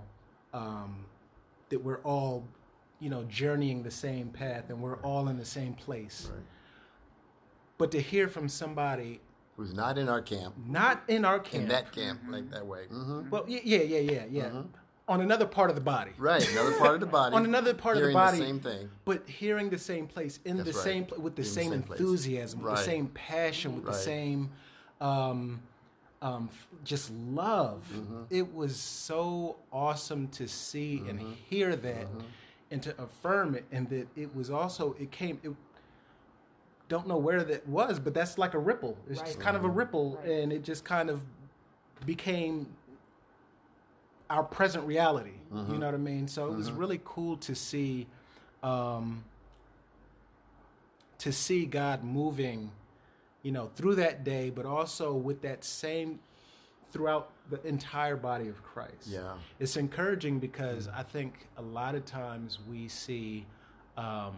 um, 0.54 1.06
that 1.70 1.84
we're 1.84 2.00
all, 2.00 2.44
you 3.00 3.10
know, 3.10 3.24
journeying 3.24 3.84
the 3.84 3.92
same 3.92 4.30
path 4.30 4.70
and 4.70 4.82
we're 4.82 4.98
all 4.98 5.28
in 5.30 5.38
the 5.38 5.46
same 5.46 5.74
place. 5.74 6.30
But 7.78 7.92
to 7.92 8.02
hear 8.02 8.28
from 8.28 8.48
somebody 8.50 9.20
Who's 9.58 9.74
not 9.74 9.98
in 10.00 10.10
our 10.10 10.22
camp, 10.22 10.56
not 10.68 11.04
in 11.08 11.26
our 11.26 11.40
camp, 11.40 11.64
in 11.64 11.70
that 11.70 11.92
camp, 11.92 12.22
like 12.28 12.50
that 12.52 12.66
way. 12.66 12.86
Mm-hmm. 12.92 13.30
well, 13.30 13.46
yeah, 13.48 13.60
yeah, 13.64 14.00
yeah, 14.00 14.24
yeah, 14.30 14.62
on 15.08 15.22
another 15.22 15.46
part 15.46 15.70
of 15.70 15.76
the 15.76 15.82
body, 15.82 16.12
Right. 16.18 16.48
Another 16.54 16.74
part 16.80 16.96
of 16.96 17.02
the 17.02 17.06
body. 17.06 17.36
on 17.40 17.46
another 17.46 17.74
part 17.76 17.98
of 17.98 18.04
the 18.04 18.14
body, 18.14 18.40
same 18.40 18.60
thing. 18.60 18.90
but 19.06 19.28
hearing 19.30 19.70
the 19.70 19.78
same 19.78 20.08
place 20.08 20.40
in 20.46 20.58
That's 20.58 20.70
the 20.72 20.76
right. 20.76 20.84
same 20.84 21.06
pla- 21.06 21.20
with 21.20 21.36
the 21.36 21.42
In 21.44 21.48
the 21.48 21.54
same, 21.54 21.72
same 21.72 21.84
enthusiasm, 21.84 22.62
with 22.64 22.76
the 22.78 22.82
same 22.82 23.08
passion, 23.10 23.76
with 23.76 23.86
the 23.86 23.94
same 23.94 24.50
um, 25.02 25.62
um, 26.22 26.50
just 26.84 27.12
love. 27.12 27.86
Mm-hmm. 27.94 28.24
It 28.32 28.54
was 28.56 28.76
so 28.78 29.58
awesome 29.72 30.30
to 30.30 30.48
see 30.48 31.04
and 31.08 31.20
hear 31.50 31.76
that, 31.76 32.08
Mm-hmm. 32.08 32.20
and 32.72 32.82
to 32.84 33.02
affirm 33.02 33.54
it, 33.56 33.66
and 33.72 33.88
that 33.90 34.08
it 34.16 34.34
was 34.36 34.50
also 34.50 34.96
it 35.00 35.12
came. 35.12 35.40
It, 35.44 35.52
don't 36.94 37.08
know 37.08 37.18
where 37.18 37.44
that 37.44 37.68
was, 37.68 38.00
but 38.00 38.14
that's 38.14 38.38
like 38.38 38.54
a 38.54 38.60
ripple. 38.60 38.96
It's 39.10 39.20
just 39.20 39.40
kind 39.40 39.58
of 39.58 39.64
a 39.66 39.70
ripple, 39.70 40.18
Right. 40.18 40.30
and 40.30 40.54
it 40.54 40.64
just 40.64 40.86
kind 40.86 41.10
of 41.10 41.24
became 42.06 42.68
our 44.30 44.44
present 44.44 44.86
reality. 44.86 45.38
You 45.52 45.78
know 45.80 45.88
what 45.88 45.96
I 45.96 45.98
mean? 45.98 46.28
So 46.28 46.52
it 46.52 46.56
was 46.56 46.72
really 46.72 47.02
cool 47.04 47.38
to 47.38 47.56
see, 47.56 48.06
um, 48.62 49.24
to 51.18 51.32
see 51.32 51.66
God 51.66 52.04
moving, 52.04 52.72
you 53.42 53.52
know, 53.52 53.72
through 53.76 53.96
that 53.96 54.24
day, 54.24 54.52
but 54.52 54.66
also 54.68 55.14
with 55.14 55.42
that 55.42 55.64
same 55.64 56.20
throughout 56.92 57.32
the 57.50 57.60
entire 57.68 58.16
body 58.16 58.48
of 58.50 58.62
Christ. 58.64 59.08
Yeah. 59.08 59.34
It's 59.60 59.78
encouraging 59.78 60.38
because 60.40 60.88
I 60.88 61.02
think 61.02 61.48
a 61.58 61.62
lot 61.64 61.96
of 61.96 62.06
times 62.06 62.60
we 62.70 62.88
see 62.88 63.46
um, 63.98 64.36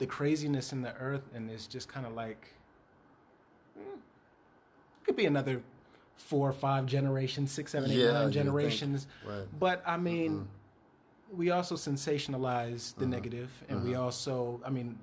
the 0.00 0.06
craziness 0.06 0.72
in 0.72 0.80
the 0.80 0.94
earth, 0.96 1.28
and 1.34 1.50
it's 1.50 1.66
just 1.66 1.86
kind 1.86 2.06
of 2.06 2.14
like 2.14 2.54
hmm, 3.78 3.98
could 5.04 5.14
be 5.14 5.26
another 5.26 5.62
four 6.16 6.48
or 6.48 6.52
five 6.54 6.86
generations, 6.86 7.52
six, 7.52 7.72
seven, 7.72 7.90
eight, 7.90 7.98
Yeah, 7.98 8.12
nine 8.12 8.32
generations. 8.32 9.06
Right. 9.26 9.46
But 9.58 9.82
I 9.86 9.98
mean, 9.98 10.48
we 11.36 11.50
also 11.50 11.76
sensationalize 11.76 12.96
the 12.96 13.06
negative, 13.06 13.50
and 13.68 13.84
we 13.84 13.94
also, 13.94 14.60
I 14.64 14.70
mean, 14.70 14.98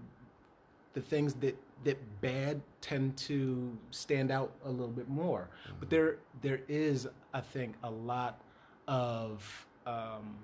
the 0.93 1.01
things 1.01 1.35
that 1.35 1.55
that 1.83 1.97
bad 2.21 2.59
tend 2.81 3.15
to 3.17 3.77
stand 3.91 4.31
out 4.31 4.51
a 4.65 4.69
little 4.69 4.87
bit 4.87 5.07
more. 5.07 5.47
But 5.79 5.91
there 5.91 6.17
there 6.41 6.61
is, 6.67 7.07
I 7.35 7.41
think, 7.41 7.75
a 7.83 7.91
lot 7.91 8.41
of 8.87 9.67
um, 9.85 10.37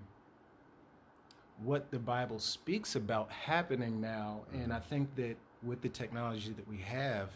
what 1.64 1.92
the 1.92 2.00
Bible 2.00 2.40
speaks 2.40 2.96
about 2.96 3.30
happening 3.32 4.02
now, 4.02 4.42
and 4.54 4.74
I 4.74 4.80
think 4.80 5.16
that 5.16 5.36
with 5.62 5.82
the 5.82 5.90
technology 5.90 6.52
that 6.52 6.68
we 6.68 6.78
have, 6.78 7.30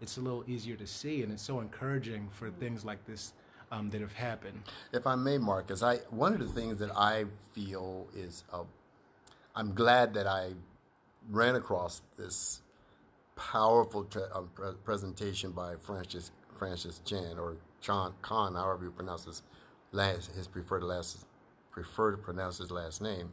it's 0.00 0.18
a 0.18 0.20
little 0.20 0.44
easier 0.46 0.76
to 0.76 0.86
see, 0.86 1.22
and 1.22 1.32
it's 1.32 1.42
so 1.42 1.60
encouraging 1.60 2.28
for 2.30 2.50
things 2.50 2.84
like 2.84 3.04
this 3.06 3.32
um, 3.72 3.90
that 3.90 4.00
have 4.00 4.12
happened. 4.12 4.62
If 4.92 5.06
I 5.06 5.14
may, 5.14 5.38
Marcus, 5.38 5.82
I 5.82 5.96
one 6.10 6.32
of 6.32 6.40
the 6.40 6.48
things 6.48 6.78
that 6.78 6.90
I 6.96 7.24
feel 7.52 8.08
is 8.14 8.44
uh, 8.52 8.64
I'm 9.54 9.74
glad 9.74 10.14
that 10.14 10.26
I 10.26 10.52
ran 11.28 11.54
across 11.54 12.02
this 12.16 12.60
powerful 13.36 14.06
uh, 14.34 14.40
pre- 14.54 14.72
presentation 14.84 15.52
by 15.52 15.76
Francis 15.76 16.30
Francis 16.58 17.00
Chan 17.04 17.38
or 17.38 17.56
Chan 17.80 18.12
Khan, 18.22 18.54
however 18.54 18.84
you 18.84 18.90
pronounce 18.90 19.24
his 19.24 19.42
last 19.92 20.32
his 20.32 20.46
preferred 20.46 20.82
last 20.82 21.24
prefer 21.70 22.10
to 22.10 22.18
pronounce 22.18 22.58
his 22.58 22.70
last 22.70 23.00
name. 23.00 23.32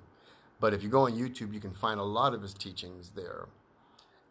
But 0.60 0.74
if 0.74 0.84
you 0.84 0.90
go 0.90 1.06
on 1.06 1.14
YouTube, 1.14 1.54
you 1.54 1.60
can 1.60 1.74
find 1.74 2.00
a 2.00 2.04
lot 2.04 2.34
of 2.34 2.42
his 2.42 2.54
teachings 2.54 3.12
there. 3.16 3.48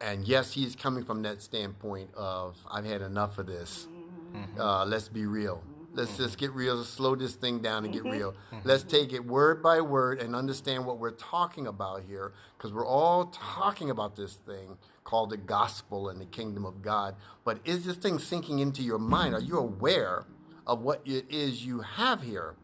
And 0.00 0.26
yes, 0.26 0.52
he's 0.52 0.76
coming 0.76 1.04
from 1.04 1.22
that 1.22 1.40
standpoint 1.40 2.10
of 2.14 2.56
I've 2.70 2.84
had 2.84 3.00
enough 3.00 3.38
of 3.38 3.46
this. 3.46 3.88
Mm-hmm. 4.34 4.60
Uh, 4.60 4.84
let's 4.84 5.08
be 5.08 5.24
real. 5.24 5.62
Let's 5.94 6.10
mm-hmm. 6.12 6.24
just 6.24 6.36
get 6.36 6.52
real. 6.52 6.84
Slow 6.84 7.14
this 7.14 7.36
thing 7.36 7.60
down 7.60 7.84
and 7.84 7.94
get 7.94 8.02
mm-hmm. 8.02 8.12
real. 8.12 8.34
Let's 8.64 8.82
take 8.82 9.14
it 9.14 9.24
word 9.24 9.62
by 9.62 9.80
word 9.80 10.20
and 10.20 10.36
understand 10.36 10.84
what 10.84 10.98
we're 10.98 11.12
talking 11.12 11.66
about 11.66 12.02
here, 12.06 12.34
because 12.58 12.72
we're 12.72 12.86
all 12.86 13.26
talking 13.26 13.88
about 13.88 14.16
this 14.16 14.34
thing 14.34 14.76
called 15.04 15.30
the 15.30 15.38
gospel 15.38 16.10
and 16.10 16.20
the 16.20 16.26
kingdom 16.26 16.66
of 16.66 16.82
God. 16.82 17.14
But 17.44 17.60
is 17.64 17.86
this 17.86 17.96
thing 17.96 18.18
sinking 18.18 18.58
into 18.58 18.82
your 18.82 18.98
mind? 18.98 19.34
Are 19.34 19.40
you 19.40 19.56
aware 19.56 20.26
of 20.66 20.82
what 20.82 21.00
it 21.06 21.24
is 21.30 21.64
you 21.64 21.80
have 21.80 22.22
here? 22.22 22.56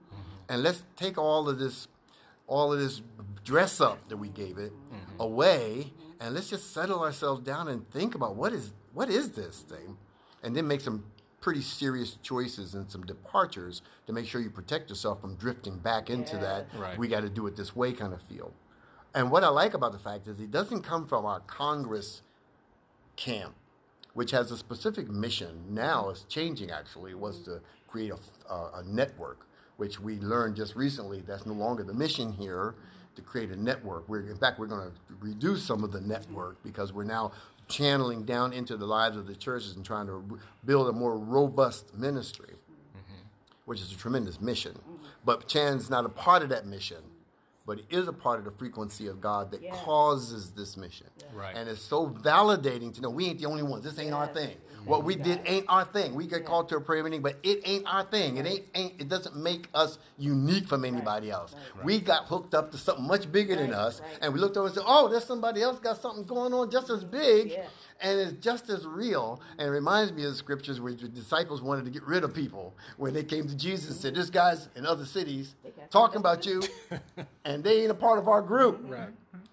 And 0.49 0.63
let's 0.63 0.83
take 0.97 1.17
all 1.17 1.49
of 1.49 1.59
this 1.59 1.89
all 2.47 2.73
of 2.73 2.79
this 2.79 3.03
dress 3.45 3.81
up 3.81 4.09
that 4.09 4.17
we 4.17 4.29
gave 4.29 4.59
it 4.59 4.73
mm-hmm. 4.73 5.21
away 5.21 5.93
and 6.21 6.35
let's 6.35 6.49
just 6.51 6.73
settle 6.73 7.01
ourselves 7.03 7.41
down 7.43 7.69
and 7.69 7.91
think 7.91 8.15
about 8.15 8.37
what 8.37 8.53
is 8.53 8.73
what 8.93 9.09
is 9.09 9.33
this 9.33 9.61
thing 9.61 9.97
and 10.43 10.55
then 10.57 10.67
make 10.67 10.81
some 10.81 11.05
pretty 11.41 11.61
serious 11.61 12.19
choices 12.23 12.75
and 12.75 12.89
some 12.91 13.03
departures 13.05 13.83
to 14.07 14.13
make 14.13 14.27
sure 14.27 14.41
you 14.41 14.51
protect 14.51 14.89
yourself 14.89 15.21
from 15.21 15.35
drifting 15.35 15.79
back 15.79 16.09
into 16.09 16.37
that 16.37 16.67
Right. 16.77 16.97
we 16.97 17.09
got 17.09 17.21
to 17.23 17.29
do 17.29 17.47
it 17.49 17.57
this 17.57 17.75
way 17.75 17.93
kind 17.93 18.13
of 18.13 18.23
feel 18.23 18.53
and 19.15 19.31
what 19.31 19.43
i 19.43 19.49
like 19.49 19.75
about 19.75 19.93
the 19.93 19.99
fact 19.99 20.29
is 20.29 20.39
it 20.41 20.51
doesn't 20.53 20.83
come 20.83 21.07
from 21.07 21.27
our 21.27 21.41
congress 21.41 22.23
camp 23.17 23.55
which 24.15 24.31
has 24.31 24.51
a 24.51 24.57
specific 24.57 25.09
mission. 25.09 25.63
Now 25.71 26.11
it's 26.11 26.25
changing. 26.25 26.71
Actually, 26.71 27.15
was 27.15 27.41
to 27.41 27.61
create 27.87 28.13
a, 28.13 28.53
a, 28.53 28.81
a 28.81 28.83
network, 28.85 29.47
which 29.83 29.99
we 29.99 30.17
learned 30.21 30.55
just 30.55 30.77
recently. 30.77 31.25
That's 31.27 31.45
no 31.45 31.55
longer 31.55 31.83
the 31.83 31.93
mission 31.93 32.31
here 32.35 32.77
to 33.17 33.21
create 33.21 33.51
a 33.51 33.57
network. 33.61 34.09
We're 34.09 34.21
in 34.31 34.37
fact 34.37 34.61
we're 34.61 34.69
going 34.69 34.89
to 34.89 34.97
reduce 35.19 35.65
some 35.65 35.83
of 35.83 35.91
the 35.91 36.01
network 36.01 36.63
because 36.63 36.93
we're 36.93 37.03
now 37.03 37.33
channeling 37.67 38.23
down 38.23 38.53
into 38.53 38.77
the 38.77 38.87
lives 38.87 39.17
of 39.17 39.27
the 39.27 39.35
churches 39.35 39.75
and 39.75 39.85
trying 39.85 40.07
to 40.07 40.25
r- 40.31 40.39
build 40.65 40.89
a 40.89 40.93
more 40.93 41.19
robust 41.19 41.97
ministry, 41.99 42.55
mm-hmm. 42.97 43.23
which 43.65 43.81
is 43.81 43.91
a 43.91 43.97
tremendous 43.97 44.41
mission. 44.41 44.79
But 45.25 45.49
Chan's 45.49 45.91
not 45.91 46.07
a 46.07 46.09
part 46.09 46.45
of 46.45 46.49
that 46.51 46.65
mission. 46.65 46.99
But 47.67 47.79
he 47.79 47.97
is 47.97 48.07
a 48.07 48.13
part 48.13 48.39
of 48.39 48.45
the 48.45 48.51
frequency 48.53 49.09
of 49.09 49.21
God 49.21 49.51
that 49.51 49.63
Yeah. 49.63 49.75
causes 49.75 50.51
this 50.51 50.77
mission. 50.77 51.09
Right. 51.35 51.57
And 51.57 51.69
it's 51.69 51.81
so 51.83 52.07
validating 52.09 52.95
to 52.95 53.01
know 53.01 53.11
we 53.11 53.27
ain't 53.27 53.41
the 53.41 53.47
only 53.47 53.63
ones. 53.65 53.83
This 53.83 53.99
ain't 53.99 54.15
our 54.15 54.27
Yes. 54.27 54.35
thing. 54.35 54.57
What 54.85 55.05
we 55.05 55.15
did 55.15 55.41
ain't 55.47 55.67
our 55.69 55.85
thing. 55.85 56.15
We 56.15 56.27
get 56.27 56.45
called 56.45 56.69
to 56.71 56.77
a 56.77 56.81
prayer 56.81 57.05
meeting, 57.05 57.23
but 57.23 57.37
it 57.43 57.61
ain't 57.65 57.87
our 57.87 58.05
thing. 58.05 58.37
It 58.37 58.47
ain't, 58.47 58.65
ain't 58.75 59.01
it 59.01 59.09
doesn't 59.09 59.37
make 59.37 59.69
us 59.75 59.99
unique 60.19 60.67
from 60.69 60.85
anybody 60.85 61.31
else. 61.31 61.55
We 61.85 62.01
got 62.01 62.27
hooked 62.27 62.55
up 62.55 62.71
to 62.73 62.79
something 62.79 63.07
much 63.07 63.31
bigger 63.31 63.57
than 63.57 63.73
us, 63.73 64.01
right. 64.01 64.19
and 64.23 64.35
we 64.35 64.41
looked 64.41 64.57
over 64.57 64.67
and 64.67 64.75
said, 64.75 64.85
"Oh, 64.87 65.09
there's 65.09 65.25
somebody 65.25 65.63
else 65.63 65.79
got 65.79 66.01
something 66.01 66.25
going 66.25 66.53
on 66.53 66.71
just 66.71 66.91
as 66.91 67.05
big." 67.05 67.51
Yeah. 67.51 67.67
And 68.01 68.19
it's 68.19 68.33
just 68.45 68.69
as 68.69 68.85
real, 68.85 69.41
and 69.59 69.69
it 69.69 69.71
reminds 69.71 70.13
me 70.13 70.25
of 70.25 70.33
the 70.33 70.37
scriptures 70.37 70.81
where 70.81 70.93
the 70.93 71.07
disciples 71.07 71.63
wanted 71.63 71.85
to 71.85 71.91
get 71.93 72.03
rid 72.03 72.25
of 72.25 72.35
people 72.35 72.75
when 72.97 73.15
they 73.15 73.23
came 73.23 73.47
to 73.47 73.57
Jesus 73.57 73.91
and 73.91 73.99
said, 73.99 74.15
"This 74.15 74.31
guy's 74.31 74.69
in 74.75 74.87
other 74.87 75.05
cities 75.05 75.55
talking 75.91 76.19
about 76.19 76.45
you, 76.45 76.63
and 77.45 77.63
they 77.63 77.83
ain't 77.83 77.91
a 77.91 77.95
part 77.95 78.19
of 78.19 78.29
our 78.29 78.43
group." 78.43 78.81
Right. 78.89 79.11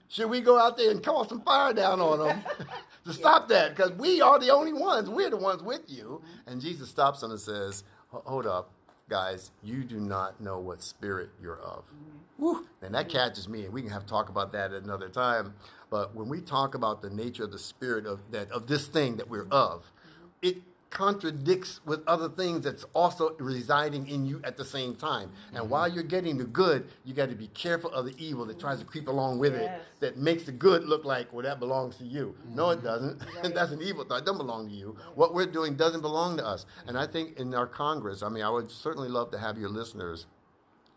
Should 0.08 0.32
we 0.32 0.42
go 0.42 0.58
out 0.58 0.76
there 0.76 0.90
and 0.90 1.04
call 1.04 1.24
some 1.26 1.42
fire 1.42 1.72
down 1.72 2.02
on 2.02 2.18
them 2.18 2.44
to 3.10 3.16
stop 3.16 3.48
that? 3.50 3.76
Because 3.76 3.92
we 3.94 4.22
are 4.22 4.40
the 4.40 4.50
only 4.50 4.74
ones. 4.74 5.10
We're 5.10 5.30
the 5.30 5.38
ones 5.38 5.62
with 5.62 5.82
you. 5.88 6.22
And 6.48 6.62
Jesus 6.62 6.90
stops 6.90 7.22
them 7.22 7.32
and 7.32 7.40
says, 7.40 7.84
Hold 8.10 8.48
up, 8.48 8.72
guys. 9.10 9.52
You 9.64 9.84
do 9.84 10.00
not 10.00 10.42
know 10.42 10.60
what 10.60 10.82
spirit 10.82 11.30
you're 11.42 11.60
of. 11.60 11.86
Mm-hmm. 11.86 12.44
Woo. 12.44 12.66
And 12.82 12.96
that 12.96 13.10
catches 13.10 13.50
me. 13.50 13.66
And 13.66 13.74
we 13.74 13.82
can 13.82 13.92
have 13.92 14.06
talk 14.06 14.30
about 14.30 14.52
that 14.54 14.74
at 14.74 14.84
another 14.84 15.10
time. 15.10 15.54
But 15.90 16.16
when 16.16 16.30
we 16.30 16.42
talk 16.42 16.74
about 16.74 17.02
the 17.02 17.10
nature 17.10 17.44
of 17.44 17.52
the 17.52 17.60
spirit 17.60 18.06
of 18.06 18.20
that 18.32 18.52
of 18.52 18.68
this 18.68 18.88
thing 18.88 19.18
that 19.18 19.30
we're 19.30 19.48
of, 19.52 19.82
mm-hmm. 19.82 20.28
it 20.42 20.58
contradicts 20.90 21.82
with 21.86 22.02
other 22.08 22.30
things 22.30 22.64
that's 22.64 22.84
also 22.94 23.36
residing 23.40 24.08
in 24.08 24.26
you 24.26 24.42
at 24.44 24.58
the 24.58 24.66
same 24.66 24.96
time. 24.96 25.32
And 25.50 25.60
mm-hmm. 25.60 25.70
while 25.70 25.88
you're 25.88 26.04
getting 26.04 26.38
the 26.38 26.46
good, 26.46 26.88
you 27.06 27.14
got 27.14 27.30
to 27.30 27.36
be 27.36 27.48
careful 27.48 27.92
of 27.92 28.06
the 28.06 28.16
evil 28.18 28.46
that 28.46 28.60
tries 28.60 28.80
to 28.80 28.86
creep 28.86 29.08
along 29.08 29.40
with 29.40 29.54
Yes. 29.54 29.64
it 29.64 30.00
that 30.00 30.18
makes 30.18 30.44
the 30.44 30.52
good 30.52 30.86
look 30.86 31.06
like, 31.06 31.32
well, 31.34 31.44
that 31.44 31.60
belongs 31.60 31.98
to 31.98 32.06
you. 32.06 32.36
Mm-hmm. 32.42 32.56
No, 32.56 32.70
it 32.72 32.84
doesn't. 32.84 33.22
And 33.44 33.54
that's 33.56 33.72
an 33.72 33.82
evil 33.82 34.04
thought. 34.04 34.20
It 34.20 34.26
doesn't 34.26 34.38
belong 34.38 34.70
to 34.70 34.74
you. 34.74 34.98
What 35.16 35.34
we're 35.34 35.46
doing 35.46 35.76
doesn't 35.76 36.02
belong 36.02 36.38
to 36.38 36.46
us. 36.46 36.66
And 36.88 36.98
I 36.98 37.06
think 37.06 37.38
in 37.38 37.54
our 37.54 37.68
Congress, 37.68 38.24
I 38.24 38.30
mean, 38.30 38.44
I 38.44 38.50
would 38.50 38.72
certainly 38.72 39.10
love 39.10 39.32
to 39.32 39.40
have 39.40 39.58
your 39.58 39.70
listeners 39.70 40.26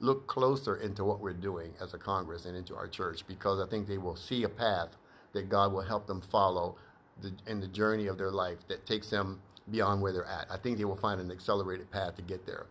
look 0.00 0.26
closer 0.26 0.76
into 0.76 1.04
what 1.04 1.20
we're 1.20 1.32
doing 1.32 1.74
as 1.80 1.94
a 1.94 1.98
Congress 1.98 2.44
and 2.44 2.56
into 2.56 2.74
our 2.74 2.88
church 2.88 3.24
because 3.26 3.60
I 3.60 3.70
think 3.70 3.86
they 3.86 3.98
will 3.98 4.16
see 4.16 4.42
a 4.42 4.48
path 4.48 4.96
that 5.32 5.48
God 5.48 5.72
will 5.72 5.82
help 5.82 6.06
them 6.06 6.20
follow 6.20 6.76
the, 7.20 7.32
in 7.46 7.60
the 7.60 7.68
journey 7.68 8.06
of 8.08 8.18
their 8.18 8.30
life 8.30 8.66
that 8.68 8.84
takes 8.84 9.10
them 9.10 9.40
beyond 9.72 10.02
where 10.02 10.12
they're 10.12 10.26
at. 10.26 10.46
I 10.50 10.56
think 10.58 10.78
they 10.78 10.84
will 10.84 10.96
find 10.96 11.20
an 11.20 11.30
accelerated 11.32 11.90
path 11.90 12.14
to 12.16 12.22
get 12.22 12.46
there. 12.46 12.66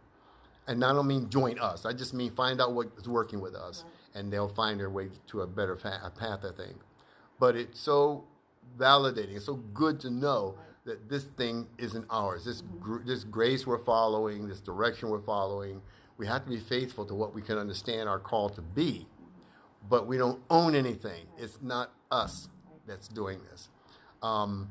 And 0.67 0.85
I 0.85 0.93
don't 0.93 1.07
mean 1.07 1.29
join 1.29 1.59
us. 1.59 1.85
I 1.85 1.91
just 1.91 2.13
mean 2.13 2.31
find 2.31 2.61
out 2.61 2.73
what 2.73 2.91
is 2.97 3.07
working 3.07 3.41
with 3.41 3.55
us, 3.55 3.83
and 4.15 4.31
they'll 4.31 4.47
find 4.47 4.79
their 4.79 4.89
way 4.89 5.09
to 5.27 5.41
a 5.41 5.47
better 5.47 5.75
fa- 5.75 6.01
a 6.03 6.11
path. 6.11 6.45
I 6.45 6.55
think, 6.55 6.77
but 7.39 7.55
it's 7.55 7.79
so 7.79 8.25
validating. 8.77 9.35
It's 9.35 9.45
so 9.47 9.55
good 9.55 9.99
to 10.01 10.09
know 10.09 10.55
that 10.85 11.09
this 11.09 11.23
thing 11.23 11.67
isn't 11.77 12.05
ours. 12.09 12.45
This 12.45 12.61
gr- 12.79 13.03
this 13.03 13.23
grace 13.23 13.65
we're 13.67 13.83
following, 13.83 14.47
this 14.47 14.61
direction 14.61 15.09
we're 15.09 15.19
following. 15.19 15.81
We 16.17 16.27
have 16.27 16.43
to 16.43 16.49
be 16.51 16.59
faithful 16.59 17.05
to 17.05 17.15
what 17.15 17.33
we 17.33 17.41
can 17.41 17.57
understand 17.57 18.07
our 18.07 18.19
call 18.19 18.49
to 18.51 18.61
be, 18.61 19.07
but 19.89 20.05
we 20.07 20.17
don't 20.17 20.41
own 20.51 20.75
anything. 20.75 21.25
It's 21.37 21.57
not 21.61 21.91
us 22.11 22.47
that's 22.85 23.07
doing 23.07 23.39
this. 23.49 23.69
Um, 24.21 24.69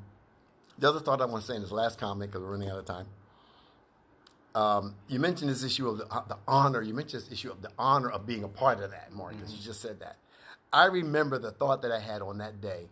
the 0.81 0.89
other 0.89 1.01
thought 1.01 1.21
I 1.21 1.27
want 1.27 1.43
to 1.43 1.47
say 1.47 1.57
in 1.57 1.63
this 1.63 1.71
last 1.71 1.99
comment, 1.99 2.31
because 2.31 2.43
we're 2.43 2.53
running 2.53 2.71
out 2.71 2.79
of 2.79 2.85
time. 2.87 3.07
Um, 4.55 4.95
you 5.09 5.21
mentioned 5.21 5.51
this 5.51 5.63
issue 5.63 5.89
of 5.89 5.99
the, 5.99 6.07
uh, 6.07 6.25
the 6.27 6.39
honor. 6.49 6.83
You 6.83 6.95
mentioned 6.95 7.23
this 7.23 7.33
issue 7.33 7.51
of 7.51 7.63
the 7.63 7.71
honor 7.79 8.11
of 8.11 8.27
being 8.27 8.43
a 8.43 8.49
part 8.49 8.81
of 8.81 8.91
that, 8.91 9.13
Marcus. 9.13 9.53
You 9.53 9.63
just 9.63 9.81
said 9.81 10.01
that. 10.01 10.17
I 10.73 10.87
remember 10.87 11.39
the 11.39 11.53
thought 11.53 11.83
that 11.83 11.93
I 11.93 12.01
had 12.01 12.23
on 12.23 12.39
that 12.39 12.61
day 12.61 12.89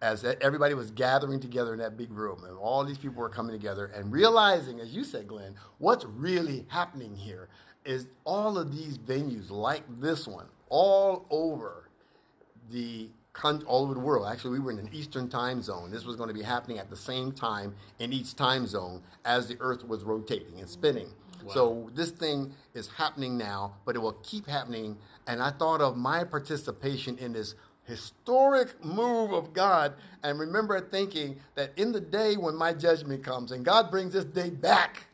as 0.00 0.24
everybody 0.24 0.74
was 0.74 0.90
gathering 0.90 1.40
together 1.40 1.72
in 1.72 1.80
that 1.80 1.96
big 1.96 2.12
room 2.12 2.44
and 2.44 2.56
all 2.56 2.84
these 2.84 2.98
people 2.98 3.20
were 3.20 3.28
coming 3.28 3.52
together 3.52 3.86
and 3.86 4.12
realizing, 4.12 4.80
as 4.80 4.94
you 4.94 5.02
said, 5.02 5.26
Glenn, 5.26 5.56
what's 5.78 6.04
really 6.04 6.66
happening 6.68 7.16
here 7.16 7.48
is 7.84 8.06
all 8.24 8.58
of 8.58 8.72
these 8.72 8.96
venues 8.96 9.50
like 9.50 9.82
this 9.88 10.26
one 10.28 10.46
all 10.68 11.26
over 11.30 11.88
the 12.70 13.08
all 13.44 13.84
over 13.84 13.94
the 13.94 14.00
world. 14.00 14.26
Actually, 14.30 14.58
we 14.58 14.60
were 14.60 14.70
in 14.70 14.78
an 14.78 14.90
Eastern 14.92 15.28
time 15.28 15.62
zone. 15.62 15.90
This 15.90 16.04
was 16.04 16.16
going 16.16 16.28
to 16.28 16.34
be 16.34 16.42
happening 16.42 16.78
at 16.78 16.90
the 16.90 16.96
same 16.96 17.32
time 17.32 17.74
in 17.98 18.12
each 18.12 18.34
time 18.34 18.66
zone 18.66 19.02
as 19.24 19.48
the 19.48 19.56
Earth 19.60 19.86
was 19.86 20.04
rotating 20.04 20.60
and 20.60 20.68
spinning. 20.68 21.08
So 21.52 21.88
this 21.94 22.10
thing 22.10 22.52
is 22.74 22.88
happening 22.88 23.38
now, 23.38 23.74
but 23.84 23.94
it 23.94 24.00
will 24.00 24.18
keep 24.24 24.46
happening. 24.46 24.98
And 25.26 25.40
I 25.42 25.50
thought 25.50 25.80
of 25.80 25.96
my 25.96 26.24
participation 26.24 27.16
in 27.18 27.32
this 27.32 27.54
historic 27.84 28.84
move 28.84 29.32
of 29.32 29.54
God, 29.54 29.94
and 30.22 30.38
remember 30.38 30.78
thinking 30.80 31.38
that 31.54 31.72
in 31.76 31.92
the 31.92 32.00
day 32.00 32.36
when 32.36 32.54
my 32.54 32.74
judgment 32.74 33.24
comes 33.24 33.50
and 33.50 33.64
God 33.64 33.90
brings 33.90 34.12
this 34.12 34.24
day 34.24 34.50
back 34.50 35.04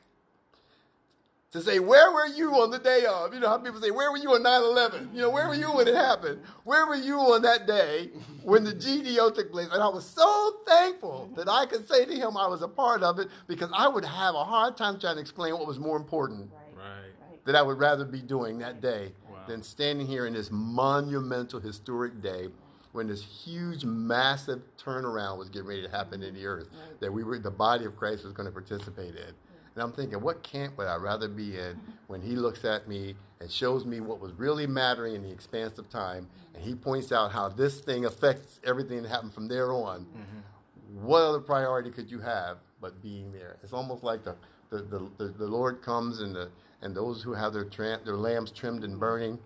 to 1.54 1.62
say, 1.62 1.78
where 1.78 2.10
were 2.10 2.26
you 2.26 2.50
on 2.54 2.72
the 2.72 2.80
day 2.80 3.04
of? 3.06 3.32
You 3.32 3.38
know 3.38 3.48
how 3.48 3.58
people 3.58 3.80
say, 3.80 3.92
where 3.92 4.10
were 4.10 4.16
you 4.18 4.30
on 4.34 4.42
9-11? 4.42 5.14
You 5.14 5.20
know, 5.22 5.30
where 5.30 5.46
were 5.46 5.54
you 5.54 5.72
when 5.72 5.86
it 5.86 5.94
happened? 5.94 6.40
Where 6.64 6.84
were 6.84 6.96
you 6.96 7.16
on 7.20 7.42
that 7.42 7.64
day 7.64 8.10
when 8.42 8.64
the 8.64 8.72
GDO 8.72 9.32
took 9.36 9.52
place? 9.52 9.68
And 9.72 9.80
I 9.80 9.86
was 9.86 10.04
so 10.04 10.56
thankful 10.66 11.30
that 11.36 11.48
I 11.48 11.66
could 11.66 11.86
say 11.86 12.06
to 12.06 12.12
him 12.12 12.36
I 12.36 12.48
was 12.48 12.62
a 12.62 12.66
part 12.68 13.04
of 13.04 13.20
it 13.20 13.28
because 13.46 13.70
I 13.72 13.86
would 13.86 14.04
have 14.04 14.34
a 14.34 14.42
hard 14.42 14.76
time 14.76 14.98
trying 14.98 15.14
to 15.14 15.20
explain 15.20 15.54
what 15.54 15.68
was 15.68 15.78
more 15.78 15.96
important 15.96 16.50
Right. 16.50 16.82
Right. 16.84 17.30
Right. 17.30 17.44
that 17.44 17.54
I 17.54 17.62
would 17.62 17.78
rather 17.78 18.04
be 18.04 18.20
doing 18.20 18.58
that 18.58 18.80
day 18.80 19.12
Wow. 19.30 19.38
than 19.46 19.62
standing 19.62 20.08
here 20.08 20.26
in 20.26 20.32
this 20.34 20.50
monumental 20.50 21.60
historic 21.60 22.20
day 22.20 22.48
when 22.90 23.06
this 23.06 23.22
huge, 23.22 23.84
massive 23.84 24.60
turnaround 24.76 25.38
was 25.38 25.50
getting 25.50 25.68
ready 25.68 25.82
to 25.82 25.88
happen 25.88 26.20
in 26.24 26.34
the 26.34 26.46
earth 26.46 26.68
that 26.98 27.12
we 27.12 27.22
were, 27.22 27.38
the 27.38 27.48
body 27.50 27.84
of 27.84 27.96
Christ 27.96 28.24
was 28.24 28.32
going 28.32 28.46
to 28.46 28.52
participate 28.52 29.14
in. 29.14 29.34
And 29.74 29.82
I'm 29.82 29.92
thinking, 29.92 30.20
what 30.20 30.42
camp 30.42 30.78
would 30.78 30.86
I 30.86 30.96
rather 30.96 31.28
be 31.28 31.58
in 31.58 31.80
when 32.06 32.20
he 32.20 32.36
looks 32.36 32.64
at 32.64 32.88
me 32.88 33.14
and 33.40 33.50
shows 33.50 33.84
me 33.84 34.00
what 34.00 34.20
was 34.20 34.32
really 34.32 34.66
mattering 34.66 35.14
in 35.14 35.22
the 35.22 35.30
expanse 35.30 35.78
of 35.78 35.88
time, 35.88 36.28
and 36.54 36.62
he 36.62 36.74
points 36.74 37.10
out 37.10 37.32
how 37.32 37.48
this 37.48 37.80
thing 37.80 38.04
affects 38.04 38.60
everything 38.64 39.02
that 39.02 39.08
happened 39.08 39.34
from 39.34 39.48
there 39.48 39.72
on. 39.72 40.02
Mm-hmm. 40.02 41.04
What 41.06 41.22
other 41.22 41.40
priority 41.40 41.90
could 41.90 42.10
you 42.10 42.20
have 42.20 42.58
but 42.80 43.02
being 43.02 43.32
there? 43.32 43.56
It's 43.62 43.72
almost 43.72 44.04
like 44.04 44.24
the 44.24 44.36
the, 44.70 44.78
the, 44.78 45.10
the, 45.18 45.28
the 45.38 45.46
Lord 45.46 45.82
comes 45.82 46.20
and 46.20 46.34
the 46.34 46.50
and 46.82 46.94
those 46.94 47.22
who 47.22 47.32
have 47.32 47.52
their 47.52 47.64
tra- 47.64 48.00
their 48.04 48.16
lambs 48.16 48.50
trimmed 48.50 48.84
and 48.84 49.00
burning, 49.00 49.38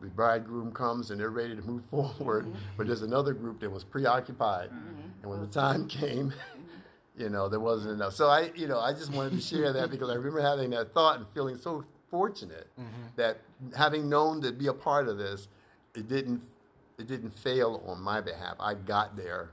the 0.00 0.08
bridegroom 0.08 0.72
comes 0.72 1.10
and 1.10 1.20
they're 1.20 1.30
ready 1.30 1.56
to 1.56 1.62
move 1.62 1.84
forward. 1.90 2.46
Mm-hmm. 2.46 2.58
But 2.76 2.86
there's 2.86 3.02
another 3.02 3.34
group 3.34 3.60
that 3.60 3.70
was 3.70 3.84
preoccupied, 3.84 4.70
mm-hmm. 4.70 5.22
and 5.22 5.30
when 5.30 5.40
the 5.40 5.46
time 5.46 5.86
came, 5.88 6.32
you 7.16 7.28
know 7.28 7.48
there 7.48 7.60
wasn't 7.60 7.94
enough. 7.94 8.14
So 8.14 8.28
I 8.28 8.50
you 8.54 8.66
know 8.66 8.78
I 8.78 8.92
just 8.92 9.12
wanted 9.12 9.32
to 9.32 9.40
share 9.40 9.72
that 9.72 9.90
because 9.90 10.10
I 10.10 10.14
remember 10.14 10.40
having 10.40 10.70
that 10.70 10.92
thought 10.92 11.18
and 11.18 11.26
feeling 11.34 11.56
so 11.56 11.84
fortunate 12.10 12.68
mm-hmm. 12.78 13.06
that 13.16 13.38
having 13.76 14.08
known 14.08 14.40
to 14.42 14.52
be 14.52 14.66
a 14.66 14.72
part 14.72 15.08
of 15.08 15.18
this, 15.18 15.48
it 15.94 16.08
didn't 16.08 16.42
it 16.98 17.06
didn't 17.06 17.36
fail 17.38 17.82
on 17.86 18.00
my 18.00 18.20
behalf. 18.20 18.56
I 18.60 18.74
got 18.74 19.16
there 19.16 19.50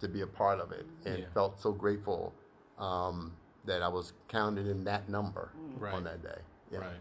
to 0.00 0.08
be 0.08 0.22
a 0.22 0.26
part 0.26 0.60
of 0.60 0.72
it 0.72 0.86
and 1.04 1.18
Yeah. 1.18 1.24
felt 1.32 1.60
so 1.60 1.72
grateful 1.72 2.34
um, 2.78 3.32
that 3.64 3.80
I 3.80 3.88
was 3.88 4.12
counted 4.28 4.66
in 4.66 4.84
that 4.84 5.08
number 5.08 5.50
mm. 5.56 5.80
Right. 5.80 5.94
on 5.94 6.04
that 6.04 6.22
day. 6.22 6.40
Yeah. 6.70 6.78
Right. 6.78 6.96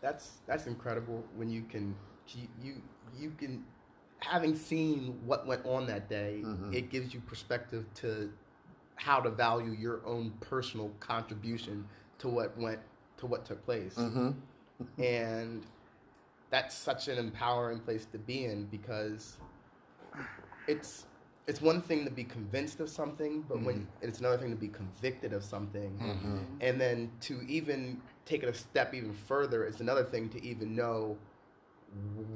That's 0.00 0.38
that's 0.46 0.66
incredible 0.66 1.24
when 1.36 1.48
you 1.48 1.62
can 1.62 1.94
you 2.28 2.48
you, 2.62 2.82
you 3.16 3.30
can 3.38 3.64
having 4.18 4.56
seen 4.56 5.20
what 5.26 5.46
went 5.46 5.64
on 5.66 5.86
that 5.86 6.08
day, 6.08 6.42
mm-hmm. 6.44 6.72
it 6.72 6.90
gives 6.90 7.12
you 7.14 7.20
perspective 7.20 7.84
to 7.94 8.32
how 8.96 9.20
to 9.20 9.30
value 9.30 9.72
your 9.72 10.00
own 10.06 10.32
personal 10.40 10.90
contribution 11.00 11.86
to 12.18 12.28
what 12.28 12.56
went 12.58 12.78
to 13.18 13.26
what 13.26 13.44
took 13.44 13.64
place. 13.64 13.94
Mm-hmm. 13.94 14.30
Mm-hmm. 14.82 15.02
and 15.02 15.62
that's 16.50 16.76
such 16.76 17.06
an 17.06 17.16
empowering 17.16 17.78
place 17.78 18.06
to 18.10 18.18
be 18.18 18.44
in 18.44 18.64
because 18.66 19.36
it's 20.66 21.06
it's 21.46 21.60
one 21.60 21.80
thing 21.82 22.04
to 22.04 22.10
be 22.10 22.24
convinced 22.24 22.80
of 22.80 22.88
something, 22.88 23.44
but 23.48 23.60
when 23.62 23.80
mm-hmm. 23.80 24.08
it's 24.08 24.20
another 24.20 24.38
thing 24.38 24.50
to 24.50 24.56
be 24.56 24.68
convicted 24.68 25.32
of 25.32 25.44
something, 25.44 25.98
and 26.60 26.80
then 26.80 27.10
to 27.20 27.42
even 27.46 28.00
take 28.24 28.42
it 28.42 28.48
a 28.48 28.54
step 28.54 28.94
even 28.94 29.12
further, 29.12 29.64
is 29.64 29.80
another 29.80 30.04
thing 30.04 30.28
to 30.30 30.42
even 30.42 30.74
know 30.74 31.18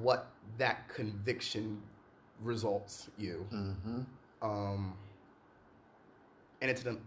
what 0.01 0.31
that 0.59 0.89
conviction 0.89 1.81
results 2.43 3.09
you. 3.17 3.47
Um, 4.43 4.95
and 6.61 6.71
it's 6.71 6.85
an, 6.85 7.01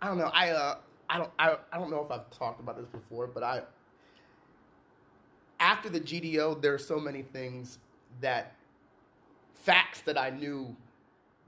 I 0.00 0.08
don't 0.08 0.18
know, 0.18 0.30
I 0.32 0.50
uh, 0.50 0.76
I 1.08 1.18
don't 1.18 1.30
I, 1.38 1.56
I 1.72 1.78
don't 1.78 1.90
know 1.90 2.04
if 2.04 2.10
I've 2.10 2.30
talked 2.30 2.60
about 2.60 2.76
this 2.76 2.86
before, 2.86 3.26
but 3.26 3.42
I 3.42 3.62
after 5.60 5.88
the 5.88 6.00
GDO, 6.00 6.60
there 6.60 6.74
are 6.74 6.78
so 6.78 6.98
many 6.98 7.22
things 7.22 7.78
that 8.20 8.54
facts 9.54 10.00
that 10.02 10.18
I 10.18 10.30
knew 10.30 10.76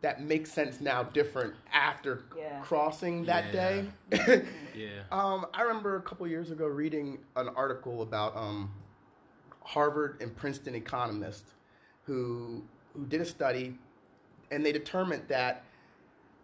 that 0.00 0.22
make 0.22 0.46
sense 0.46 0.80
now 0.80 1.02
different 1.02 1.54
after 1.72 2.24
Yeah. 2.36 2.60
crossing 2.62 3.24
that 3.26 3.52
Yeah. 3.52 3.82
day. 4.12 4.42
Yeah. 4.74 5.02
um, 5.10 5.46
I 5.54 5.62
remember 5.62 5.96
a 5.96 6.02
couple 6.02 6.26
years 6.26 6.50
ago 6.50 6.66
reading 6.66 7.18
an 7.34 7.48
article 7.50 8.02
about 8.02 8.36
um, 8.36 8.70
Harvard 9.62 10.18
and 10.20 10.34
Princeton 10.36 10.74
economists 10.74 11.52
who 12.04 12.62
who 12.94 13.04
did 13.06 13.20
a 13.20 13.24
study, 13.24 13.78
and 14.50 14.64
they 14.64 14.72
determined 14.72 15.24
that 15.28 15.64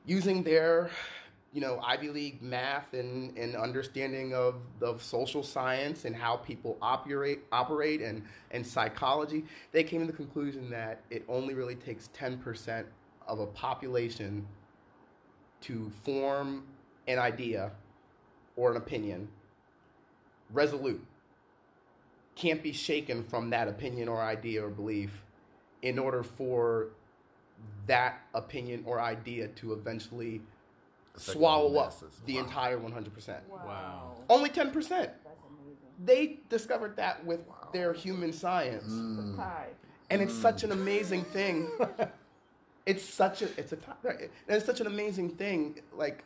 using 0.07 0.43
their 0.43 0.91
you 1.53 1.61
know 1.61 1.81
Ivy 1.85 2.09
League 2.09 2.43
math 2.43 2.95
and, 2.95 3.37
and 3.37 3.55
understanding 3.55 4.35
of, 4.35 4.57
of 4.81 5.03
social 5.03 5.43
science 5.43 6.05
and 6.05 6.17
how 6.17 6.37
people 6.37 6.79
operate 6.81 7.41
operate 7.53 8.01
and, 8.01 8.23
and 8.51 8.67
psychology, 8.67 9.45
they 9.71 9.85
came 9.85 10.01
to 10.01 10.07
the 10.07 10.17
conclusion 10.17 10.71
that 10.71 11.03
it 11.11 11.25
only 11.29 11.55
really 11.55 11.75
takes 11.75 12.09
ten 12.09 12.39
percent 12.39 12.87
of 13.27 13.39
a 13.39 13.47
population 13.47 14.47
to 15.61 15.91
form 16.05 16.65
an 17.07 17.19
idea 17.19 17.71
or 18.57 18.71
an 18.71 18.77
opinion 18.77 19.29
resolute. 20.53 21.03
Can't 22.35 22.63
be 22.63 22.73
shaken 22.73 23.23
from 23.25 23.51
that 23.51 23.69
opinion 23.69 24.09
or 24.09 24.23
idea 24.23 24.65
or 24.65 24.71
belief 24.71 25.23
in 25.83 25.99
order 25.99 26.23
for 26.23 26.89
that 27.87 28.21
opinion 28.35 28.83
or 28.87 29.01
idea 29.01 29.49
to 29.49 29.73
eventually 29.73 30.41
Affect 31.17 31.37
swallow 31.39 31.71
the 31.73 31.79
up 31.79 31.87
masses. 31.87 32.21
the 32.27 32.35
Wow. 32.37 32.41
entire 32.45 32.79
100%. 32.79 33.49
Wow. 33.49 34.13
Only 34.31 34.49
10%. 34.51 34.53
That's 35.25 35.41
amazing. 35.49 35.77
They 36.05 36.39
discovered 36.49 36.97
that 36.97 37.25
with 37.25 37.41
their 37.73 37.93
human 37.93 38.33
science. 38.33 38.91
Mm. 38.93 39.39
And 40.11 40.23
it's 40.23 40.35
such 40.35 40.63
an 40.65 40.73
amazing 40.73 41.25
thing. 41.25 41.71
It's 42.85 43.05
such 43.05 43.43
a 43.43 43.49
it's 43.57 43.73
a 43.73 43.79
and 44.05 44.29
it's 44.49 44.67
such 44.67 44.81
an 44.81 44.89
amazing 44.89 45.31
thing 45.31 45.79
like 45.93 46.25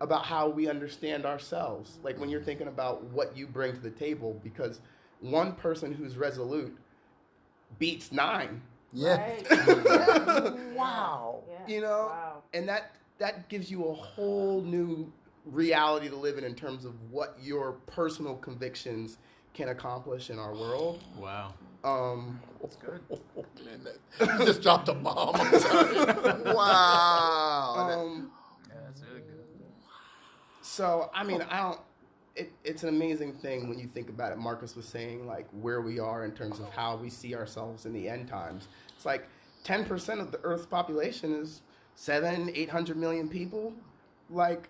about 0.00 0.24
how 0.24 0.48
we 0.48 0.68
understand 0.68 1.26
ourselves. 1.26 1.98
Like 2.02 2.18
when 2.18 2.30
you're 2.30 2.40
thinking 2.42 2.66
about 2.68 3.04
what 3.04 3.36
you 3.36 3.46
bring 3.46 3.72
to 3.74 3.78
the 3.78 3.90
table 3.90 4.40
because 4.42 4.80
one 5.20 5.52
person 5.52 5.92
who's 5.92 6.16
resolute 6.16 6.74
beats 7.78 8.10
9. 8.10 8.62
Yeah. 8.92 9.16
Right. 9.16 10.54
Wow. 10.74 11.42
Yeah. 11.48 11.74
you 11.74 11.80
know 11.80 12.06
Wow. 12.10 12.42
and 12.54 12.68
that 12.68 12.92
that 13.18 13.48
gives 13.48 13.70
you 13.70 13.84
a 13.86 13.92
whole 13.94 14.62
new 14.62 15.12
reality 15.44 16.08
to 16.08 16.14
live 16.16 16.38
in 16.38 16.44
in 16.44 16.54
terms 16.54 16.84
of 16.84 16.94
what 17.10 17.36
your 17.42 17.72
personal 17.86 18.36
convictions 18.36 19.18
can 19.54 19.68
accomplish 19.70 20.30
in 20.30 20.38
our 20.38 20.54
world 20.54 21.02
Wow. 21.18 21.52
um 21.84 22.40
That's 22.62 22.76
good. 22.76 23.00
Man, 23.64 23.84
that- 23.84 24.38
you 24.38 24.46
just 24.46 24.62
dropped 24.62 24.88
a 24.88 24.94
bomb. 24.94 25.34
Wow. 26.54 27.74
um 27.90 28.30
Yeah, 28.68 28.74
that's 28.86 29.02
really 29.02 29.20
good. 29.20 29.44
so 30.62 31.10
i 31.14 31.24
mean 31.24 31.42
i 31.50 31.60
don't 31.60 31.80
it, 32.38 32.52
it's 32.64 32.82
an 32.84 32.88
amazing 32.88 33.34
thing 33.34 33.68
when 33.68 33.78
you 33.78 33.88
think 33.88 34.08
about 34.08 34.32
it. 34.32 34.38
Marcus 34.38 34.76
was 34.76 34.86
saying 34.86 35.26
like 35.26 35.46
where 35.50 35.80
we 35.80 35.98
are 35.98 36.24
in 36.24 36.32
terms 36.32 36.60
of 36.60 36.70
how 36.70 36.96
we 36.96 37.10
see 37.10 37.34
ourselves 37.34 37.84
in 37.84 37.92
the 37.92 38.08
end 38.08 38.28
times. 38.28 38.68
It's 38.94 39.04
like 39.04 39.28
10% 39.64 40.20
of 40.20 40.30
the 40.30 40.40
earth's 40.44 40.66
population 40.66 41.34
is 41.34 41.62
7 41.96 42.50
800 42.54 42.96
million 42.96 43.28
people. 43.28 43.72
Like 44.30 44.68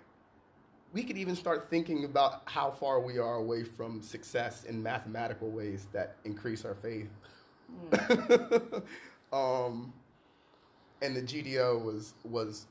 we 0.93 1.03
could 1.03 1.19
even 1.19 1.37
start 1.37 1.69
thinking 1.69 2.05
about 2.05 2.43
how 2.47 2.71
far 2.71 3.01
we 3.01 3.19
are 3.19 3.35
away 3.35 3.65
from 3.65 4.03
success 4.03 4.65
in 4.65 4.83
mathematical 4.83 5.51
ways 5.51 5.87
that 5.93 6.17
increase 6.25 6.65
our 6.65 6.75
faith. 6.75 7.11
um, 9.33 9.93
and 11.03 11.15
the 11.15 11.23
GDO 11.23 11.85
was 11.85 12.15
was 12.25 12.67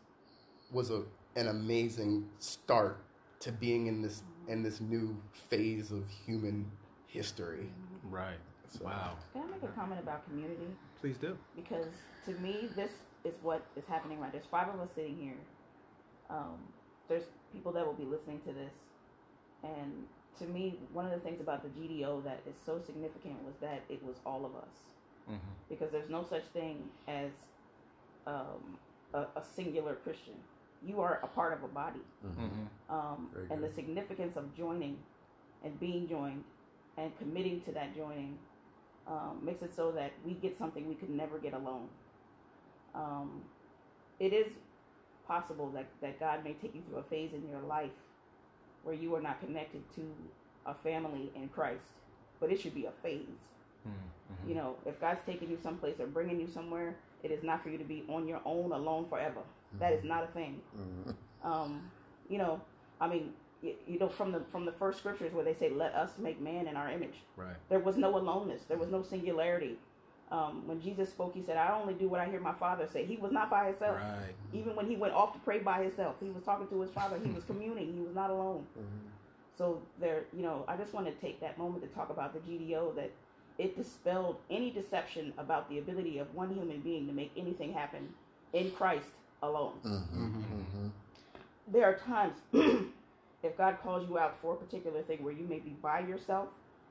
was 0.72 0.90
a 0.90 1.04
an 1.36 1.48
amazing 1.48 2.28
start 2.40 2.98
to 3.42 3.52
being 3.52 3.86
in 3.86 4.02
this 4.02 4.24
in 4.48 4.64
this 4.64 4.80
new 4.82 5.16
phase 5.50 5.92
of 5.92 6.04
human 6.26 6.72
history. 7.08 7.68
Right. 8.10 8.38
Wow. 8.82 9.14
Can 9.34 9.44
I 9.44 9.52
make 9.52 9.64
a 9.64 9.68
comment 9.68 10.02
about 10.02 10.26
community? 10.28 10.68
Please 11.02 11.18
do. 11.18 11.38
because 11.56 11.86
to 12.26 12.32
me 12.42 12.70
this 12.76 12.92
is 13.24 13.34
what 13.42 13.62
is 13.76 13.86
happening 13.88 14.20
right 14.20 14.32
there's 14.32 14.46
five 14.50 14.68
of 14.68 14.80
us 14.80 14.90
sitting 14.96 15.16
here 15.16 15.38
um, 16.30 16.58
there's 17.08 17.24
people 17.54 17.72
that 17.72 17.86
will 17.86 17.94
be 17.94 18.04
listening 18.04 18.40
to 18.42 18.52
this 18.52 18.74
and 19.64 19.92
to 20.40 20.46
me 20.48 20.78
one 20.92 21.06
of 21.06 21.12
the 21.12 21.20
things 21.20 21.40
about 21.40 21.62
the 21.64 21.70
gdo 21.80 22.24
that 22.24 22.42
is 22.50 22.56
so 22.66 22.80
significant 22.86 23.36
was 23.46 23.54
that 23.62 23.84
it 23.90 24.04
was 24.04 24.16
all 24.26 24.46
of 24.46 24.56
us 24.56 24.74
Mm-hmm. 25.30 25.38
because 25.70 25.92
there's 25.92 26.10
no 26.10 26.26
such 26.30 26.46
thing 26.54 26.84
as 27.08 27.32
um, 28.26 28.78
a, 29.14 29.20
a 29.36 29.44
singular 29.56 29.96
christian 29.96 30.36
you 30.86 31.02
are 31.02 31.20
a 31.24 31.28
part 31.28 31.54
of 31.54 31.64
a 31.64 31.68
body 31.68 32.02
Mm-hmm. 32.26 32.94
um, 32.96 33.30
and 33.50 33.62
good. 33.62 33.70
the 33.70 33.74
significance 33.74 34.36
of 34.38 34.56
joining 34.56 34.98
and 35.64 35.80
being 35.80 36.08
joined 36.08 36.44
and 36.98 37.18
committing 37.18 37.62
to 37.62 37.72
that 37.72 37.96
joining 37.96 38.38
um, 39.08 39.40
makes 39.44 39.62
it 39.62 39.72
so 39.76 39.92
that 39.92 40.12
we 40.26 40.34
get 40.34 40.58
something 40.58 40.88
we 40.88 40.96
could 40.96 41.10
never 41.10 41.38
get 41.40 41.54
alone. 41.54 41.88
Um, 42.96 43.42
it 44.20 44.34
is 44.34 44.48
possible 45.28 45.70
that, 45.72 45.86
that 46.02 46.20
God 46.20 46.44
may 46.44 46.54
take 46.54 46.74
you 46.76 46.82
through 46.88 47.00
a 47.00 47.04
phase 47.04 47.34
in 47.34 47.48
your 47.50 47.62
life 47.62 47.92
where 48.84 48.96
you 48.96 49.14
are 49.16 49.22
not 49.22 49.40
connected 49.40 49.82
to 49.96 50.02
a 50.66 50.74
family 50.74 51.32
in 51.36 51.50
Christ, 51.50 51.86
but 52.40 52.52
it 52.52 52.60
should 52.60 52.76
be 52.76 52.86
a 52.86 52.92
phase. 52.92 53.20
Mm-hmm. 53.88 54.50
You 54.50 54.56
know, 54.56 54.76
if 54.86 55.00
God's 55.00 55.22
taking 55.26 55.50
you 55.50 55.58
someplace 55.62 56.00
or 56.00 56.08
bringing 56.08 56.40
you 56.40 56.48
somewhere, 56.48 56.96
it 57.24 57.32
is 57.32 57.44
not 57.44 57.64
for 57.64 57.70
you 57.70 57.78
to 57.78 57.84
be 57.84 58.04
on 58.10 58.28
your 58.28 58.42
own 58.46 58.72
alone 58.72 59.06
forever. 59.10 59.42
That 59.80 59.94
is 59.94 60.00
mm-hmm. 60.00 60.10
not 60.10 60.24
a 60.24 60.28
thing. 60.28 60.62
Mm-hmm. 60.78 61.52
Um, 61.52 61.82
you 62.30 62.38
know, 62.38 62.62
I 63.00 63.08
mean, 63.08 63.34
you, 63.62 63.74
you 63.88 64.00
know, 64.00 64.10
from 64.10 64.32
the 64.32 64.42
from 64.52 64.66
the 64.66 64.72
first 64.72 65.00
scriptures 65.00 65.34
where 65.34 65.44
they 65.44 65.54
say, 65.54 65.70
"Let 65.70 65.94
us 65.94 66.12
make 66.18 66.42
man 66.42 66.68
in 66.68 66.76
our 66.76 66.90
image." 66.92 67.16
Right. 67.36 67.56
There 67.70 67.80
was 67.80 67.98
no 67.98 68.18
aloneness. 68.18 68.64
There 68.68 68.78
was 68.78 68.88
mm-hmm. 68.88 68.98
no 68.98 69.04
singularity. 69.04 69.78
Um, 70.30 70.68
when 70.68 70.82
Jesus 70.82 71.10
spoke, 71.10 71.34
he 71.34 71.42
said, 71.42 71.58
"I 71.58 71.80
only 71.80 71.94
do 71.94 72.08
what 72.08 72.20
I 72.20 72.26
hear 72.26 72.40
my 72.40 72.54
Father 72.54 72.88
say." 72.92 73.06
He 73.06 73.18
was 73.18 73.32
not 73.32 73.50
by 73.50 73.68
himself. 73.68 73.98
Right. 73.98 74.36
Even 74.54 74.76
when 74.76 74.88
he 74.88 74.96
went 74.96 75.14
off 75.14 75.34
to 75.34 75.40
pray 75.40 75.60
by 75.60 75.84
himself, 75.84 76.16
he 76.22 76.30
was 76.30 76.44
talking 76.44 76.68
to 76.68 76.82
his 76.82 76.92
Father. 76.92 77.18
He 77.24 77.32
was 77.32 77.44
communing. 77.48 77.94
He 77.94 78.02
was 78.02 78.16
not 78.16 78.30
alone. 78.30 78.66
So 79.58 79.82
there, 80.00 80.26
you 80.36 80.44
know, 80.44 80.66
I 80.68 80.78
just 80.78 80.94
want 80.94 81.08
to 81.08 81.14
take 81.14 81.40
that 81.42 81.58
moment 81.58 81.84
to 81.84 81.90
talk 81.90 82.12
about 82.12 82.34
the 82.34 82.40
GDO 82.40 82.96
that 82.96 83.12
it 83.58 83.76
dispelled 83.76 84.38
any 84.52 84.70
deception 84.70 85.34
about 85.38 85.68
the 85.68 85.80
ability 85.80 86.20
of 86.20 86.34
one 86.36 86.54
human 86.54 86.80
being 86.82 87.08
to 87.08 87.14
make 87.14 87.32
anything 87.36 87.74
happen 87.74 88.10
in 88.54 88.70
Christ 88.72 89.08
alone. 89.42 89.74
Mm-hmm, 89.86 90.24
mm-hmm. 90.24 90.42
Mm-hmm. 90.42 90.88
There 91.68 91.86
are 91.86 91.98
times 91.98 92.36
if 93.44 93.58
God 93.58 93.78
calls 93.84 94.08
you 94.08 94.18
out 94.18 94.38
for 94.42 94.54
a 94.54 94.58
particular 94.58 95.02
thing 95.02 95.24
where 95.24 95.34
you 95.34 95.46
may 95.46 95.60
be 95.60 95.72
by 95.82 96.00
yourself, 96.00 96.48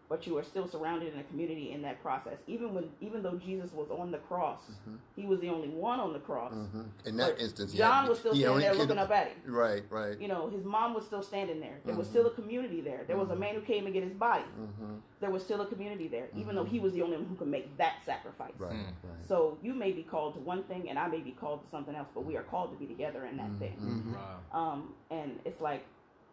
but 0.08 0.26
you 0.26 0.36
are 0.38 0.42
still 0.42 0.68
surrounded 0.68 1.12
in 1.12 1.18
a 1.18 1.24
community 1.24 1.72
in 1.72 1.82
that 1.82 2.00
process. 2.02 2.38
Even 2.46 2.74
when, 2.74 2.88
even 3.00 3.22
though 3.22 3.34
Jesus 3.36 3.72
was 3.72 3.90
on 3.90 4.10
the 4.10 4.18
cross, 4.18 4.60
mm-hmm. 4.70 4.96
he 5.16 5.26
was 5.26 5.40
the 5.40 5.48
only 5.48 5.68
one 5.68 5.98
on 5.98 6.12
the 6.12 6.18
cross. 6.18 6.52
Mm-hmm. 6.52 6.82
In 7.06 7.16
that 7.16 7.32
But 7.36 7.40
instance, 7.40 7.72
John 7.72 8.02
had- 8.02 8.08
was 8.08 8.18
still 8.18 8.34
standing 8.34 8.60
there 8.60 8.74
looking 8.74 8.98
up 8.98 9.10
at 9.10 9.28
him. 9.28 9.36
Right, 9.44 9.82
right. 9.90 10.20
You 10.20 10.28
know, 10.28 10.48
his 10.48 10.64
mom 10.64 10.94
was 10.94 11.04
still 11.04 11.22
standing 11.22 11.60
there. 11.60 11.78
There 11.84 11.94
was 11.94 12.06
mm-hmm. 12.06 12.14
still 12.14 12.26
a 12.26 12.34
community 12.34 12.80
there. 12.80 13.02
There 13.06 13.16
was 13.16 13.30
a 13.30 13.36
man 13.36 13.54
who 13.54 13.60
came 13.60 13.84
to 13.84 13.90
get 13.90 14.04
his 14.04 14.12
body. 14.12 14.44
There 15.18 15.30
was 15.30 15.42
still 15.42 15.62
a 15.62 15.66
community 15.66 16.08
there, 16.08 16.28
even 16.36 16.54
though 16.54 16.64
he 16.64 16.78
was 16.78 16.92
the 16.92 17.02
only 17.02 17.16
one 17.16 17.26
who 17.26 17.36
could 17.36 17.48
make 17.48 17.76
that 17.78 18.04
sacrifice. 18.04 18.52
Right, 18.58 18.72
mm. 18.72 18.84
right. 19.02 19.26
So 19.26 19.56
you 19.62 19.72
may 19.72 19.90
be 19.92 20.02
called 20.02 20.34
to 20.34 20.40
one 20.40 20.62
thing, 20.64 20.90
and 20.90 20.98
I 20.98 21.08
may 21.08 21.20
be 21.20 21.30
called 21.30 21.64
to 21.64 21.70
something 21.70 21.94
else, 21.94 22.08
but 22.14 22.24
we 22.24 22.36
are 22.36 22.42
called 22.42 22.70
to 22.72 22.76
be 22.76 22.86
together 22.86 23.24
in 23.24 23.38
that 23.38 23.50
thing. 23.58 24.14
Wow. 24.14 24.58
Um, 24.58 24.94
and 25.10 25.40
it's 25.46 25.60
like, 25.60 25.84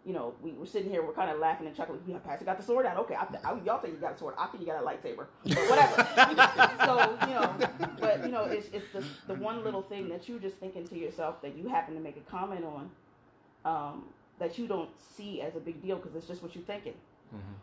you 0.06 0.14
know, 0.14 0.34
we 0.42 0.52
were 0.52 0.66
sitting 0.66 0.90
here, 0.90 1.06
we're 1.06 1.14
kind 1.14 1.32
of 1.32 1.40
laughing 1.40 1.68
and 1.68 1.76
chuckling. 1.76 2.02
Yeah, 2.06 2.18
Pastor 2.18 2.44
you 2.44 2.46
got 2.46 2.58
the 2.58 2.64
sword 2.64 2.86
out. 2.86 2.98
Okay, 2.98 3.16
I, 3.16 3.26
I, 3.44 3.62
y'all 3.64 3.80
think 3.80 3.94
you 3.94 4.00
got 4.02 4.16
a 4.16 4.18
sword. 4.18 4.36
I 4.38 4.48
think 4.48 4.62
you 4.62 4.68
got 4.68 4.82
a 4.82 4.86
lightsaber, 4.86 5.28
but 5.46 5.70
whatever. 5.70 6.08
so 6.86 7.18
you 7.28 7.34
know, 7.34 7.56
but 8.00 8.26
you 8.26 8.32
know, 8.32 8.44
it's 8.44 8.68
it's 8.74 8.86
the 8.94 9.04
the 9.28 9.40
one 9.40 9.64
little 9.64 9.82
thing 9.82 10.10
that 10.10 10.28
you 10.28 10.40
just 10.40 10.58
thinking 10.58 10.88
to 10.88 10.98
yourself 10.98 11.42
that 11.42 11.58
you 11.58 11.70
happen 11.70 11.96
to 11.96 12.02
make 12.02 12.18
a 12.18 12.32
comment 12.32 12.66
on, 12.66 12.92
um, 13.66 14.04
that 14.40 14.58
you 14.58 14.68
don't 14.68 14.90
see 15.00 15.42
as 15.42 15.56
a 15.56 15.60
big 15.60 15.82
deal 15.82 15.96
because 15.98 16.16
it's 16.16 16.28
just 16.28 16.44
what 16.44 16.54
you're 16.56 16.66
thinking. 16.66 16.96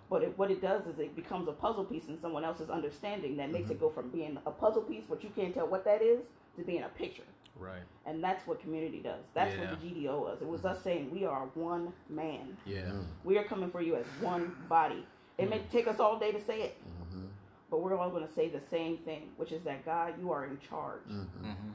But 0.08 0.22
it, 0.24 0.38
what 0.38 0.50
it 0.50 0.60
does 0.60 0.86
is 0.86 0.98
it 0.98 1.14
becomes 1.14 1.46
a 1.48 1.52
puzzle 1.52 1.84
piece 1.84 2.08
in 2.08 2.20
someone 2.20 2.44
else's 2.44 2.70
understanding 2.70 3.36
that 3.36 3.52
makes 3.52 3.70
it 3.70 3.78
go 3.78 3.88
from 3.88 4.08
being 4.10 4.38
a 4.46 4.50
puzzle 4.50 4.82
piece, 4.82 5.04
what 5.08 5.22
you 5.22 5.30
can't 5.36 5.54
tell 5.54 5.68
what 5.68 5.84
that 5.84 6.02
is, 6.02 6.24
to 6.56 6.64
being 6.64 6.82
a 6.82 6.88
picture. 6.88 7.22
Right. 7.60 7.82
And 8.06 8.24
that's 8.24 8.46
what 8.46 8.60
community 8.60 9.00
does. 9.00 9.24
That's 9.34 9.54
Yeah. 9.54 9.60
what 9.60 9.70
the 9.70 9.86
GDO 9.86 10.18
was. 10.20 10.40
It 10.40 10.48
was 10.48 10.64
us 10.64 10.76
mm-hmm. 10.76 10.84
saying 10.84 11.10
we 11.10 11.26
are 11.26 11.46
one 11.54 11.92
man. 12.08 12.56
Yeah. 12.64 12.86
Mm. 12.86 13.04
We 13.22 13.38
are 13.38 13.44
coming 13.44 13.70
for 13.70 13.82
you 13.82 13.96
as 13.96 14.06
one 14.20 14.56
body. 14.68 15.06
It 15.36 15.48
may 15.48 15.58
mm. 15.58 15.70
take 15.70 15.86
us 15.86 16.00
all 16.00 16.18
day 16.18 16.32
to 16.32 16.40
say 16.40 16.62
it, 16.62 16.76
mm-hmm. 16.82 17.26
but 17.70 17.82
we're 17.82 17.96
all 17.96 18.10
going 18.10 18.26
to 18.26 18.32
say 18.32 18.48
the 18.48 18.60
same 18.70 18.98
thing, 18.98 19.28
which 19.36 19.52
is 19.52 19.62
that 19.64 19.84
God, 19.84 20.14
you 20.18 20.32
are 20.32 20.46
in 20.46 20.58
charge. 20.58 21.06
Mm-hmm. 21.08 21.46
mm-hmm. 21.46 21.70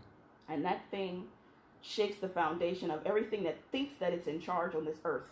And 0.47 0.63
that 0.63 0.81
thing 0.91 1.25
shakes 1.81 2.17
the 2.19 2.27
foundation 2.27 2.91
of 2.91 3.03
everything 3.05 3.43
that 3.43 3.57
thinks 3.71 3.95
that 3.99 4.13
it's 4.13 4.27
in 4.27 4.39
charge 4.39 4.75
on 4.75 4.85
this 4.85 4.97
earth, 5.03 5.27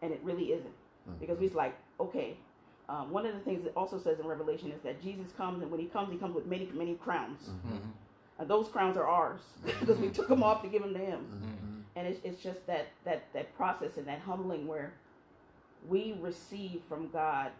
and 0.00 0.12
it 0.12 0.20
really 0.22 0.52
isn't. 0.52 0.74
Because 1.18 1.38
we's 1.38 1.54
like, 1.54 1.76
okay. 1.98 2.36
Um, 2.88 3.10
one 3.10 3.26
of 3.26 3.34
the 3.34 3.40
things 3.40 3.64
it 3.64 3.72
also 3.76 3.98
says 3.98 4.20
in 4.20 4.26
Revelation 4.26 4.70
is 4.70 4.82
that 4.82 5.02
Jesus 5.02 5.26
comes, 5.36 5.62
and 5.62 5.70
when 5.70 5.80
he 5.80 5.86
comes, 5.86 6.12
he 6.12 6.18
comes 6.18 6.34
with 6.34 6.46
many, 6.46 6.68
many 6.74 6.94
crowns. 6.94 7.50
And 8.38 8.48
those 8.48 8.68
crowns 8.68 8.96
are 8.96 9.06
ours 9.06 9.40
because 9.80 9.98
we 9.98 10.08
took 10.08 10.28
them 10.28 10.42
off 10.42 10.62
to 10.62 10.68
give 10.68 10.82
them 10.82 10.94
to 10.94 11.00
him. 11.00 11.20
Mm-hmm. 11.20 11.80
And 11.94 12.08
it's, 12.08 12.20
it's 12.24 12.42
just 12.42 12.66
that, 12.66 12.88
that, 13.04 13.24
that 13.34 13.54
process 13.56 13.96
and 13.96 14.06
that 14.08 14.20
humbling 14.20 14.66
where 14.66 14.94
we 15.88 16.16
receive 16.20 16.80
from 16.88 17.08
God 17.10 17.50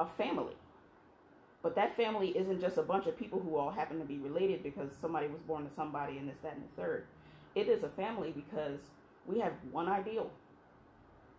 a 0.00 0.06
family. 0.06 0.54
But 1.62 1.76
that 1.76 1.96
family 1.96 2.36
isn't 2.36 2.60
just 2.60 2.76
a 2.76 2.82
bunch 2.82 3.06
of 3.06 3.16
people 3.16 3.38
who 3.40 3.56
all 3.56 3.70
happen 3.70 3.98
to 4.00 4.04
be 4.04 4.18
related 4.18 4.62
because 4.62 4.90
somebody 5.00 5.28
was 5.28 5.40
born 5.46 5.64
to 5.68 5.74
somebody 5.74 6.18
and 6.18 6.28
this, 6.28 6.38
that, 6.42 6.54
and 6.54 6.62
the 6.62 6.82
third. 6.82 7.04
It 7.54 7.68
is 7.68 7.84
a 7.84 7.88
family 7.88 8.32
because 8.34 8.80
we 9.26 9.38
have 9.38 9.52
one 9.70 9.88
ideal, 9.88 10.30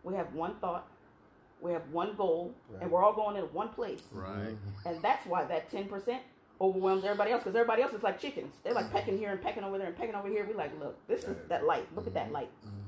we 0.03 0.15
have 0.15 0.33
one 0.33 0.55
thought, 0.61 0.87
we 1.61 1.71
have 1.71 1.83
one 1.91 2.15
goal, 2.15 2.53
and 2.81 2.89
we're 2.89 3.03
all 3.03 3.13
going 3.13 3.35
in 3.35 3.43
one 3.45 3.69
place. 3.69 4.01
Right. 4.11 4.49
Mm-hmm. 4.49 4.87
And 4.87 5.01
that's 5.01 5.25
why 5.25 5.45
that 5.45 5.71
10% 5.71 6.19
overwhelms 6.61 7.03
everybody 7.03 7.31
else 7.31 7.43
because 7.43 7.55
everybody 7.55 7.81
else 7.81 7.93
is 7.93 8.03
like 8.03 8.19
chickens. 8.19 8.53
They're 8.63 8.73
like 8.73 8.85
mm-hmm. 8.85 8.95
pecking 8.95 9.17
here 9.17 9.31
and 9.31 9.41
pecking 9.41 9.63
over 9.63 9.77
there 9.77 9.87
and 9.87 9.97
pecking 9.97 10.15
over 10.15 10.27
here. 10.27 10.45
We 10.47 10.53
like, 10.53 10.71
look, 10.79 10.95
this 11.07 11.23
is 11.23 11.37
that 11.49 11.65
light. 11.65 11.87
Look 11.95 12.07
at 12.07 12.13
that 12.13 12.25
mm-hmm. 12.25 12.33
light. 12.33 12.49
Exactly. 12.63 12.82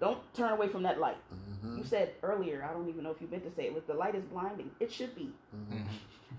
Don't 0.00 0.18
turn 0.34 0.52
away 0.52 0.68
from 0.68 0.82
that 0.84 0.98
light. 1.00 1.16
Mm-hmm. 1.34 1.78
You 1.78 1.84
said 1.84 2.12
earlier, 2.22 2.66
I 2.68 2.72
don't 2.72 2.88
even 2.88 3.02
know 3.04 3.10
if 3.10 3.20
you 3.20 3.28
meant 3.28 3.44
to 3.44 3.50
say 3.50 3.64
it, 3.66 3.74
was 3.74 3.82
the 3.84 3.94
light 3.94 4.14
is 4.14 4.24
blinding. 4.24 4.70
It 4.80 4.92
should 4.92 5.14
be. 5.14 5.32
Mm-hmm. 5.54 5.74
Mm-hmm. 5.76 5.86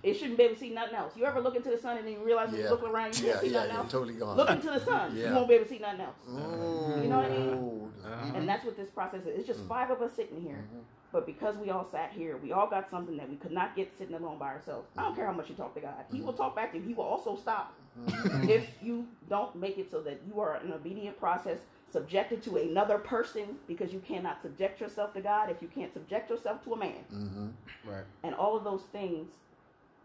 It 0.01 0.13
shouldn't 0.13 0.37
be 0.37 0.43
able 0.43 0.53
to 0.53 0.59
see 0.61 0.69
nothing 0.69 0.95
else. 0.95 1.17
You 1.17 1.25
ever 1.25 1.41
look 1.41 1.55
into 1.57 1.69
the 1.69 1.77
sun 1.77 1.97
and 1.97 2.05
then 2.07 2.13
you 2.13 2.23
realize 2.23 2.49
when 2.51 2.59
Yeah. 2.59 2.65
you 2.67 2.71
look 2.71 2.83
around, 2.83 3.19
you 3.19 3.25
Yeah, 3.25 3.31
can't 3.33 3.43
see 3.43 3.49
yeah, 3.51 3.57
nothing 3.59 3.71
yeah, 3.73 3.77
else? 3.79 3.91
totally 3.91 4.13
gone. 4.13 4.37
Look 4.37 4.49
into 4.49 4.67
the 4.71 4.79
sun. 4.79 5.15
You 5.15 5.23
Yeah. 5.23 5.35
won't 5.35 5.47
be 5.49 5.55
able 5.55 5.65
to 5.65 5.69
see 5.69 5.79
nothing 5.79 6.01
else. 6.01 6.15
Ooh. 6.29 7.01
You 7.01 7.09
know 7.09 7.17
what 7.17 7.25
I 7.25 7.29
mean? 7.37 7.91
Uh-huh. 8.05 8.31
And 8.37 8.47
that's 8.47 8.63
what 8.63 8.77
this 8.77 8.89
process 8.89 9.23
is. 9.23 9.39
It's 9.39 9.47
just 9.47 9.61
five 9.65 9.89
of 9.91 10.01
us 10.01 10.11
sitting 10.15 10.41
here. 10.41 10.63
Mm-hmm. 10.67 10.79
But 11.11 11.25
because 11.25 11.57
we 11.57 11.69
all 11.71 11.87
sat 11.91 12.11
here, 12.11 12.37
we 12.37 12.51
all 12.53 12.67
got 12.69 12.89
something 12.89 13.17
that 13.17 13.27
we 13.29 13.35
could 13.35 13.51
not 13.51 13.75
get 13.75 13.91
sitting 13.97 14.13
alone 14.15 14.37
by 14.37 14.47
ourselves. 14.49 14.87
I 14.95 15.01
don't 15.03 15.15
care 15.15 15.25
how 15.25 15.33
much 15.33 15.49
you 15.49 15.55
talk 15.55 15.73
to 15.73 15.81
God. 15.81 15.93
He 16.11 16.17
Mm-hmm. 16.19 16.27
will 16.27 16.33
talk 16.33 16.55
back 16.55 16.71
to 16.71 16.77
you. 16.77 16.83
He 16.83 16.93
will 16.93 17.03
also 17.03 17.35
stop 17.35 17.73
if 18.47 18.69
you 18.81 19.05
don't 19.27 19.53
make 19.55 19.77
it 19.79 19.89
so 19.91 20.01
that 20.01 20.21
you 20.27 20.39
are 20.39 20.55
an 20.57 20.71
obedient 20.71 21.19
process 21.19 21.57
subjected 21.91 22.43
to 22.43 22.57
another 22.57 22.97
person 22.97 23.57
because 23.67 23.91
you 23.91 23.99
cannot 23.99 24.41
subject 24.41 24.79
yourself 24.79 25.13
to 25.13 25.21
God 25.21 25.49
if 25.49 25.61
you 25.61 25.67
can't 25.67 25.93
subject 25.93 26.29
yourself 26.29 26.63
to 26.63 26.73
a 26.73 26.77
man. 26.77 27.03
Mm-hmm. 27.13 27.47
Right. 27.89 28.03
And 28.23 28.35
all 28.35 28.55
of 28.55 28.63
those 28.63 28.83
things, 28.91 29.29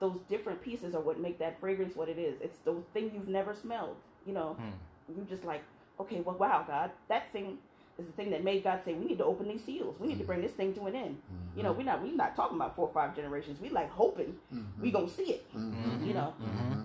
those 0.01 0.19
different 0.29 0.63
pieces 0.63 0.95
are 0.95 1.01
what 1.01 1.21
make 1.21 1.39
that 1.39 1.61
fragrance 1.61 1.95
what 1.95 2.09
it 2.09 2.19
is. 2.19 2.35
It's 2.41 2.57
the 2.65 2.77
thing 2.93 3.11
you've 3.15 3.29
never 3.29 3.55
smelled. 3.55 3.97
You 4.27 4.33
know, 4.33 4.57
hmm. 4.59 4.71
You're 5.15 5.27
just 5.27 5.45
like, 5.45 5.63
okay, 6.01 6.21
well, 6.21 6.37
wow, 6.37 6.65
God, 6.67 6.91
that 7.09 7.31
thing 7.33 7.59
is 7.99 8.07
the 8.07 8.13
thing 8.13 8.31
that 8.31 8.43
made 8.43 8.65
God 8.65 8.81
say, 8.85 8.95
we 8.95 9.05
need 9.05 9.19
to 9.19 9.25
open 9.25 9.49
these 9.49 9.63
seals. 9.63 9.97
We 10.01 10.09
need 10.09 10.15
to 10.15 10.19
mm-hmm. 10.21 10.27
bring 10.27 10.43
this 10.43 10.53
thing 10.53 10.75
to 10.75 10.87
an 10.87 10.97
end. 10.97 11.17
Mm-hmm. 11.17 11.59
You 11.59 11.63
know, 11.65 11.73
we're 11.73 11.85
not 11.85 12.03
we're 12.03 12.15
not 12.15 12.35
talking 12.35 12.57
about 12.57 12.75
four 12.75 12.89
or 12.89 12.93
five 12.93 13.15
generations. 13.15 13.61
We 13.61 13.69
like 13.69 13.91
hoping 13.91 14.35
mm-hmm. 14.53 14.83
we 14.83 14.91
gonna 14.91 15.09
see 15.09 15.25
it. 15.25 15.47
You 15.55 16.15
know, 16.15 16.35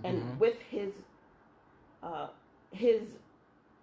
and 0.04 0.40
with 0.40 0.60
His, 0.70 0.92
uh, 2.04 2.28
His 2.72 3.02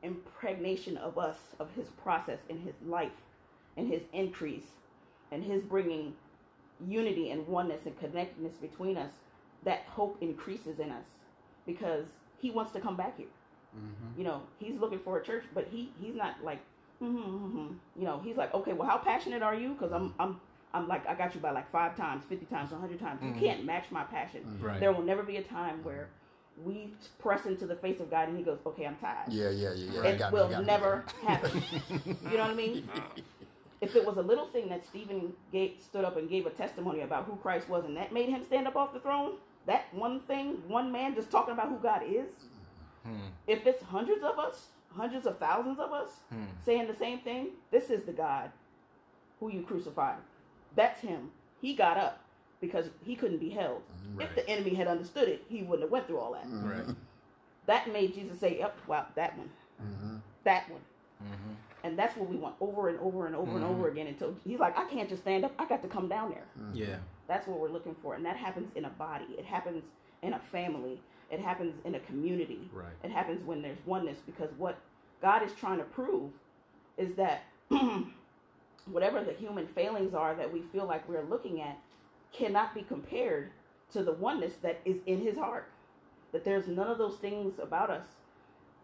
impregnation 0.03 0.97
of 0.97 1.19
us, 1.19 1.37
of 1.59 1.71
His 1.75 1.87
process 2.03 2.39
in 2.49 2.61
His 2.61 2.75
life, 2.87 3.25
and 3.77 3.89
His 3.89 4.03
increase, 4.13 4.67
and 5.31 5.45
His 5.45 5.63
bringing 5.63 6.15
unity 6.87 7.31
and 7.31 7.47
oneness 7.47 7.87
and 7.87 7.99
connectedness 7.99 8.55
between 8.55 8.97
us, 8.97 9.13
that 9.65 9.85
hope 9.89 10.19
increases 10.21 10.79
in 10.79 10.91
us 10.91 11.05
because 11.67 12.07
He 12.39 12.51
wants 12.51 12.73
to 12.73 12.81
come 12.81 12.97
back 12.97 13.17
here. 13.17 13.27
You 14.17 14.25
know, 14.25 14.43
He's 14.59 14.79
looking 14.79 14.99
for 14.99 15.19
a 15.19 15.25
church, 15.25 15.45
but 15.55 15.69
He 15.71 15.93
He's 16.01 16.15
not 16.15 16.43
like, 16.43 16.61
mm-hmm, 17.03 17.19
mm-hmm. 17.19 17.73
you 17.99 18.05
know, 18.05 18.21
He's 18.25 18.37
like, 18.37 18.55
okay, 18.55 18.73
well, 18.73 18.89
how 18.89 18.99
passionate 18.99 19.43
are 19.43 19.55
you? 19.55 19.71
Because 19.71 19.93
I'm 19.93 20.15
I'm 20.19 20.41
I'm 20.73 20.89
like 20.89 21.07
I 21.07 21.15
got 21.15 21.35
you 21.35 21.41
by 21.41 21.51
like 21.51 21.71
five 21.71 21.97
times, 21.97 22.25
fifty 22.29 22.47
times, 22.47 22.73
a 22.73 22.77
hundred 22.77 23.01
times. 23.01 23.21
You 23.23 23.33
can't 23.33 23.65
match 23.65 23.87
my 23.91 24.05
passion. 24.05 24.59
Right. 24.61 24.81
There 24.81 24.93
will 24.93 25.03
never 25.03 25.23
be 25.23 25.37
a 25.37 25.43
time 25.43 25.83
where 25.83 26.09
we 26.65 26.95
press 27.19 27.47
into 27.47 27.67
the 27.67 27.75
face 27.75 28.01
of 28.01 28.11
God 28.11 28.29
and 28.29 28.39
He 28.39 28.45
goes, 28.45 28.59
okay, 28.67 28.87
I'm 28.87 28.97
tired. 28.97 29.29
Yeah, 29.29 29.51
yeah, 29.51 29.73
yeah, 29.75 30.03
yeah. 30.03 30.09
It 30.09 30.19
got 30.19 30.33
me, 30.33 30.39
will 30.39 30.49
got 30.49 30.61
me. 30.61 30.67
never 30.67 31.05
happen. 31.27 31.63
you 32.07 32.37
know 32.37 32.45
what 32.45 32.51
I 32.51 32.55
mean? 32.55 32.89
If 33.81 33.95
it 33.95 34.05
was 34.07 34.17
a 34.17 34.23
little 34.23 34.47
thing 34.47 34.69
that 34.71 34.87
Stephen 34.87 35.33
gave, 35.53 35.75
stood 35.85 36.05
up 36.05 36.17
and 36.17 36.29
gave 36.29 36.47
a 36.47 36.51
testimony 36.51 37.01
about 37.01 37.25
who 37.25 37.37
Christ 37.37 37.69
was, 37.69 37.85
and 37.85 37.97
that 37.97 38.13
made 38.13 38.29
him 38.29 38.43
stand 38.45 38.67
up 38.67 38.75
off 38.75 38.95
the 38.95 39.01
throne, 39.01 39.35
that 39.67 39.93
one 39.93 40.21
thing, 40.21 40.63
one 40.67 40.91
man 40.91 41.15
just 41.15 41.31
talking 41.31 41.53
about 41.53 41.69
who 41.69 41.77
God 41.77 42.03
is, 42.09 42.31
hmm. 43.05 43.27
if 43.47 43.67
it's 43.67 43.83
hundreds 43.83 44.23
of 44.23 44.39
us, 44.39 44.69
hundreds 44.97 45.27
of 45.27 45.39
thousands 45.39 45.79
of 45.79 45.93
us 45.93 46.09
hmm. 46.31 46.45
saying 46.65 46.87
the 46.87 46.95
same 46.95 47.19
thing, 47.21 47.49
this 47.71 47.91
is 47.91 48.05
the 48.05 48.13
God 48.13 48.51
who 49.41 49.51
you 49.51 49.63
crucified. 49.63 50.17
That's 50.75 51.01
him. 51.01 51.31
He 51.61 51.75
got 51.75 51.99
up 51.99 52.21
because 52.67 52.87
he 53.05 53.15
couldn't 53.15 53.39
be 53.39 53.51
held. 53.51 53.83
If 54.19 54.35
the 54.35 54.49
enemy 54.49 54.75
had 54.75 54.87
understood 54.87 55.29
it, 55.29 55.45
he 55.49 55.63
wouldn't 55.63 55.83
have 55.83 55.91
went 55.91 56.07
through 56.07 56.19
all 56.19 56.33
that. 56.33 56.47
Mm-hmm. 56.47 56.69
Right. 56.69 56.97
That 57.67 57.93
made 57.93 58.15
Jesus 58.15 58.39
say, 58.39 58.59
"Yep, 58.59 58.79
wow, 58.87 59.07
that 59.15 59.37
one, 59.37 59.51
mm-hmm. 59.83 60.17
that 60.45 60.71
one." 60.71 60.81
Mm-hmm. 61.23 61.53
And 61.85 61.97
that's 61.97 62.17
what 62.17 62.29
we 62.29 62.37
want 62.37 62.57
over 62.61 62.89
and 62.89 62.99
over 62.99 63.27
and 63.27 63.37
over 63.37 63.55
and 63.55 63.65
over 63.65 63.89
again 63.89 64.09
until 64.09 64.35
he's 64.45 64.59
like, 64.59 64.77
I 64.77 64.85
can't 64.87 65.09
just 65.09 65.23
stand 65.23 65.45
up. 65.45 65.53
I 65.57 65.67
got 65.67 65.83
to 65.83 65.89
come 65.89 66.09
down 66.09 66.31
there. 66.31 66.47
Yeah. 66.75 66.97
That's 67.29 67.47
what 67.47 67.61
we're 67.61 67.69
looking 67.69 67.95
for. 68.03 68.15
And 68.15 68.25
that 68.25 68.37
happens 68.37 68.71
in 68.75 68.87
a 68.87 68.91
body. 68.91 69.27
It 69.39 69.45
happens 69.45 69.85
in 70.21 70.33
a 70.33 70.41
family. 70.41 71.01
It 71.31 71.39
happens 71.39 71.77
in 71.85 71.95
a 71.95 72.01
community. 72.01 72.69
Right. 72.73 72.93
It 73.05 73.13
happens 73.13 73.45
when 73.45 73.63
there's 73.63 73.79
oneness 73.87 74.19
because 74.27 74.51
what 74.59 74.79
God 75.23 75.45
is 75.45 75.53
trying 75.53 75.79
to 75.79 75.85
prove 75.85 76.33
is 76.97 77.15
that 77.15 77.45
whatever 78.87 79.23
the 79.23 79.33
human 79.33 79.69
failings 79.69 80.13
are 80.15 80.35
that 80.35 80.53
we 80.53 80.63
feel 80.63 80.87
like 80.87 81.09
we're 81.09 81.25
looking 81.25 81.61
at 81.61 81.79
cannot 82.33 82.75
be 82.75 82.83
compared 82.83 83.51
to 83.93 84.03
the 84.03 84.13
oneness 84.13 84.55
that 84.63 84.81
is 84.85 84.97
in 85.07 85.21
his 85.21 85.37
heart. 85.37 85.71
That 86.33 86.45
there's 86.45 86.67
none 86.67 86.89
of 86.89 86.99
those 86.99 87.17
things 87.17 87.59
about 87.59 87.91
us, 87.91 88.05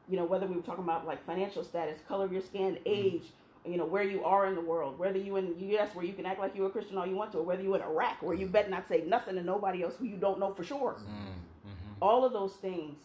you 0.08 0.16
know, 0.16 0.24
whether 0.24 0.46
we 0.46 0.56
were 0.56 0.62
talking 0.62 0.84
about 0.84 1.06
like 1.06 1.24
financial 1.24 1.64
status, 1.64 1.98
color 2.08 2.24
of 2.24 2.32
your 2.32 2.40
skin, 2.40 2.74
mm-hmm. 2.74 2.82
age, 2.86 3.24
you 3.66 3.76
know, 3.76 3.84
where 3.84 4.02
you 4.02 4.24
are 4.24 4.46
in 4.46 4.54
the 4.54 4.60
world, 4.60 4.98
whether 4.98 5.18
you 5.18 5.36
in 5.36 5.58
the 5.58 5.76
US 5.76 5.94
where 5.94 6.04
you 6.04 6.12
can 6.12 6.26
act 6.26 6.40
like 6.40 6.56
you're 6.56 6.66
a 6.66 6.70
Christian 6.70 6.96
all 6.98 7.06
you 7.06 7.16
want 7.16 7.32
to, 7.32 7.38
or 7.38 7.42
whether 7.42 7.62
you 7.62 7.74
in 7.74 7.82
Iraq 7.82 8.22
where 8.22 8.34
you 8.34 8.46
bet 8.46 8.70
not 8.70 8.88
say 8.88 9.04
nothing 9.06 9.34
to 9.34 9.42
nobody 9.42 9.82
else 9.82 9.94
who 9.98 10.06
you 10.06 10.16
don't 10.16 10.38
know 10.38 10.54
for 10.54 10.64
sure. 10.64 10.96
Mm-hmm. 10.98 11.72
All 12.00 12.24
of 12.24 12.32
those 12.32 12.54
things 12.54 12.98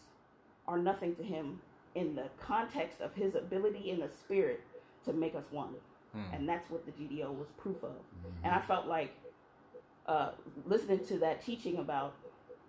are 0.66 0.78
nothing 0.78 1.14
to 1.16 1.22
him 1.22 1.60
in 1.94 2.14
the 2.14 2.24
context 2.40 3.00
of 3.00 3.14
his 3.14 3.34
ability 3.34 3.90
in 3.90 4.00
the 4.00 4.08
spirit 4.08 4.60
to 5.04 5.12
make 5.12 5.34
us 5.34 5.44
one. 5.50 5.74
Hmm. 6.12 6.34
And 6.34 6.48
that's 6.48 6.68
what 6.70 6.84
the 6.84 6.92
GDO 6.92 7.34
was 7.36 7.48
proof 7.56 7.82
of. 7.82 7.90
Mm-hmm. 7.90 8.44
And 8.44 8.54
I 8.54 8.60
felt 8.60 8.86
like 8.86 9.14
uh, 10.08 10.30
listening 10.66 11.04
to 11.06 11.18
that 11.18 11.44
teaching 11.44 11.76
about 11.76 12.14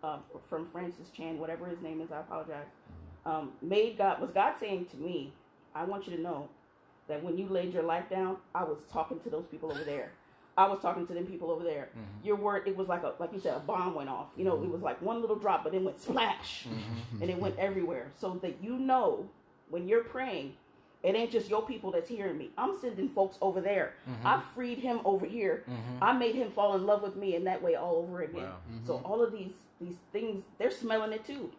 uh, 0.03 0.17
from 0.49 0.67
Francis 0.67 1.09
Chan, 1.09 1.39
whatever 1.39 1.65
his 1.65 1.81
name 1.81 2.01
is, 2.01 2.11
I 2.11 2.19
apologize. 2.19 2.67
Um, 3.25 3.53
made 3.61 3.97
God 3.97 4.21
was 4.21 4.31
God 4.31 4.55
saying 4.59 4.85
to 4.91 4.97
me, 4.97 5.33
I 5.75 5.85
want 5.85 6.07
you 6.07 6.15
to 6.15 6.21
know 6.21 6.49
that 7.07 7.23
when 7.23 7.37
you 7.37 7.47
laid 7.47 7.73
your 7.73 7.83
life 7.83 8.09
down, 8.09 8.37
I 8.53 8.63
was 8.63 8.77
talking 8.91 9.19
to 9.21 9.29
those 9.29 9.45
people 9.47 9.71
over 9.71 9.83
there. 9.83 10.11
I 10.57 10.67
was 10.67 10.79
talking 10.79 11.07
to 11.07 11.13
them 11.13 11.25
people 11.25 11.51
over 11.51 11.63
there. 11.63 11.89
Your 12.23 12.35
word, 12.35 12.67
it 12.67 12.75
was 12.75 12.89
like 12.89 13.03
a 13.03 13.13
like 13.19 13.31
you 13.33 13.39
said, 13.39 13.55
a 13.55 13.59
bomb 13.59 13.95
went 13.95 14.09
off. 14.09 14.27
You 14.35 14.43
know, 14.45 14.61
it 14.61 14.69
was 14.69 14.81
like 14.81 15.01
one 15.01 15.21
little 15.21 15.37
drop, 15.37 15.63
but 15.63 15.73
it 15.73 15.81
went 15.81 16.01
splash, 16.01 16.65
and 17.21 17.29
it 17.29 17.39
went 17.39 17.57
everywhere. 17.57 18.11
So 18.19 18.37
that 18.41 18.57
you 18.61 18.77
know 18.77 19.29
when 19.69 19.87
you're 19.87 20.03
praying, 20.03 20.55
it 21.01 21.15
ain't 21.15 21.31
just 21.31 21.49
your 21.49 21.65
people 21.65 21.91
that's 21.91 22.09
hearing 22.09 22.37
me. 22.37 22.49
I'm 22.57 22.77
sending 22.81 23.07
folks 23.07 23.37
over 23.41 23.61
there. 23.61 23.93
Mm-hmm. 24.09 24.27
I 24.27 24.41
freed 24.53 24.79
him 24.79 24.99
over 25.05 25.25
here. 25.25 25.63
Mm-hmm. 25.69 26.03
I 26.03 26.13
made 26.13 26.35
him 26.35 26.51
fall 26.51 26.75
in 26.75 26.85
love 26.85 27.01
with 27.01 27.15
me 27.15 27.35
in 27.35 27.45
that 27.45 27.61
way 27.61 27.75
all 27.75 27.95
over 27.97 28.21
again. 28.21 28.43
Wow. 28.43 28.57
Mm-hmm. 28.69 28.87
So 28.87 29.01
all 29.05 29.23
of 29.23 29.31
these 29.31 29.53
these 29.79 29.95
things, 30.11 30.43
they're 30.57 30.71
smelling 30.71 31.13
it 31.13 31.25
too. 31.25 31.49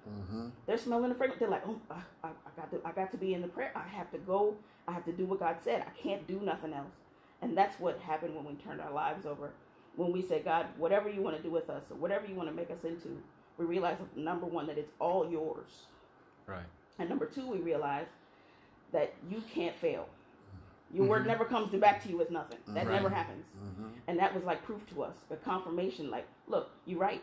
They're 0.66 0.76
smelling 0.76 1.08
the 1.08 1.14
fragrance. 1.14 1.40
They're 1.40 1.48
like, 1.48 1.66
oh, 1.66 1.80
I, 1.90 2.02
I, 2.22 2.28
I 2.28 2.50
got 2.54 2.70
to, 2.70 2.80
I 2.84 2.92
got 2.92 3.10
to 3.12 3.16
be 3.16 3.32
in 3.32 3.40
the 3.40 3.48
prayer. 3.48 3.72
I 3.74 3.88
have 3.96 4.10
to 4.12 4.18
go. 4.18 4.56
I 4.86 4.92
have 4.92 5.06
to 5.06 5.12
do 5.12 5.24
what 5.24 5.40
God 5.40 5.56
said. 5.64 5.82
I 5.86 5.98
can't 5.98 6.26
do 6.26 6.38
nothing 6.40 6.74
else. 6.74 6.92
And 7.40 7.56
that's 7.56 7.80
what 7.80 7.98
happened 8.00 8.34
when 8.36 8.44
we 8.44 8.54
turned 8.54 8.82
our 8.82 8.92
lives 8.92 9.24
over. 9.24 9.52
When 9.96 10.12
we 10.12 10.20
said, 10.20 10.44
God, 10.44 10.66
whatever 10.76 11.08
you 11.08 11.22
want 11.22 11.38
to 11.38 11.42
do 11.42 11.50
with 11.50 11.70
us, 11.70 11.84
or 11.90 11.96
whatever 11.96 12.26
you 12.26 12.34
want 12.34 12.50
to 12.50 12.54
make 12.54 12.70
us 12.70 12.84
into, 12.84 13.22
we 13.56 13.64
realized 13.64 14.02
number 14.14 14.44
one 14.44 14.66
that 14.66 14.76
it's 14.76 14.92
all 14.98 15.30
yours. 15.30 15.86
Right. 16.46 16.66
And 16.98 17.08
number 17.08 17.24
two, 17.24 17.46
we 17.46 17.58
realized 17.58 18.10
that 18.92 19.14
you 19.30 19.42
can't 19.54 19.76
fail. 19.76 20.06
Your 20.92 21.06
word 21.06 21.20
mm-hmm. 21.20 21.28
never 21.28 21.44
comes 21.44 21.72
back 21.74 22.02
to 22.02 22.08
you 22.08 22.20
as 22.20 22.30
nothing. 22.30 22.58
That 22.68 22.86
Right. 22.86 22.94
never 22.94 23.08
happens. 23.08 23.46
Mm-hmm. 23.56 23.88
And 24.08 24.18
that 24.18 24.34
was 24.34 24.44
like 24.44 24.64
proof 24.64 24.84
to 24.94 25.04
us, 25.04 25.14
a 25.30 25.36
confirmation. 25.36 26.10
Like, 26.10 26.26
look, 26.48 26.70
you're 26.84 26.98
right. 26.98 27.22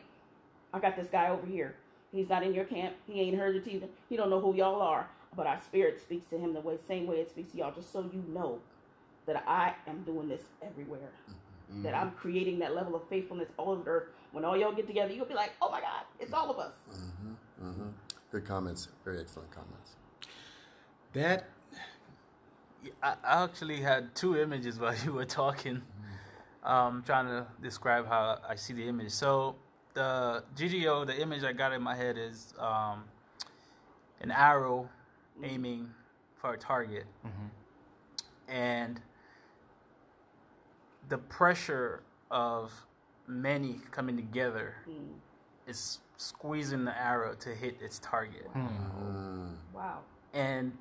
I 0.74 0.80
got 0.80 0.95
this 0.95 1.07
guy 1.11 1.30
over 1.30 1.45
here. 1.45 1.76
He's 2.11 2.30
not 2.30 2.43
in 2.43 2.53
your 2.53 2.65
camp. 2.65 2.95
He 3.05 3.20
ain't 3.20 3.38
heard 3.38 3.55
it 3.55 3.68
either. 3.68 3.88
He 4.09 4.15
don't 4.15 4.30
know 4.30 4.39
who 4.39 4.55
y'all 4.55 4.82
are. 4.82 5.09
But 5.36 5.47
our 5.47 5.59
spirit 5.65 6.01
speaks 6.01 6.26
to 6.30 6.38
him 6.38 6.53
the 6.53 6.61
way, 6.61 6.78
same 6.88 7.05
way 7.05 7.18
it 7.18 7.30
speaks 7.30 7.51
to 7.51 7.57
y'all. 7.57 7.74
Just 7.74 7.91
so 7.91 8.09
you 8.11 8.24
know 8.30 8.59
that 9.26 9.43
I 9.45 9.74
am 9.88 10.03
doing 10.03 10.30
this 10.30 10.41
everywhere. 10.65 11.11
Mm-hmm. 11.30 11.84
That 11.84 11.93
I'm 11.93 12.11
creating 12.11 12.59
that 12.59 12.74
level 12.74 12.95
of 12.95 13.07
faithfulness 13.09 13.49
all 13.57 13.72
over 13.72 13.84
the 13.84 13.89
earth. 13.89 14.03
When 14.32 14.45
all 14.45 14.57
y'all 14.57 14.72
get 14.74 14.88
together, 14.88 15.13
you'll 15.13 15.26
be 15.26 15.34
like, 15.34 15.51
oh 15.61 15.70
my 15.70 15.82
God, 15.82 16.03
it's 16.20 16.34
all 16.34 16.49
of 16.49 16.57
us. 16.59 16.74
Good 18.32 18.45
comments. 18.45 18.88
Very 19.03 19.20
excellent 19.20 19.51
comments. 19.51 19.95
That 21.13 21.49
I 23.01 23.15
I 23.23 23.43
actually 23.43 23.82
had 23.82 24.13
two 24.15 24.38
images 24.38 24.80
while 24.80 24.95
you 25.05 25.13
were 25.13 25.25
talking, 25.25 25.82
um, 26.63 27.03
trying 27.05 27.28
to 27.28 27.47
describe 27.61 28.07
how 28.07 28.39
I 28.47 28.55
see 28.55 28.73
the 28.73 28.88
image. 28.88 29.11
So 29.11 29.55
the 29.93 30.43
GDO, 30.55 31.05
the 31.07 31.19
image 31.21 31.43
I 31.43 31.53
got 31.53 31.73
in 31.73 31.82
my 31.82 31.95
head 31.95 32.17
is 32.17 32.53
um, 32.59 33.03
an 34.21 34.32
arrow 34.32 34.89
aiming 35.43 35.89
for 36.36 36.53
a 36.53 36.57
target, 36.57 37.05
and 38.47 39.01
the 41.09 41.17
pressure 41.17 42.03
of 42.30 42.71
many 43.28 43.80
coming 43.91 44.15
together 44.17 44.75
is 45.67 45.99
squeezing 46.17 46.86
the 46.86 46.97
arrow 46.99 47.36
to 47.36 47.49
hit 47.49 47.78
its 47.82 47.99
target 47.99 48.47
Wow. 49.73 49.99
and 50.34 50.75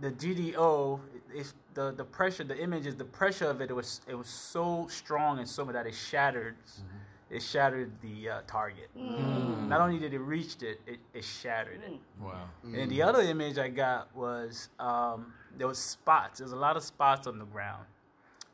the 0.00 0.10
GDO, 0.12 1.00
is 1.34 1.54
the 1.74 1.92
the 1.92 2.04
pressure, 2.04 2.44
the 2.44 2.58
images, 2.58 2.96
the 2.96 3.04
pressure 3.04 3.46
of 3.46 3.60
it. 3.60 3.70
It 3.70 3.74
was 3.74 4.00
it 4.08 4.14
was 4.14 4.28
so 4.28 4.86
strong 4.88 5.38
and 5.38 5.48
so 5.48 5.64
much 5.64 5.74
that 5.74 5.86
it 5.86 5.94
shattered, 5.94 6.56
mm-hmm. 6.58 7.34
it 7.34 7.42
shattered 7.42 7.92
the 8.00 8.30
uh, 8.30 8.40
target. 8.46 8.88
Mm. 8.96 9.18
Mm. 9.18 9.68
Not 9.68 9.80
only 9.80 9.98
did 9.98 10.14
it 10.14 10.18
reach 10.18 10.62
it, 10.62 10.80
it, 10.86 10.98
it 11.14 11.24
shattered 11.24 11.80
it. 11.84 11.92
Mm. 11.92 12.24
wow. 12.24 12.48
And 12.64 12.90
the 12.90 13.02
other 13.02 13.20
image 13.20 13.58
I 13.58 13.68
got 13.68 14.14
was 14.14 14.68
um, 14.78 15.32
there 15.56 15.68
was 15.68 15.78
spots. 15.78 16.38
There's 16.38 16.52
a 16.52 16.56
lot 16.56 16.76
of 16.76 16.82
spots 16.82 17.26
on 17.26 17.38
the 17.38 17.46
ground, 17.46 17.84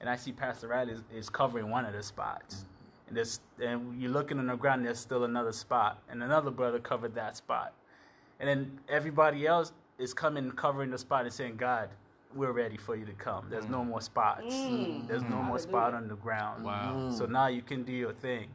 and 0.01 0.09
I 0.09 0.17
see 0.17 0.33
Pastor 0.33 0.69
Riley 0.69 0.93
is, 0.93 1.03
is 1.15 1.31
covering 1.31 1.71
one 1.71 1.85
of 1.85 1.93
the 1.93 2.03
spots. 2.03 2.67
And 3.07 3.17
there's 3.17 3.41
and 3.63 4.01
you're 4.01 4.11
looking 4.11 4.39
on 4.39 4.47
the 4.47 4.57
ground. 4.57 4.85
There's 4.85 4.99
still 4.99 5.25
another 5.25 5.53
spot, 5.53 6.03
and 6.09 6.23
another 6.23 6.51
brother 6.51 6.79
covered 6.79 7.15
that 7.15 7.37
spot. 7.37 7.75
And 8.41 8.49
then 8.49 8.81
everybody 8.89 9.47
else 9.47 9.73
is 9.99 10.13
coming 10.13 10.51
covering 10.53 10.91
the 10.91 10.99
spot 10.99 11.25
and 11.25 11.33
saying, 11.33 11.57
God, 11.57 11.91
we're 12.35 12.53
ready 12.53 12.77
for 12.77 12.97
you 12.97 13.05
to 13.07 13.13
come. 13.13 13.47
There's 13.51 13.69
no 13.69 13.81
mm. 13.81 13.89
more 13.89 14.01
spots. 14.01 14.55
Mm. 14.55 15.07
There's 15.09 15.23
no 15.23 15.43
more 15.43 15.59
spot 15.59 15.95
on 15.95 16.09
the 16.09 16.17
ground. 16.17 16.65
Wow. 16.65 17.11
So 17.11 17.27
mm. 17.27 17.31
now 17.31 17.47
you 17.49 17.63
can 17.63 17.85
do 17.85 17.93
your 17.93 18.13
thing. 18.13 18.49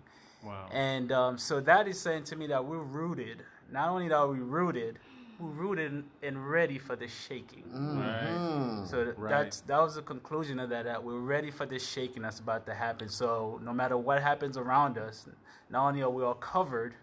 Wow. 0.44 0.70
And 0.72 1.12
um, 1.12 1.38
so 1.38 1.60
that 1.62 1.88
is 1.88 2.00
saying 2.00 2.24
to 2.26 2.36
me 2.36 2.48
that 2.48 2.66
we're 2.66 2.78
rooted. 2.78 3.44
Not 3.72 3.90
only 3.90 4.12
are 4.12 4.28
we 4.28 4.40
rooted, 4.40 4.98
we're 5.40 5.50
rooted 5.50 6.04
and 6.24 6.50
ready 6.50 6.78
for 6.78 6.96
the 6.96 7.08
shaking. 7.08 7.64
Right. 7.72 8.86
So 8.88 9.06
th- 9.06 9.18
Right. 9.18 9.30
that's 9.30 9.62
that 9.62 9.80
was 9.80 9.96
the 9.96 10.02
conclusion 10.02 10.60
of 10.60 10.70
that. 10.70 10.86
That 10.86 11.04
we're 11.04 11.20
ready 11.20 11.52
for 11.52 11.66
this 11.66 11.88
shaking 11.88 12.24
that's 12.24 12.40
about 12.40 12.66
to 12.66 12.74
happen. 12.74 13.10
So 13.10 13.60
no 13.64 13.74
matter 13.74 13.98
what 13.98 14.22
happens 14.22 14.58
around 14.58 14.98
us, 14.98 15.28
not 15.70 15.88
only 15.88 16.02
are 16.02 16.10
we 16.10 16.24
all 16.24 16.34
covered, 16.34 16.96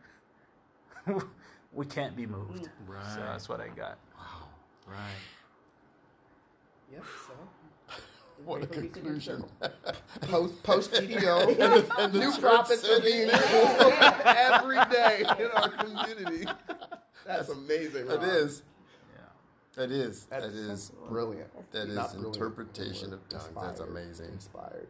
we 1.73 1.87
can't 1.87 2.17
be 2.17 2.27
moved. 2.27 2.69
Right. 2.87 3.15
So 3.15 3.21
that's 3.21 3.49
what 3.49 3.61
I 3.61 3.69
got. 3.69 3.99
Wow. 4.19 4.49
Right. 4.89 5.36
Yep. 6.93 7.05
So 7.27 7.33
What 8.45 8.63
a 8.63 8.67
Ready 8.67 8.75
for 8.75 8.81
me 8.81 8.89
to 8.89 8.95
do 8.95 9.01
conclusion. 9.01 9.45
post 10.23 10.63
post 10.63 10.93
GDO, 10.93 12.13
new 12.13 12.33
prophets 12.39 12.89
are 12.89 13.01
being 13.01 13.29
born 13.29 13.95
every 14.27 14.77
day 14.91 15.25
in 15.39 15.47
our 15.53 15.69
community. 15.71 16.47
That's 17.27 17.49
amazing. 17.49 18.07
It 18.07 18.19
Ron. 18.19 18.25
is. 18.25 18.63
Yeah. 19.77 19.85
It 19.85 19.91
is. 19.91 20.25
That's 20.27 20.45
That 20.47 20.53
is. 20.55 20.93
brilliant. 21.09 21.51
That 21.73 21.89
is 21.89 21.95
brilliant, 21.95 22.37
interpretation 22.37 23.13
of 23.15 23.27
tongues. 23.29 23.49
That's 23.55 23.81
Inspired. 23.81 23.89
amazing. 23.91 24.27
Inspired. 24.33 24.87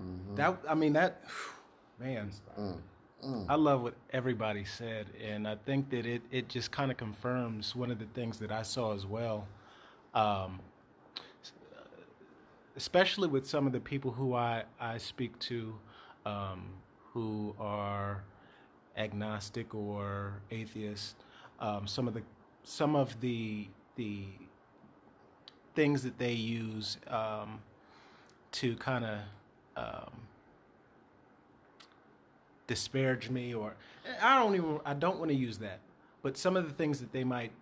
Mm-hmm. 0.00 0.34
That 0.36 0.58
I 0.68 0.74
mean 0.74 0.92
that 0.94 1.22
man. 2.00 2.30
Mm, 2.58 2.78
mm. 3.24 3.46
I 3.48 3.54
love 3.56 3.82
what 3.82 3.94
everybody 4.12 4.64
said, 4.64 5.06
and 5.22 5.46
I 5.46 5.56
think 5.56 5.90
that 5.90 6.06
it 6.06 6.22
it 6.30 6.48
just 6.48 6.70
kind 6.70 6.90
of 6.90 6.96
confirms 6.96 7.76
one 7.76 7.90
of 7.90 7.98
the 7.98 8.06
things 8.14 8.38
that 8.38 8.50
I 8.50 8.62
saw 8.62 8.94
as 8.94 9.04
well. 9.06 9.46
Um, 10.14 10.60
especially 12.76 13.28
with 13.28 13.48
some 13.48 13.66
of 13.66 13.72
the 13.72 13.80
people 13.80 14.12
who 14.12 14.34
I, 14.34 14.64
I 14.78 14.98
speak 14.98 15.38
to 15.40 15.74
um, 16.26 16.68
who 17.12 17.54
are 17.58 18.24
agnostic 18.96 19.74
or 19.74 20.40
atheist, 20.50 21.16
um, 21.60 21.86
some 21.86 22.06
of 22.06 22.14
the 22.14 22.22
some 22.62 22.94
of 22.96 23.20
the 23.20 23.68
the 23.96 24.24
things 25.74 26.02
that 26.02 26.18
they 26.18 26.32
use 26.32 26.98
um, 27.08 27.60
to 28.50 28.76
kind 28.76 29.04
of 29.04 29.18
um, 29.76 30.10
disparage 32.66 33.30
me 33.30 33.54
or 33.54 33.74
I 34.20 34.38
don't 34.38 34.54
even 34.54 34.80
I 34.84 34.94
don't 34.94 35.18
want 35.18 35.30
to 35.30 35.36
use 35.36 35.58
that. 35.58 35.80
But 36.22 36.36
some 36.36 36.56
of 36.56 36.66
the 36.66 36.74
things 36.74 37.00
that 37.00 37.12
they 37.12 37.24
might 37.24 37.52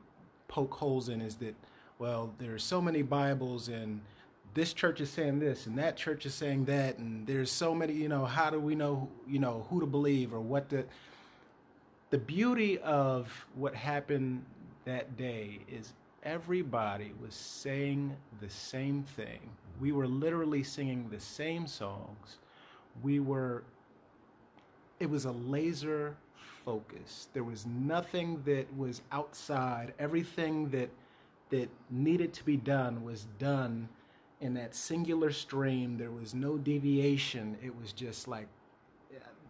poke 0.49 0.75
holes 0.75 1.09
in 1.09 1.21
is 1.21 1.37
that 1.37 1.55
well, 1.99 2.35
there 2.39 2.53
are 2.53 2.59
so 2.59 2.81
many 2.81 3.03
Bibles 3.03 3.69
and 3.69 4.01
this 4.55 4.73
church 4.73 5.01
is 5.01 5.11
saying 5.11 5.41
this 5.41 5.67
and 5.67 5.77
that 5.79 5.97
church 5.97 6.25
is 6.25 6.35
saying 6.35 6.65
that 6.67 6.99
and 6.99 7.27
there's 7.27 7.51
so 7.51 7.75
many, 7.75 7.93
you 7.93 8.09
know, 8.09 8.25
how 8.25 8.51
do 8.51 8.61
we 8.61 8.75
know, 8.75 9.09
you 9.27 9.41
know, 9.41 9.67
who 9.69 9.81
to 9.81 9.87
believe 9.87 10.33
or 10.33 10.41
what 10.41 10.71
to 10.71 10.85
the 12.11 12.19
beauty 12.19 12.79
of 12.79 13.47
what 13.57 13.75
happened 13.75 14.45
that 14.85 15.17
day 15.17 15.59
is 15.69 15.93
everybody 16.23 17.13
was 17.21 17.35
saying 17.35 18.17
the 18.41 18.49
same 18.49 19.03
thing. 19.03 19.41
We 19.81 19.91
were 19.91 20.07
literally 20.07 20.63
singing 20.63 21.09
the 21.11 21.19
same 21.19 21.67
songs. 21.67 22.39
We 23.03 23.19
were 23.19 23.65
it 25.01 25.11
was 25.11 25.25
a 25.25 25.33
laser 25.33 26.17
focus. 26.65 27.29
There 27.35 27.43
was 27.43 27.67
nothing 27.67 28.41
that 28.45 28.75
was 28.77 29.03
outside. 29.11 29.93
Everything 29.99 30.71
that 30.71 30.91
that 31.51 31.69
needed 31.91 32.33
to 32.35 32.45
be 32.45 32.57
done 32.57 33.03
was 33.03 33.27
done 33.41 33.89
in 34.45 34.53
that 34.53 34.75
singular 34.75 35.33
stream. 35.33 35.97
There 35.97 36.11
was 36.11 36.35
no 36.35 36.59
deviation. 36.59 37.57
It 37.65 37.75
was 37.81 37.93
just 37.93 38.29
like, 38.29 38.47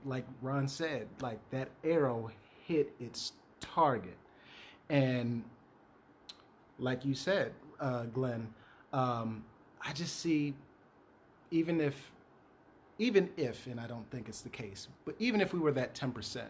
like 0.05 0.25
Ron 0.41 0.69
said, 0.69 1.09
like 1.21 1.41
that 1.51 1.69
arrow 1.83 2.31
hit 2.65 2.95
its 3.01 3.33
target. 3.61 4.17
And 4.89 5.43
like 6.79 7.05
you 7.05 7.15
said, 7.15 7.53
uh, 7.81 8.05
Glenn, 8.05 8.55
um, 8.93 9.45
I 9.85 9.93
just 9.93 10.21
see, 10.21 10.55
even 11.51 11.81
if, 11.81 12.13
even 12.99 13.29
if, 13.37 13.67
and 13.67 13.81
I 13.81 13.89
don't 13.89 14.09
think 14.13 14.29
it's 14.29 14.43
the 14.43 14.49
case, 14.49 14.87
but 15.05 15.17
even 15.19 15.41
if 15.41 15.53
we 15.53 15.59
were 15.59 15.73
that 15.73 15.97
10%, 15.97 16.45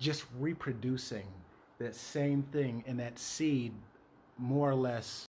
just 0.00 0.24
reproducing 0.40 1.28
that 1.78 1.94
same 1.94 2.42
thing 2.42 2.82
and 2.84 2.98
that 2.98 3.16
seed 3.16 3.72
more 4.36 4.70
or 4.70 4.74
less 4.74 5.28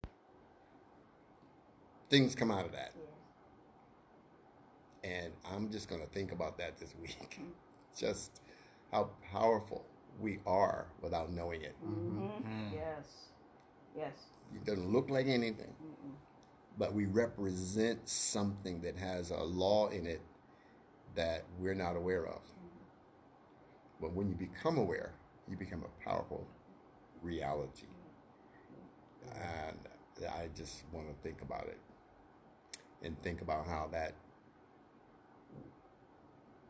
things 2.10 2.36
come 2.36 2.52
out 2.52 2.66
of 2.66 2.72
that. 2.72 2.94
And 5.04 5.32
I'm 5.52 5.72
just 5.72 5.90
going 5.90 6.02
to 6.02 6.08
think 6.08 6.32
about 6.32 6.58
that 6.58 6.78
this 6.78 6.94
week. 7.02 7.40
Mm-hmm. 7.40 7.50
just 7.98 8.42
how 8.92 9.10
powerful 9.32 9.86
we 10.20 10.40
are 10.46 10.88
without 11.02 11.32
knowing 11.32 11.62
it. 11.62 11.76
Mm-hmm. 11.84 12.26
mm-hmm. 12.26 12.74
Yes. 12.74 13.06
Yes. 13.96 14.14
It 14.56 14.66
doesn't 14.66 14.92
look 14.92 15.10
like 15.10 15.28
anything, 15.28 15.74
but 16.78 16.94
we 16.94 17.06
represent 17.06 18.08
something 18.08 18.82
that 18.82 18.96
has 18.96 19.32
a 19.32 19.44
law 19.44 19.90
in 19.90 20.06
it 20.06 20.22
that 21.16 21.44
we're 21.60 21.74
not 21.74 21.98
aware 21.98 22.26
of. 22.26 22.40
Mm-hmm. 22.40 22.84
But 24.02 24.14
when 24.14 24.30
you 24.30 24.36
become 24.36 24.78
aware, 24.78 25.14
you 25.50 25.58
become 25.58 25.84
a 25.84 26.04
powerful 26.04 26.48
reality. 27.22 27.88
And 29.34 29.78
I 30.32 30.48
just 30.56 30.84
want 30.94 31.08
to 31.10 31.16
think 31.28 31.42
about 31.42 31.66
it 31.66 31.80
and 33.04 33.22
think 33.22 33.42
about 33.42 33.68
how 33.68 33.88
that 33.92 34.14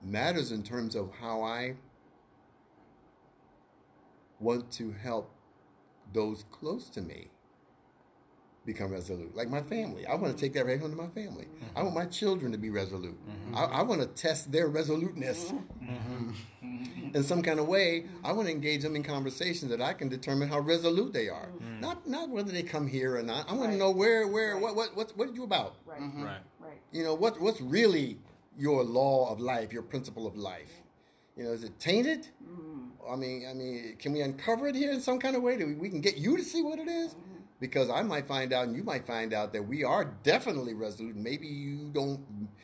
matters 0.04 0.52
in 0.52 0.64
terms 0.64 0.96
of 0.96 1.12
how 1.20 1.42
I 1.42 1.76
want 4.40 4.72
to 4.74 4.92
help 4.92 5.32
those 6.14 6.46
close 6.52 6.90
to 6.92 7.02
me 7.02 7.30
become 8.68 8.92
resolute. 8.92 9.36
Like 9.36 9.50
my 9.50 9.62
family. 9.62 10.06
I 10.06 10.14
want 10.14 10.36
to 10.36 10.40
take 10.40 10.54
that 10.54 10.66
right 10.68 10.80
home 10.80 10.92
to 10.92 10.98
my 10.98 11.08
family. 11.08 11.46
Mm-hmm. 11.46 11.78
I 11.78 11.84
want 11.84 11.96
my 11.96 12.06
children 12.06 12.52
to 12.52 12.58
be 12.58 12.70
resolute. 12.70 13.18
Mm-hmm. 13.28 13.56
I, 13.56 13.64
I, 13.80 13.82
want 13.82 14.02
to 14.02 14.08
test 14.08 14.52
their 14.52 14.68
resoluteness 14.68 15.54
mm-hmm. 15.82 17.16
in 17.16 17.24
some 17.24 17.42
kind 17.42 17.60
of 17.60 17.68
way. 17.68 18.06
I 18.24 18.34
want 18.34 18.50
to 18.50 18.54
engage 18.54 18.84
them 18.84 18.96
in 18.96 19.04
conversations 19.04 19.72
that 19.72 19.82
I 19.82 19.94
can 19.94 20.10
determine 20.10 20.50
how 20.50 20.60
resolute 20.60 21.14
they 21.14 21.30
are. 21.30 21.50
Mm. 21.64 21.80
Not 21.80 22.08
not 22.08 22.30
whether 22.30 22.52
they 22.52 22.62
come 22.62 22.88
here 22.88 23.16
or 23.16 23.24
not. 23.24 23.50
I 23.50 23.54
want 23.54 23.68
right. 23.68 23.72
to 23.72 23.78
know 23.78 23.90
where 23.90 24.28
where 24.28 24.54
right. 24.54 24.62
what 24.62 24.76
what 24.76 24.96
what 24.98 25.18
what 25.18 25.30
are 25.30 25.34
you 25.34 25.46
about? 25.46 25.78
Right. 25.86 26.02
Right. 26.02 26.44
Right. 26.60 26.82
You 26.92 27.04
know 27.06 27.16
what 27.16 27.40
what's 27.40 27.62
really 27.62 28.20
your 28.58 28.84
law 28.84 29.32
of 29.32 29.40
life, 29.40 29.72
your 29.72 29.84
principle 29.84 30.28
of 30.28 30.36
life. 30.36 30.82
You 31.38 31.46
know, 31.46 31.52
is 31.52 31.64
it 31.64 31.80
tainted? 31.80 32.28
Mm. 32.44 32.90
I 33.10 33.16
mean, 33.16 33.48
I 33.50 33.54
mean, 33.54 33.96
can 33.98 34.12
we 34.12 34.22
uncover 34.22 34.68
it 34.68 34.76
here 34.76 34.92
in 34.92 35.00
some 35.00 35.20
kind 35.20 35.36
of 35.38 35.42
way 35.42 35.56
that 35.56 35.66
we, 35.66 35.76
we 35.76 35.90
can 35.90 36.02
get 36.02 36.18
you 36.18 36.36
to 36.36 36.44
see 36.44 36.62
what 36.62 36.80
it 36.80 36.90
is? 36.90 37.16
Mm-hmm. 37.58 37.66
Because 37.66 37.90
I 37.90 38.04
might 38.04 38.28
find 38.28 38.54
out, 38.54 38.68
and 38.68 38.76
you 38.76 38.84
might 38.84 39.08
find 39.08 39.34
out 39.34 39.54
that 39.54 39.68
we 39.68 39.84
are 39.84 40.06
definitely 40.24 40.74
resolute. 40.74 41.16
Maybe 41.16 41.48
you 41.48 41.90
don't. 41.92 42.20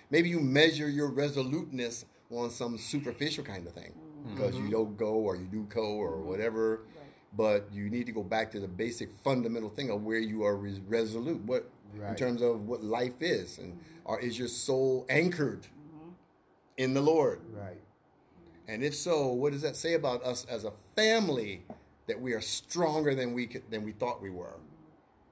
Maybe 0.09 0.29
you 0.29 0.39
measure 0.39 0.87
your 0.87 1.09
resoluteness 1.09 2.05
on 2.29 2.49
some 2.49 2.77
superficial 2.77 3.43
kind 3.43 3.67
of 3.67 3.73
thing 3.73 3.93
mm-hmm. 3.93 4.35
because 4.35 4.55
you 4.55 4.69
don't 4.69 4.97
go 4.97 5.13
or 5.13 5.35
you 5.35 5.45
do 5.45 5.63
go 5.69 5.83
or 5.83 6.11
mm-hmm. 6.11 6.29
whatever. 6.29 6.81
Right. 6.95 7.05
But 7.35 7.69
you 7.73 7.89
need 7.89 8.05
to 8.05 8.11
go 8.11 8.23
back 8.23 8.51
to 8.51 8.59
the 8.59 8.67
basic 8.67 9.09
fundamental 9.23 9.69
thing 9.69 9.89
of 9.89 10.03
where 10.03 10.19
you 10.19 10.43
are 10.43 10.55
res- 10.55 10.79
resolute. 10.81 11.41
What 11.43 11.69
right. 11.95 12.11
in 12.11 12.15
terms 12.15 12.41
of 12.41 12.67
what 12.67 12.83
life 12.83 13.21
is, 13.21 13.57
and 13.57 13.73
mm-hmm. 13.73 13.81
or 14.05 14.19
is 14.19 14.37
your 14.37 14.47
soul 14.47 15.05
anchored 15.09 15.67
in 16.77 16.93
the 16.93 17.01
Lord? 17.01 17.41
Right. 17.51 17.77
And 18.67 18.83
if 18.83 18.95
so, 18.95 19.27
what 19.27 19.51
does 19.51 19.61
that 19.63 19.75
say 19.75 19.93
about 19.93 20.23
us 20.23 20.45
as 20.45 20.63
a 20.63 20.71
family 20.95 21.65
that 22.07 22.21
we 22.21 22.33
are 22.33 22.41
stronger 22.41 23.13
than 23.13 23.33
we 23.33 23.47
could, 23.47 23.69
than 23.69 23.83
we 23.83 23.91
thought 23.91 24.21
we 24.21 24.29
were? 24.29 24.55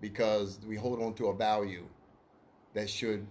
Because 0.02 0.60
we 0.68 0.76
hold 0.76 1.02
on 1.02 1.14
to 1.16 1.28
a 1.28 1.36
value 1.36 1.86
that 2.74 2.90
should 2.90 3.28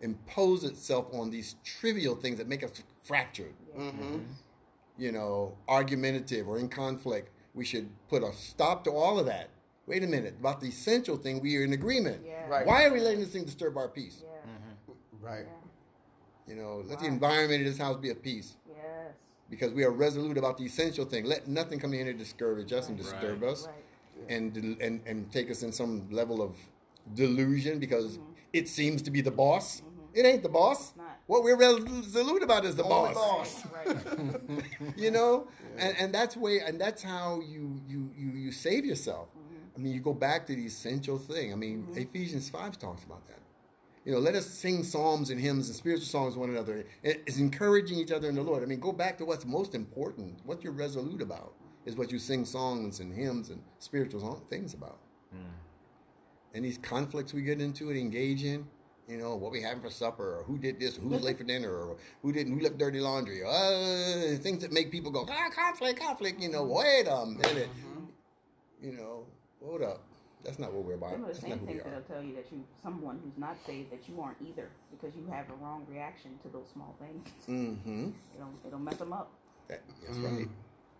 impose 0.00 0.62
itself 0.64 1.08
on 1.12 1.30
these 1.30 1.56
trivial 1.64 2.14
things 2.14 2.38
that 2.38 2.46
make 2.48 2.62
us 2.62 2.70
fractured. 3.02 3.54
Mm-hmm. 3.76 4.18
You 4.96 5.12
know, 5.12 5.56
argumentative 5.68 6.48
or 6.48 6.58
in 6.58 6.68
conflict. 6.68 7.30
We 7.54 7.64
should 7.64 7.88
put 8.08 8.22
a 8.22 8.32
stop 8.32 8.84
to 8.84 8.90
all 8.90 9.18
of 9.18 9.26
that. 9.26 9.50
Wait 9.86 10.04
a 10.04 10.06
minute, 10.06 10.36
about 10.38 10.60
the 10.60 10.68
essential 10.68 11.16
thing, 11.16 11.40
we 11.40 11.56
are 11.56 11.64
in 11.64 11.72
agreement. 11.72 12.22
Yeah. 12.24 12.46
Right. 12.46 12.66
Why 12.66 12.84
are 12.84 12.92
we 12.92 13.00
letting 13.00 13.20
this 13.20 13.30
thing 13.30 13.44
disturb 13.44 13.76
our 13.76 13.88
peace? 13.88 14.22
Yeah. 14.22 14.50
Mm-hmm. 14.50 15.26
Right. 15.26 15.46
Yeah. 15.46 16.54
You 16.54 16.60
know, 16.60 16.82
let 16.86 17.00
the 17.00 17.06
environment 17.06 17.62
of 17.62 17.66
this 17.66 17.78
house 17.78 17.96
be 17.96 18.10
at 18.10 18.22
peace. 18.22 18.56
Yes. 18.68 19.14
Because 19.50 19.72
we 19.72 19.84
are 19.84 19.90
resolute 19.90 20.36
about 20.36 20.58
the 20.58 20.64
essential 20.64 21.04
thing. 21.04 21.24
Let 21.24 21.48
nothing 21.48 21.78
come 21.80 21.94
in 21.94 22.04
here 22.04 22.12
to 22.12 22.18
discourage 22.18 22.72
us 22.72 22.88
and 22.88 22.98
disturb 22.98 23.42
Right. 23.42 23.50
us 23.52 23.66
Right. 23.66 23.74
And, 24.28 24.56
and 24.56 25.00
and 25.06 25.32
take 25.32 25.50
us 25.50 25.62
in 25.62 25.72
some 25.72 26.08
level 26.10 26.42
of 26.42 26.54
delusion 27.14 27.78
because 27.78 28.18
it 28.52 28.68
seems 28.68 29.02
to 29.02 29.10
be 29.10 29.20
the 29.20 29.30
boss. 29.30 29.82
It 30.14 30.24
ain't 30.24 30.42
the 30.42 30.48
boss. 30.48 30.92
Mm-hmm. 30.92 31.02
What 31.26 31.44
we're 31.44 31.56
resolute 31.56 32.42
about 32.42 32.64
is 32.64 32.76
the 32.76 32.84
Only 32.84 33.14
boss. 33.14 33.62
boss. 33.62 33.66
Right. 33.86 34.64
You 34.96 35.10
know, 35.10 35.48
and 35.76 35.96
and 35.98 36.14
that's 36.14 36.36
way 36.36 36.60
and 36.60 36.80
that's 36.80 37.02
how 37.02 37.40
you 37.40 37.80
you 37.86 38.10
you, 38.16 38.30
you 38.30 38.52
save 38.52 38.84
yourself. 38.84 39.28
Mm-hmm. 39.28 39.76
I 39.76 39.78
mean, 39.80 39.94
you 39.94 40.00
go 40.00 40.14
back 40.14 40.46
to 40.46 40.54
the 40.54 40.64
essential 40.64 41.18
thing. 41.18 41.52
I 41.52 41.56
mean, 41.56 41.86
Ephesians 41.94 42.48
five 42.48 42.78
talks 42.78 43.04
about 43.04 43.26
that. 43.28 43.38
You 44.04 44.14
know, 44.14 44.20
let 44.20 44.34
us 44.34 44.46
sing 44.46 44.84
psalms 44.84 45.28
and 45.28 45.38
hymns 45.38 45.68
and 45.68 45.76
spiritual 45.76 46.06
songs 46.06 46.32
to 46.32 46.40
one 46.40 46.48
another. 46.48 46.86
It's 47.02 47.38
encouraging 47.38 47.98
each 47.98 48.10
other 48.10 48.30
in 48.30 48.36
the 48.36 48.42
Lord. 48.42 48.62
I 48.62 48.66
mean, 48.66 48.80
go 48.80 48.90
back 48.90 49.18
to 49.18 49.26
what's 49.26 49.44
most 49.44 49.74
important. 49.74 50.38
What 50.44 50.64
you're 50.64 50.72
resolute 50.72 51.20
about 51.20 51.52
is 51.88 51.96
what 51.96 52.12
you 52.12 52.18
sing 52.18 52.44
songs 52.44 53.00
and 53.00 53.12
hymns 53.14 53.48
and 53.48 53.60
spiritual 53.78 54.20
song- 54.20 54.42
things 54.50 54.74
about. 54.74 54.98
And 56.54 56.64
these 56.64 56.78
conflicts 56.78 57.32
we 57.34 57.42
get 57.42 57.60
into 57.60 57.88
and 57.90 57.98
engage 57.98 58.42
in, 58.42 58.66
you 59.06 59.18
know, 59.18 59.36
what 59.36 59.52
we 59.52 59.60
having 59.60 59.82
for 59.82 59.90
supper, 59.90 60.38
or 60.38 60.44
who 60.44 60.56
did 60.58 60.80
this, 60.80 60.96
who's 60.96 61.22
late 61.22 61.36
for 61.38 61.44
dinner, 61.44 61.70
or 61.70 61.96
who 62.22 62.32
didn't, 62.32 62.54
who 62.54 62.60
left 62.60 62.78
dirty 62.78 63.00
laundry, 63.00 63.42
uh, 63.44 64.36
things 64.38 64.62
that 64.62 64.72
make 64.72 64.90
people 64.90 65.10
go, 65.10 65.26
ah, 65.30 65.50
conflict, 65.54 66.00
conflict. 66.00 66.40
You 66.40 66.48
know, 66.48 66.64
wait 66.64 67.06
a 67.06 67.26
minute. 67.26 67.68
You 68.82 68.92
know, 68.92 69.26
hold 69.62 69.82
up. 69.82 70.02
That's 70.42 70.58
not 70.58 70.72
what 70.72 70.84
we're 70.84 70.94
about. 70.94 71.12
Some 71.12 71.20
of 71.24 71.26
the 71.28 71.32
That's 71.34 71.40
same 71.42 71.50
not 71.50 71.58
who 71.60 71.66
we 71.66 71.72
things 71.72 71.82
are. 71.84 71.90
that'll 71.90 72.04
tell 72.04 72.22
you 72.22 72.34
that 72.36 72.46
you, 72.50 72.64
someone 72.82 73.20
who's 73.22 73.36
not 73.36 73.56
saved, 73.66 73.92
that 73.92 74.08
you 74.08 74.20
aren't 74.20 74.38
either, 74.40 74.68
because 74.90 75.14
you 75.16 75.26
have 75.30 75.46
a 75.50 75.54
wrong 75.62 75.84
reaction 75.90 76.38
to 76.42 76.48
those 76.48 76.66
small 76.72 76.96
things. 76.98 77.28
Mm-hmm. 77.48 78.10
It'll, 78.34 78.52
it'll 78.66 78.78
mess 78.78 78.96
them 78.96 79.12
up. 79.12 79.30
That, 79.68 79.82
that's 80.06 80.18
right. 80.18 80.48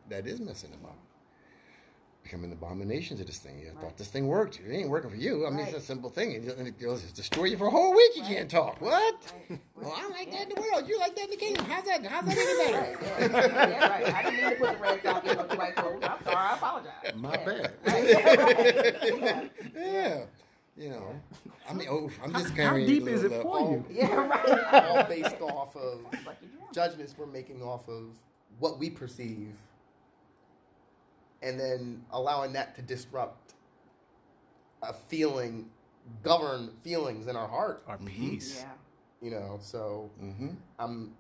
That 0.08 0.26
is 0.26 0.40
messing 0.40 0.70
them 0.70 0.80
up. 0.84 0.96
Becoming 2.22 2.46
an 2.50 2.58
abomination 2.58 3.16
to 3.16 3.24
this 3.24 3.38
thing. 3.38 3.58
You 3.58 3.70
thought 3.80 3.96
this 3.96 4.08
thing 4.08 4.26
worked. 4.26 4.60
It 4.60 4.70
ain't 4.70 4.90
working 4.90 5.08
for 5.10 5.16
you. 5.16 5.46
I 5.46 5.50
mean, 5.50 5.60
it's 5.66 5.76
a 5.76 5.80
simple 5.80 6.10
thing. 6.10 6.32
It, 6.32 6.44
just- 6.44 6.58
it 6.58 6.78
goes 6.78 7.02
destroy 7.12 7.44
you 7.44 7.56
for 7.56 7.68
a 7.68 7.70
whole 7.70 7.94
week. 7.94 8.16
You 8.16 8.22
can't 8.22 8.50
talk. 8.50 8.80
What? 8.80 9.14
Right. 9.48 9.58
Well, 9.80 9.94
I 9.96 10.08
like 10.08 10.26
Yeah. 10.26 10.38
that 10.40 10.48
in 10.50 10.54
the 10.56 10.60
world. 10.60 10.88
You 10.88 10.98
like 10.98 11.14
that 11.14 11.24
in 11.26 11.30
the 11.30 11.36
kingdom. 11.36 11.64
How's 11.66 11.84
that? 11.84 12.04
How's 12.04 12.24
that 12.26 12.36
any 12.36 12.74
Right, 12.74 13.00
better? 13.00 13.32
yeah, 13.32 13.68
yeah, 13.68 13.88
right. 13.88 14.14
I 14.14 14.22
didn't 14.30 14.40
mean 14.44 14.50
to 14.50 14.56
put 14.56 14.72
the 14.72 14.78
red 14.82 15.02
top 15.04 15.24
in 15.26 15.38
with 15.38 15.48
the 15.48 15.56
white 15.56 15.76
clothes. 15.76 16.02
I'm 16.02 16.24
sorry. 16.24 16.36
I 16.36 16.54
apologize. 16.54 16.92
My 17.14 17.32
Yeah. 17.32 17.44
bad. 17.44 17.72
Yeah. 17.86 19.44
Yeah. 19.74 19.84
Yeah. 19.86 20.24
You 20.76 20.90
know, 20.90 21.20
I 21.68 21.72
mean, 21.74 21.88
oh, 21.90 22.08
I'm 22.22 22.32
just 22.32 22.50
How 22.50 22.54
carrying 22.54 22.86
deep 22.88 23.08
is 23.08 23.24
it 23.24 23.30
little, 23.30 23.42
for 23.42 23.58
uh, 23.58 23.70
you? 23.72 23.84
Yeah, 23.90 24.14
right. 24.14 24.84
all 24.84 25.02
based 25.04 25.40
off 25.40 25.74
of 25.76 26.02
Like 26.24 26.36
you 26.40 26.48
drunk. 26.56 26.72
judgments 26.72 27.14
we're 27.18 27.26
making 27.26 27.62
off 27.62 27.88
of 27.88 28.04
what 28.60 28.78
we 28.78 28.88
perceive 28.90 29.54
and 31.42 31.58
then 31.58 32.04
allowing 32.10 32.52
that 32.54 32.74
to 32.76 32.82
disrupt 32.82 33.54
a 34.82 34.92
feeling 34.92 35.70
govern 36.22 36.70
feelings 36.82 37.26
in 37.26 37.36
our 37.36 37.48
heart 37.48 37.82
Our 37.86 37.98
peace. 37.98 38.60
Yeah. 38.64 38.72
you 39.20 39.30
know 39.30 39.58
so 39.60 40.10
Mm-hmm. 40.22 40.48
i'm 40.78 41.14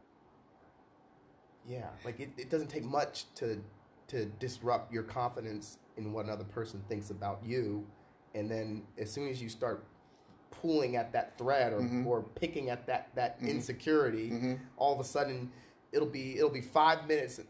yeah 1.68 1.88
like 2.04 2.20
it, 2.20 2.30
it 2.38 2.50
doesn't 2.50 2.68
take 2.68 2.84
much 2.84 3.24
to 3.36 3.62
to 4.08 4.24
disrupt 4.38 4.92
your 4.92 5.02
confidence 5.02 5.78
in 5.96 6.12
what 6.12 6.24
another 6.24 6.44
person 6.44 6.82
thinks 6.88 7.10
about 7.10 7.40
you 7.44 7.84
and 8.34 8.50
then 8.50 8.82
as 8.96 9.10
soon 9.10 9.28
as 9.28 9.42
you 9.42 9.48
start 9.48 9.84
pulling 10.50 10.96
at 10.96 11.12
that 11.12 11.36
thread 11.36 11.72
or, 11.72 11.80
Mhm. 11.80 12.06
or 12.06 12.22
picking 12.22 12.70
at 12.70 12.86
that 12.86 13.08
that 13.14 13.38
Mhm. 13.40 13.48
insecurity 13.50 14.30
Mhm. 14.30 14.58
all 14.78 14.94
of 14.94 15.00
a 15.00 15.04
sudden 15.04 15.52
it'll 15.92 16.08
be 16.08 16.36
it'll 16.38 16.48
be 16.48 16.60
five 16.62 17.06
minutes 17.06 17.40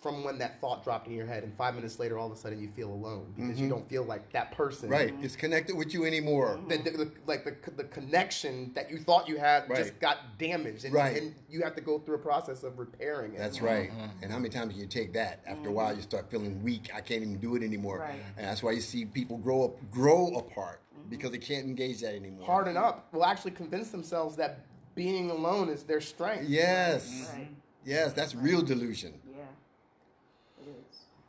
from 0.00 0.22
when 0.22 0.38
that 0.38 0.60
thought 0.60 0.84
dropped 0.84 1.08
in 1.08 1.12
your 1.12 1.26
head 1.26 1.42
and 1.42 1.52
five 1.56 1.74
minutes 1.74 1.98
later 1.98 2.18
all 2.18 2.26
of 2.26 2.32
a 2.32 2.36
sudden 2.36 2.60
you 2.60 2.68
feel 2.76 2.88
alone 2.92 3.32
because 3.36 3.58
you 3.58 3.66
Mhm. 3.66 3.70
don't 3.70 3.88
feel 3.88 4.04
like 4.04 4.30
that 4.32 4.52
person 4.52 4.88
Right. 4.88 5.12
is 5.22 5.34
connected 5.34 5.76
with 5.76 5.92
you 5.92 6.04
anymore. 6.04 6.58
the, 6.68 6.76
the, 6.78 6.90
the- 6.90 7.10
like 7.26 7.44
the, 7.44 7.56
the 7.72 7.84
connection 7.84 8.72
that 8.74 8.90
you 8.90 8.98
thought 8.98 9.28
you 9.28 9.38
had 9.38 9.68
Right. 9.68 9.78
just 9.78 9.98
got 9.98 10.38
damaged 10.38 10.84
and, 10.84 10.94
Right. 10.94 11.20
and 11.20 11.34
you 11.50 11.62
have 11.62 11.74
to 11.74 11.80
go 11.80 11.98
through 11.98 12.14
a 12.16 12.18
process 12.20 12.62
of 12.62 12.78
repairing 12.78 13.34
it 13.34 13.38
That's 13.38 13.60
right. 13.60 13.90
And 14.22 14.30
how 14.30 14.38
many 14.38 14.50
times 14.50 14.72
can 14.72 14.80
you 14.80 14.86
take 14.86 15.12
that? 15.14 15.40
After 15.46 15.68
a 15.68 15.72
while, 15.72 15.94
you 15.94 16.02
start 16.02 16.30
feeling 16.30 16.62
weak. 16.62 16.90
I 16.94 17.00
can't 17.00 17.22
even 17.22 17.38
do 17.38 17.56
it 17.56 17.62
anymore. 17.62 17.98
Right. 17.98 18.20
And 18.36 18.46
that's 18.46 18.62
why 18.62 18.72
you 18.72 18.80
see 18.80 19.04
people 19.04 19.38
grow 19.38 19.64
up, 19.64 19.90
grow 19.90 20.28
apart 20.36 20.80
because 21.08 21.30
they 21.32 21.38
can't 21.38 21.66
engage 21.66 22.00
that 22.02 22.14
anymore. 22.14 22.46
Harden 22.46 22.76
up. 22.76 23.12
Will 23.12 23.24
actually 23.24 23.52
convince 23.52 23.90
themselves 23.90 24.36
that 24.36 24.60
being 24.94 25.30
alone 25.30 25.68
is 25.68 25.82
their 25.84 26.00
strength. 26.00 26.48
Yes. 26.48 27.30
Right. 27.34 27.48
Yes, 27.84 28.12
that's 28.12 28.34
real 28.34 28.60
delusion. 28.60 29.14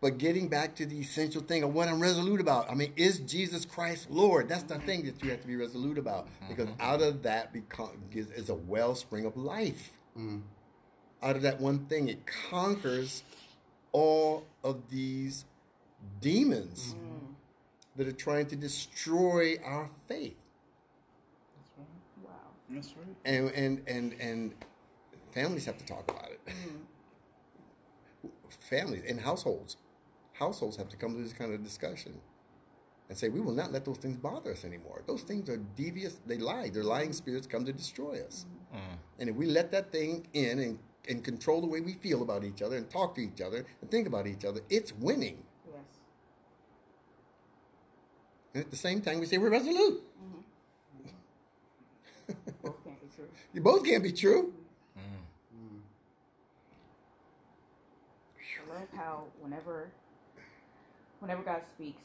Yeah. 0.01 0.07
It 0.07 0.13
is. 0.13 0.15
But 0.15 0.17
getting 0.17 0.47
back 0.47 0.75
to 0.75 0.85
the 0.85 0.99
essential 0.99 1.41
thing 1.41 1.63
of 1.63 1.73
what 1.73 1.87
I'm 1.87 1.99
resolute 1.99 2.39
about. 2.39 2.71
I 2.71 2.75
mean, 2.75 2.93
is 2.95 3.19
Jesus 3.19 3.65
Christ 3.65 4.09
Lord? 4.09 4.49
That's 4.49 4.63
the 4.63 4.79
thing 4.79 5.05
that 5.05 5.23
you 5.23 5.29
have 5.31 5.41
to 5.41 5.47
be 5.47 5.55
resolute 5.55 5.97
about. 5.97 6.27
Because 6.47 6.67
mm-hmm. 6.67 6.81
out 6.81 7.01
of 7.01 7.23
that 7.23 7.51
become, 7.53 8.03
is 8.11 8.31
is 8.31 8.49
a 8.49 8.55
wellspring 8.55 9.25
of 9.25 9.37
life. 9.37 9.91
Mm. 10.17 10.41
Out 11.21 11.35
of 11.35 11.41
that 11.41 11.59
one 11.59 11.85
thing, 11.85 12.07
it 12.07 12.25
conquers 12.25 13.23
all 13.91 14.45
of 14.63 14.89
these 14.89 15.45
demons 16.21 16.95
mm. 16.97 17.33
that 17.97 18.07
are 18.07 18.13
trying 18.13 18.45
to 18.47 18.55
destroy 18.55 19.57
our 19.65 19.89
faith. 20.07 20.37
That's 21.57 21.71
right. 21.77 21.87
Wow. 22.23 22.31
That's 22.69 22.93
right. 22.95 23.15
and 23.25 23.49
and 23.51 23.81
and 23.87 24.15
and 24.21 24.53
families 25.33 25.65
have 25.65 25.77
to 25.77 25.85
talk 25.85 26.09
about 26.09 26.31
it. 26.31 26.39
Mm. 26.47 26.85
families 28.69 29.03
and 29.07 29.21
households, 29.21 29.77
households 30.39 30.77
have 30.77 30.89
to 30.89 30.97
come 30.97 31.15
to 31.15 31.21
this 31.21 31.33
kind 31.33 31.53
of 31.53 31.63
discussion 31.63 32.21
and 33.09 33.17
say 33.17 33.27
we 33.29 33.41
will 33.41 33.53
not 33.53 33.71
let 33.71 33.85
those 33.85 33.97
things 33.97 34.17
bother 34.17 34.51
us 34.51 34.63
anymore. 34.63 35.03
Those 35.07 35.23
things 35.23 35.49
are 35.49 35.57
devious. 35.57 36.19
They 36.25 36.37
lie. 36.37 36.69
They're 36.69 36.83
lying 36.83 37.11
spirits 37.13 37.47
come 37.47 37.65
to 37.65 37.73
destroy 37.73 38.23
us. 38.25 38.45
Mm. 38.73 38.97
And 39.19 39.29
if 39.29 39.35
we 39.35 39.47
let 39.47 39.71
that 39.71 39.91
thing 39.91 40.27
in 40.33 40.59
and 40.59 40.79
and 41.07 41.23
control 41.23 41.59
the 41.59 41.67
way 41.67 41.81
we 41.81 41.93
feel 41.93 42.21
about 42.21 42.43
each 42.43 42.61
other 42.61 42.77
and 42.77 42.87
talk 42.89 43.15
to 43.15 43.21
each 43.21 43.41
other 43.41 43.65
and 43.81 43.89
think 43.89 44.07
about 44.07 44.27
each 44.27 44.45
other, 44.45 44.61
it's 44.69 44.93
winning. 44.93 45.43
Yes. 45.67 45.81
And 48.53 48.63
at 48.65 48.69
the 48.69 48.77
same 48.77 49.01
time, 49.01 49.19
we 49.19 49.25
say 49.25 49.39
we're 49.39 49.49
resolute. 49.49 50.03
Mm-hmm. 52.27 52.37
Both 52.61 52.83
can't 52.83 53.01
be 53.01 53.07
true. 53.15 53.29
You 53.53 53.61
both 53.61 53.83
can't 53.83 54.03
be 54.03 54.11
true. 54.11 54.53
Mm. 54.95 55.81
I 58.69 58.73
love 58.73 58.87
how 58.95 59.23
whenever 59.41 59.89
whenever 61.19 61.43
God 61.43 61.61
speaks, 61.75 62.01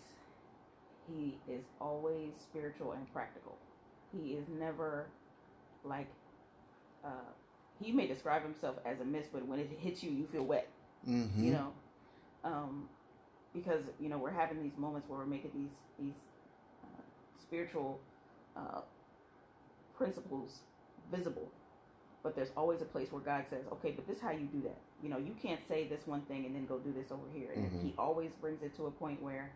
he 1.08 1.34
is 1.48 1.64
always 1.80 2.32
spiritual 2.38 2.92
and 2.92 3.12
practical. 3.12 3.56
He 4.12 4.32
is 4.32 4.44
never 4.48 5.06
like 5.84 6.08
uh 7.04 7.32
he 7.80 7.92
may 7.92 8.06
describe 8.06 8.42
himself 8.42 8.76
as 8.84 9.00
a 9.00 9.04
mist, 9.04 9.30
but 9.32 9.46
when 9.46 9.58
it 9.58 9.68
hits 9.80 10.02
you, 10.02 10.10
you 10.10 10.26
feel 10.26 10.44
wet. 10.44 10.68
Mm-hmm. 11.08 11.44
You 11.44 11.52
know, 11.52 11.72
um, 12.44 12.88
because 13.52 13.82
you 14.00 14.08
know 14.08 14.18
we're 14.18 14.30
having 14.30 14.62
these 14.62 14.76
moments 14.78 15.08
where 15.08 15.18
we're 15.18 15.26
making 15.26 15.50
these 15.54 15.76
these 15.98 16.14
uh, 16.84 17.02
spiritual 17.40 18.00
uh, 18.56 18.80
principles 19.96 20.60
visible. 21.12 21.50
But 22.22 22.34
there's 22.34 22.52
always 22.56 22.80
a 22.80 22.86
place 22.86 23.12
where 23.12 23.20
God 23.20 23.44
says, 23.50 23.64
"Okay, 23.72 23.90
but 23.90 24.06
this 24.06 24.16
is 24.16 24.22
how 24.22 24.30
you 24.30 24.46
do 24.46 24.62
that." 24.62 24.78
You 25.04 25.10
know, 25.10 25.18
you 25.18 25.34
can't 25.40 25.60
say 25.68 25.86
this 25.86 26.06
one 26.06 26.22
thing 26.22 26.46
and 26.46 26.54
then 26.56 26.64
go 26.64 26.78
do 26.78 26.90
this 26.90 27.12
over 27.12 27.28
here. 27.34 27.50
And 27.54 27.70
Mhm. 27.70 27.82
He 27.82 27.94
always 27.98 28.32
brings 28.40 28.62
it 28.62 28.74
to 28.76 28.86
a 28.86 28.90
point 28.90 29.20
where, 29.22 29.52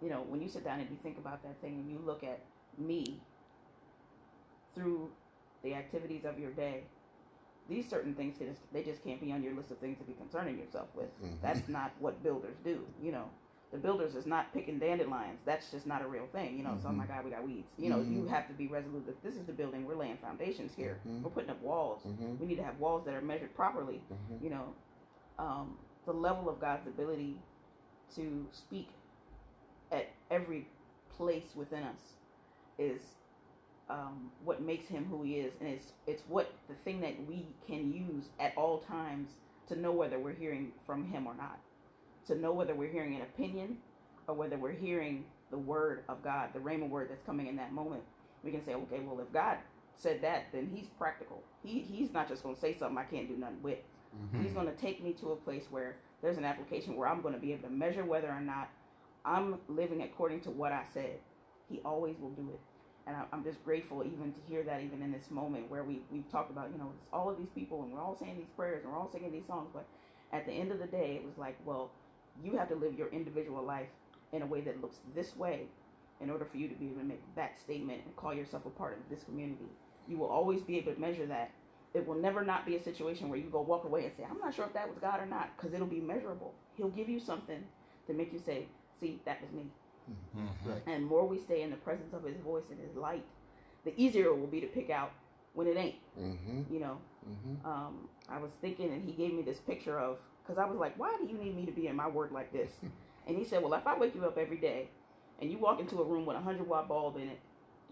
you 0.00 0.08
know, 0.08 0.22
when 0.22 0.40
you 0.40 0.48
sit 0.48 0.64
down 0.64 0.80
and 0.80 0.88
you 0.90 0.96
think 0.96 1.18
about 1.18 1.42
that 1.42 1.60
thing 1.60 1.74
and 1.74 1.90
you 1.90 1.98
look 1.98 2.24
at 2.24 2.40
me 2.78 3.20
through 4.74 5.10
the 5.62 5.74
activities 5.74 6.24
of 6.24 6.38
your 6.38 6.50
day, 6.52 6.84
these 7.68 7.86
certain 7.88 8.14
things 8.14 8.38
can 8.38 8.48
just, 8.48 8.72
they 8.72 8.82
just 8.82 9.04
can't 9.04 9.20
be 9.20 9.30
on 9.30 9.42
your 9.42 9.52
list 9.52 9.70
of 9.70 9.78
things 9.78 9.98
to 9.98 10.04
be 10.04 10.14
concerning 10.14 10.58
yourself 10.58 10.88
with. 10.94 11.10
Mhm. 11.22 11.40
That's 11.42 11.68
not 11.68 11.92
what 12.00 12.22
builders 12.22 12.56
do. 12.64 12.86
You 13.00 13.12
know, 13.12 13.30
the 13.72 13.78
builders 13.78 14.14
is 14.14 14.26
not 14.26 14.52
picking 14.52 14.78
dandelions. 14.78 15.40
That's 15.46 15.70
just 15.70 15.86
not 15.86 16.02
a 16.02 16.06
real 16.06 16.26
thing. 16.32 16.56
You 16.58 16.64
know, 16.64 16.76
so 16.82 16.88
oh 16.88 16.92
my 16.92 17.06
God, 17.06 17.24
we 17.24 17.30
got 17.30 17.42
weeds. 17.46 17.68
You 17.78 17.90
know, 17.90 18.00
you 18.00 18.22
Mhm. 18.22 18.28
have 18.28 18.46
to 18.48 18.54
be 18.54 18.66
resolute 18.68 19.06
that 19.06 19.22
this 19.22 19.34
is 19.36 19.46
the 19.46 19.52
building. 19.52 19.86
We're 19.86 19.96
laying 19.96 20.18
foundations 20.18 20.74
here. 20.74 21.00
Mhm. 21.06 21.22
We're 21.22 21.30
putting 21.30 21.50
up 21.50 21.60
walls. 21.62 22.02
Mhm. 22.04 22.38
We 22.38 22.46
need 22.46 22.56
to 22.56 22.62
have 22.62 22.78
walls 22.78 23.04
that 23.06 23.14
are 23.14 23.22
measured 23.22 23.54
properly. 23.54 24.02
Mhm. 24.12 24.42
You 24.42 24.50
know, 24.50 24.74
um, 25.38 25.78
the 26.04 26.12
level 26.12 26.48
of 26.50 26.60
God's 26.60 26.86
ability 26.86 27.40
to 28.14 28.46
speak 28.52 28.90
at 29.90 30.08
every 30.30 30.68
place 31.10 31.54
within 31.56 31.82
us 31.84 32.14
is 32.78 33.14
um, 33.88 34.30
what 34.44 34.62
makes 34.62 34.86
him 34.86 35.04
who 35.06 35.22
he 35.22 35.38
is, 35.40 35.52
and 35.60 35.68
it's 35.68 35.92
it's 36.06 36.22
what 36.28 36.52
the 36.68 36.74
thing 36.76 37.00
that 37.00 37.26
we 37.26 37.46
can 37.66 37.92
use 37.92 38.30
at 38.38 38.56
all 38.56 38.78
times 38.78 39.36
to 39.66 39.76
know 39.76 39.92
whether 39.92 40.18
we're 40.18 40.32
hearing 40.32 40.72
from 40.86 41.04
him 41.04 41.26
or 41.26 41.34
not, 41.34 41.58
to 42.26 42.34
know 42.36 42.52
whether 42.52 42.74
we're 42.74 42.90
hearing 42.90 43.14
an 43.16 43.22
opinion 43.22 43.78
or 44.28 44.34
whether 44.34 44.56
we're 44.56 44.72
hearing 44.72 45.24
the 45.50 45.58
word 45.58 46.04
of 46.08 46.22
God, 46.22 46.50
the 46.52 46.58
rhema 46.60 46.88
word 46.88 47.10
that's 47.10 47.22
coming 47.22 47.46
in 47.46 47.56
that 47.56 47.72
moment. 47.72 48.02
We 48.42 48.50
can 48.50 48.64
say, 48.64 48.74
okay, 48.74 49.00
well, 49.00 49.20
if 49.20 49.32
God 49.32 49.58
said 49.96 50.22
that, 50.22 50.46
then 50.52 50.70
He's 50.74 50.88
practical. 50.98 51.42
He 51.62 51.80
He's 51.80 52.12
not 52.12 52.28
just 52.28 52.42
going 52.42 52.54
to 52.54 52.60
say 52.60 52.74
something 52.74 52.98
I 52.98 53.04
can't 53.04 53.28
do 53.28 53.36
nothing 53.36 53.62
with. 53.62 53.78
Mm-hmm. 54.16 54.42
He's 54.42 54.52
going 54.52 54.66
to 54.66 54.72
take 54.74 55.02
me 55.02 55.12
to 55.14 55.32
a 55.32 55.36
place 55.36 55.64
where 55.70 55.96
there's 56.22 56.38
an 56.38 56.44
application 56.44 56.96
where 56.96 57.08
I'm 57.08 57.22
going 57.22 57.34
to 57.34 57.40
be 57.40 57.52
able 57.52 57.68
to 57.68 57.74
measure 57.74 58.04
whether 58.04 58.28
or 58.28 58.40
not 58.40 58.68
I'm 59.24 59.56
living 59.68 60.02
according 60.02 60.40
to 60.42 60.50
what 60.50 60.72
I 60.72 60.84
said. 60.92 61.18
He 61.68 61.80
always 61.84 62.16
will 62.20 62.30
do 62.30 62.48
it. 62.52 62.60
And 63.06 63.16
I- 63.16 63.24
I'm 63.32 63.42
just 63.42 63.64
grateful 63.64 64.04
even 64.04 64.32
to 64.32 64.40
hear 64.48 64.62
that 64.64 64.82
even 64.82 65.02
in 65.02 65.12
this 65.12 65.30
moment 65.30 65.70
where 65.70 65.82
we, 65.84 66.00
we've 66.10 66.30
talked 66.30 66.50
about, 66.50 66.70
you 66.72 66.78
know, 66.78 66.92
it's 66.96 67.06
all 67.12 67.30
of 67.30 67.38
these 67.38 67.48
people 67.54 67.82
and 67.82 67.92
we're 67.92 68.00
all 68.00 68.16
saying 68.16 68.36
these 68.36 68.50
prayers 68.56 68.82
and 68.84 68.92
we're 68.92 68.98
all 68.98 69.10
singing 69.10 69.32
these 69.32 69.46
songs. 69.46 69.70
But 69.72 69.86
at 70.32 70.46
the 70.46 70.52
end 70.52 70.72
of 70.72 70.78
the 70.78 70.86
day, 70.86 71.16
it 71.16 71.24
was 71.24 71.36
like, 71.38 71.56
well, 71.64 71.90
you 72.42 72.56
have 72.56 72.68
to 72.68 72.74
live 72.74 72.96
your 72.98 73.08
individual 73.08 73.62
life 73.62 73.88
in 74.32 74.42
a 74.42 74.46
way 74.46 74.60
that 74.62 74.80
looks 74.80 74.98
this 75.14 75.36
way 75.36 75.62
in 76.20 76.30
order 76.30 76.44
for 76.44 76.56
you 76.56 76.68
to 76.68 76.74
be 76.74 76.86
able 76.86 77.00
to 77.00 77.04
make 77.04 77.22
that 77.36 77.58
statement 77.58 78.00
and 78.04 78.16
call 78.16 78.32
yourself 78.32 78.64
a 78.66 78.70
part 78.70 78.96
of 78.98 79.10
this 79.10 79.24
community. 79.24 79.66
You 80.08 80.18
will 80.18 80.28
always 80.28 80.62
be 80.62 80.78
able 80.78 80.94
to 80.94 81.00
measure 81.00 81.26
that. 81.26 81.50
It 81.94 82.06
will 82.06 82.14
never 82.16 82.44
not 82.44 82.64
be 82.64 82.76
a 82.76 82.82
situation 82.82 83.28
where 83.28 83.38
you 83.38 83.50
go 83.50 83.60
walk 83.60 83.84
away 83.84 84.06
and 84.06 84.14
say, 84.16 84.24
I'm 84.28 84.38
not 84.38 84.54
sure 84.54 84.64
if 84.64 84.72
that 84.72 84.88
was 84.88 84.98
God 84.98 85.20
or 85.20 85.26
not, 85.26 85.56
because 85.56 85.74
it'll 85.74 85.86
be 85.86 86.00
measurable. 86.00 86.54
He'll 86.76 86.88
give 86.88 87.08
you 87.08 87.20
something 87.20 87.62
to 88.06 88.14
make 88.14 88.32
you 88.32 88.38
say, 88.38 88.66
see, 88.98 89.20
that 89.26 89.42
was 89.42 89.52
me. 89.52 89.66
Right. 90.64 90.82
And 90.86 91.04
more 91.06 91.26
we 91.26 91.38
stay 91.38 91.62
in 91.62 91.70
the 91.70 91.76
presence 91.76 92.14
of 92.14 92.24
his 92.24 92.36
voice 92.38 92.64
and 92.70 92.80
his 92.80 92.96
light, 92.96 93.24
the 93.84 93.92
easier 94.00 94.26
it 94.26 94.38
will 94.38 94.46
be 94.46 94.60
to 94.60 94.66
pick 94.66 94.90
out 94.90 95.12
when 95.54 95.66
it 95.66 95.76
ain't. 95.76 95.96
Mm-hmm. 96.18 96.72
You 96.72 96.80
know, 96.80 96.98
Mm-hmm. 97.28 97.64
um, 97.70 98.08
I 98.28 98.38
was 98.38 98.50
thinking, 98.60 98.92
and 98.92 99.04
he 99.04 99.12
gave 99.12 99.32
me 99.32 99.42
this 99.42 99.58
picture 99.58 99.96
of, 99.98 100.18
because 100.42 100.58
I 100.58 100.66
was 100.66 100.78
like, 100.78 100.98
why 100.98 101.16
do 101.20 101.26
you 101.26 101.38
need 101.38 101.56
me 101.56 101.66
to 101.66 101.72
be 101.72 101.86
in 101.86 101.96
my 101.96 102.08
word 102.08 102.32
like 102.32 102.52
this? 102.52 102.70
and 103.26 103.36
he 103.36 103.44
said, 103.44 103.62
well, 103.62 103.74
if 103.74 103.86
I 103.86 103.96
wake 103.98 104.14
you 104.14 104.24
up 104.24 104.38
every 104.38 104.56
day 104.58 104.88
and 105.40 105.50
you 105.50 105.58
walk 105.58 105.80
into 105.80 106.00
a 106.00 106.04
room 106.04 106.26
with 106.26 106.36
a 106.36 106.40
100 106.40 106.66
watt 106.66 106.88
bulb 106.88 107.16
in 107.16 107.28
it, 107.28 107.38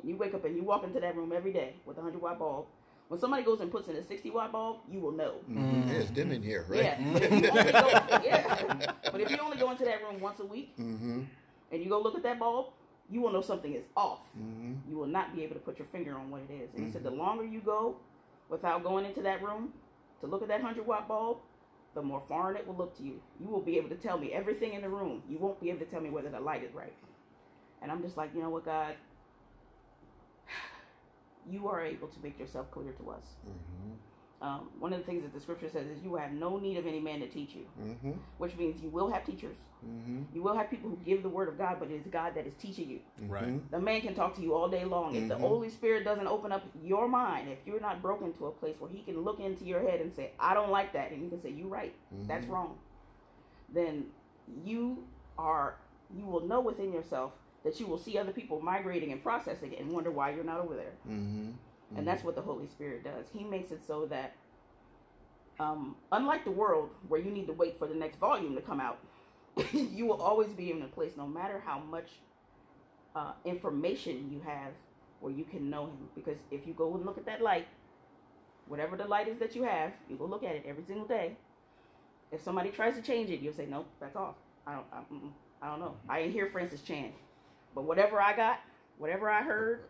and 0.01 0.11
you 0.11 0.17
wake 0.17 0.35
up 0.35 0.45
and 0.45 0.57
you 0.57 0.63
walk 0.63 0.85
into 0.85 1.01
that 1.01 1.17
room 1.17 1.33
every 1.35 1.53
day 1.53 1.75
with 1.87 1.97
a 1.97 2.01
100 2.01 2.21
watt 2.23 2.39
bulb, 2.39 2.67
when 3.09 3.19
somebody 3.19 3.43
goes 3.43 3.61
and 3.61 3.71
puts 3.73 3.89
in 3.89 3.97
a 3.97 4.03
60 4.05 4.31
watt 4.31 4.53
bulb, 4.53 4.79
you 4.91 5.01
will 5.01 5.11
know. 5.13 5.35
Mm-hmm. 5.51 5.89
Yeah, 5.89 5.95
it's 5.97 6.11
dim 6.11 6.31
in 6.31 6.43
here, 6.43 6.65
right? 6.69 6.85
Yeah, 6.85 6.99
but 7.13 7.23
if 7.23 7.31
you 7.33 7.37
only 7.51 7.73
go, 7.73 7.89
yeah. 8.25 8.93
But 9.11 9.21
if 9.21 9.31
you 9.31 9.39
only 9.39 9.57
go 9.57 9.71
into 9.73 9.85
that 9.85 10.03
room 10.03 10.21
once 10.21 10.39
a 10.41 10.47
week 10.47 10.77
Mm-hmm. 10.79 11.23
and 11.73 11.83
you 11.83 11.89
go 11.89 12.01
look 12.01 12.15
at 12.15 12.23
that 12.23 12.39
bulb, 12.39 12.67
you 13.11 13.21
will 13.21 13.33
know 13.33 13.41
something 13.41 13.75
is 13.75 13.83
off. 13.97 14.21
Mm-hmm. 14.39 14.75
You 14.89 14.97
will 14.97 15.09
not 15.09 15.35
be 15.35 15.43
able 15.43 15.55
to 15.55 15.61
put 15.61 15.77
your 15.79 15.89
finger 15.89 16.15
on 16.17 16.31
what 16.31 16.43
it 16.49 16.53
is. 16.53 16.71
And 16.77 16.87
he 16.87 16.93
said 16.93 17.03
the 17.03 17.11
longer 17.11 17.45
you 17.45 17.61
go 17.61 17.97
without 18.49 18.85
going 18.85 19.05
into 19.05 19.23
that 19.23 19.43
room 19.43 19.73
to 20.21 20.29
look 20.29 20.43
at 20.43 20.49
that 20.49 20.63
100 20.63 20.87
watt 20.87 21.09
bulb, 21.09 21.39
the 21.95 22.03
more 22.03 22.23
foreign 22.29 22.57
it 22.57 22.67
will 22.67 22.77
look 22.77 22.97
to 22.99 23.03
you. 23.03 23.21
You 23.41 23.49
will 23.49 23.61
be 23.63 23.77
able 23.77 23.89
to 23.89 23.97
tell 23.97 24.19
me 24.19 24.33
everything 24.33 24.75
in 24.75 24.83
the 24.83 24.89
room. 24.89 25.23
You 25.29 25.39
won't 25.39 25.61
be 25.61 25.71
able 25.71 25.81
to 25.81 25.87
tell 25.87 26.01
me 26.01 26.11
whether 26.11 26.29
the 26.31 26.41
light 26.41 26.63
is 26.63 26.73
right. 26.73 26.95
And 27.83 27.91
I'm 27.91 28.03
just 28.03 28.17
like, 28.17 28.35
you 28.35 28.43
know 28.43 28.51
what, 28.51 28.65
God? 28.65 28.95
You 31.51 31.69
are 31.69 31.81
able 31.85 32.07
to 32.09 32.21
make 32.23 32.39
yourself 32.39 32.71
clear 32.71 32.93
to 32.93 33.11
us. 33.11 33.25
Mm-hmm. 33.49 34.47
Um, 34.47 34.69
one 34.79 34.93
of 34.93 35.01
the 35.01 35.05
things 35.05 35.23
that 35.23 35.33
the 35.35 35.41
scripture 35.41 35.69
says 35.69 35.87
is 35.89 36.03
you 36.03 36.15
have 36.17 36.33
no 36.33 36.59
need 36.59 36.77
of 36.77 36.87
any 36.87 37.01
man 37.01 37.21
to 37.21 37.29
teach 37.29 37.55
you, 37.55 37.67
Mm-hmm. 37.83 38.13
which 38.39 38.57
means 38.57 38.81
you 38.83 38.89
will 38.91 39.11
have 39.11 39.25
teachers. 39.25 39.57
Mm-hmm. 39.87 40.23
You 40.35 40.43
will 40.43 40.55
have 40.57 40.69
people 40.71 40.91
who 40.91 40.97
give 41.05 41.23
the 41.23 41.29
word 41.29 41.49
of 41.49 41.57
God, 41.59 41.77
but 41.81 41.91
it 41.91 41.95
is 41.95 42.07
God 42.07 42.35
that 42.35 42.47
is 42.47 42.55
teaching 42.55 42.91
you. 42.91 43.01
Right. 43.27 43.71
The 43.71 43.81
man 43.81 44.01
can 44.03 44.15
talk 44.15 44.35
to 44.37 44.43
you 44.43 44.55
all 44.55 44.69
day 44.69 44.85
long. 44.85 45.15
If 45.15 45.29
the 45.29 45.35
Mhm. 45.37 45.41
Holy 45.41 45.69
Spirit 45.71 46.05
doesn't 46.05 46.27
open 46.27 46.53
up 46.53 46.63
your 46.83 47.09
mind, 47.09 47.49
if 47.49 47.59
you're 47.67 47.81
not 47.81 48.03
broken 48.03 48.33
to 48.35 48.47
a 48.47 48.51
place 48.51 48.77
where 48.81 48.91
He 48.91 49.03
can 49.03 49.21
look 49.23 49.41
into 49.41 49.65
your 49.65 49.81
head 49.81 50.01
and 50.01 50.13
say, 50.13 50.33
I 50.39 50.53
don't 50.55 50.71
like 50.71 50.93
that, 50.93 51.13
and 51.13 51.23
you 51.23 51.31
can 51.31 51.41
say, 51.41 51.51
You're 51.51 51.69
right, 51.69 51.95
that's 52.27 52.47
Mhm. 52.47 52.51
wrong, 52.51 52.79
then 53.73 54.07
you 54.65 55.05
are, 55.39 55.77
you 56.15 56.27
will 56.27 56.41
know 56.47 56.61
within 56.61 56.93
yourself 56.93 57.33
that 57.63 57.79
you 57.79 57.87
will 57.87 57.99
see 57.99 58.19
other 58.19 58.33
people 58.33 58.61
migrating 58.61 59.13
and 59.13 59.23
processing 59.23 59.73
it 59.73 59.81
and 59.81 59.93
wonder 59.93 60.11
why 60.11 60.31
you're 60.31 60.45
not 60.45 60.61
over 60.61 60.75
there. 60.75 60.93
Mm-hmm. 61.09 61.51
And 61.97 62.07
that's 62.07 62.23
what 62.25 62.35
the 62.35 62.43
Holy 62.43 62.67
Spirit 62.69 63.05
does. 63.05 63.27
He 63.33 63.45
makes 63.45 63.71
it 63.71 63.85
so 63.87 64.07
that, 64.07 64.35
um, 65.59 65.97
unlike 66.13 66.45
the 66.45 66.51
world 66.51 66.91
where 67.09 67.21
you 67.21 67.31
need 67.31 67.47
to 67.49 67.53
wait 67.53 67.79
for 67.79 67.87
the 67.87 67.95
next 67.95 68.19
volume 68.19 68.55
to 68.55 68.63
come 68.63 68.81
out, 68.81 68.99
you 69.73 70.07
will 70.07 70.21
always 70.21 70.51
be 70.53 70.71
in 70.71 70.83
a 70.83 70.87
place, 70.87 71.13
no 71.17 71.27
matter 71.27 71.63
how 71.65 71.79
much 71.79 72.11
uh, 73.15 73.33
information 73.45 74.31
you 74.33 74.41
have, 74.45 74.73
where 75.21 75.33
you 75.33 75.45
can 75.45 75.69
know 75.71 75.87
Him. 75.87 76.09
Because 76.15 76.39
if 76.51 76.67
you 76.67 76.75
go 76.75 76.95
and 76.95 77.05
look 77.05 77.19
at 77.19 77.27
that 77.27 77.43
light, 77.43 77.67
whatever 78.69 78.97
the 78.97 79.07
light 79.07 79.29
is 79.29 79.39
that 79.39 79.55
you 79.55 79.63
have, 79.65 79.93
you 80.09 80.17
go 80.17 80.25
look 80.25 80.45
at 80.45 80.55
it 80.55 80.65
every 80.67 80.85
single 80.85 81.07
day. 81.07 81.37
If 82.33 82.43
somebody 82.43 82.71
tries 82.71 82.95
to 82.95 83.03
change 83.03 83.31
it, 83.31 83.41
you'll 83.41 83.55
say, 83.55 83.67
"Nope, 83.67 83.89
that's 84.01 84.17
off. 84.17 84.37
I 84.67 84.75
don't. 84.75 84.87
I, 84.93 85.67
I 85.67 85.71
don't 85.71 85.81
know. 85.81 85.97
I 86.09 86.21
ain't 86.21 86.33
hear 86.33 86.47
Francis 86.47 86.81
Chan, 86.81 87.13
but 87.75 87.83
whatever 87.83 88.21
I 88.21 88.37
got, 88.37 88.61
Whatever 89.01 89.31
I 89.31 89.43
heard, 89.43 89.81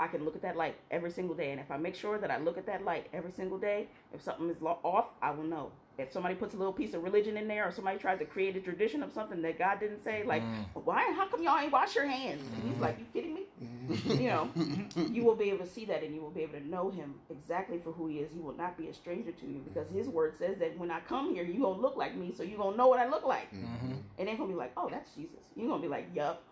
I 0.00 0.08
can 0.08 0.24
look 0.24 0.34
at 0.34 0.42
that 0.42 0.56
light 0.56 0.74
every 0.90 1.12
single 1.12 1.36
day. 1.36 1.52
And 1.52 1.60
if 1.60 1.70
I 1.70 1.76
make 1.76 1.94
sure 1.94 2.18
that 2.18 2.32
I 2.32 2.38
look 2.38 2.58
at 2.58 2.66
that 2.66 2.84
light 2.84 3.06
every 3.12 3.30
single 3.30 3.58
day, 3.58 3.86
if 4.12 4.20
something 4.20 4.50
is 4.50 4.60
off, 4.60 5.06
I 5.22 5.30
will 5.30 5.44
know. 5.44 5.70
If 5.98 6.10
somebody 6.12 6.34
puts 6.34 6.54
a 6.54 6.56
little 6.56 6.72
piece 6.72 6.94
of 6.94 7.02
religion 7.02 7.36
in 7.36 7.46
there, 7.46 7.68
or 7.68 7.72
somebody 7.72 7.98
tries 7.98 8.18
to 8.20 8.24
create 8.24 8.56
a 8.56 8.60
tradition 8.60 9.02
of 9.02 9.12
something 9.12 9.42
that 9.42 9.58
God 9.58 9.78
didn't 9.78 10.02
say, 10.02 10.24
like, 10.24 10.42
mm. 10.42 10.64
why? 10.84 11.12
How 11.14 11.26
come 11.28 11.42
y'all 11.42 11.58
ain't 11.58 11.70
wash 11.70 11.94
your 11.94 12.06
hands? 12.06 12.42
And 12.54 12.72
he's 12.72 12.80
like, 12.80 12.98
you 12.98 13.04
kidding 13.12 13.34
me? 13.34 13.42
Mm-hmm. 13.62 14.20
you 14.20 14.28
know, 14.28 14.48
you 15.10 15.24
will 15.24 15.34
be 15.34 15.50
able 15.50 15.64
to 15.64 15.70
see 15.70 15.84
that, 15.86 16.02
and 16.02 16.14
you 16.14 16.20
will 16.20 16.30
be 16.30 16.42
able 16.42 16.58
to 16.58 16.66
know 16.66 16.90
Him 16.90 17.14
exactly 17.30 17.78
for 17.78 17.92
who 17.92 18.08
He 18.08 18.18
is. 18.18 18.32
He 18.32 18.40
will 18.40 18.56
not 18.56 18.76
be 18.76 18.88
a 18.88 18.94
stranger 18.94 19.32
to 19.32 19.46
you 19.46 19.62
because 19.72 19.88
His 19.90 20.08
word 20.08 20.36
says 20.38 20.58
that 20.58 20.78
when 20.78 20.90
I 20.90 21.00
come 21.00 21.34
here, 21.34 21.44
you 21.44 21.60
gonna 21.60 21.80
look 21.80 21.96
like 21.96 22.16
me, 22.16 22.32
so 22.36 22.42
you 22.42 22.56
gonna 22.56 22.76
know 22.76 22.88
what 22.88 22.98
I 22.98 23.08
look 23.08 23.24
like. 23.24 23.52
Mm-hmm. 23.52 23.92
And 24.18 24.28
they're 24.28 24.36
gonna 24.36 24.48
be 24.48 24.54
like, 24.54 24.72
oh, 24.76 24.88
that's 24.90 25.10
Jesus. 25.14 25.40
You're 25.56 25.68
gonna 25.68 25.82
be 25.82 25.88
like, 25.88 26.08
yup. 26.14 26.42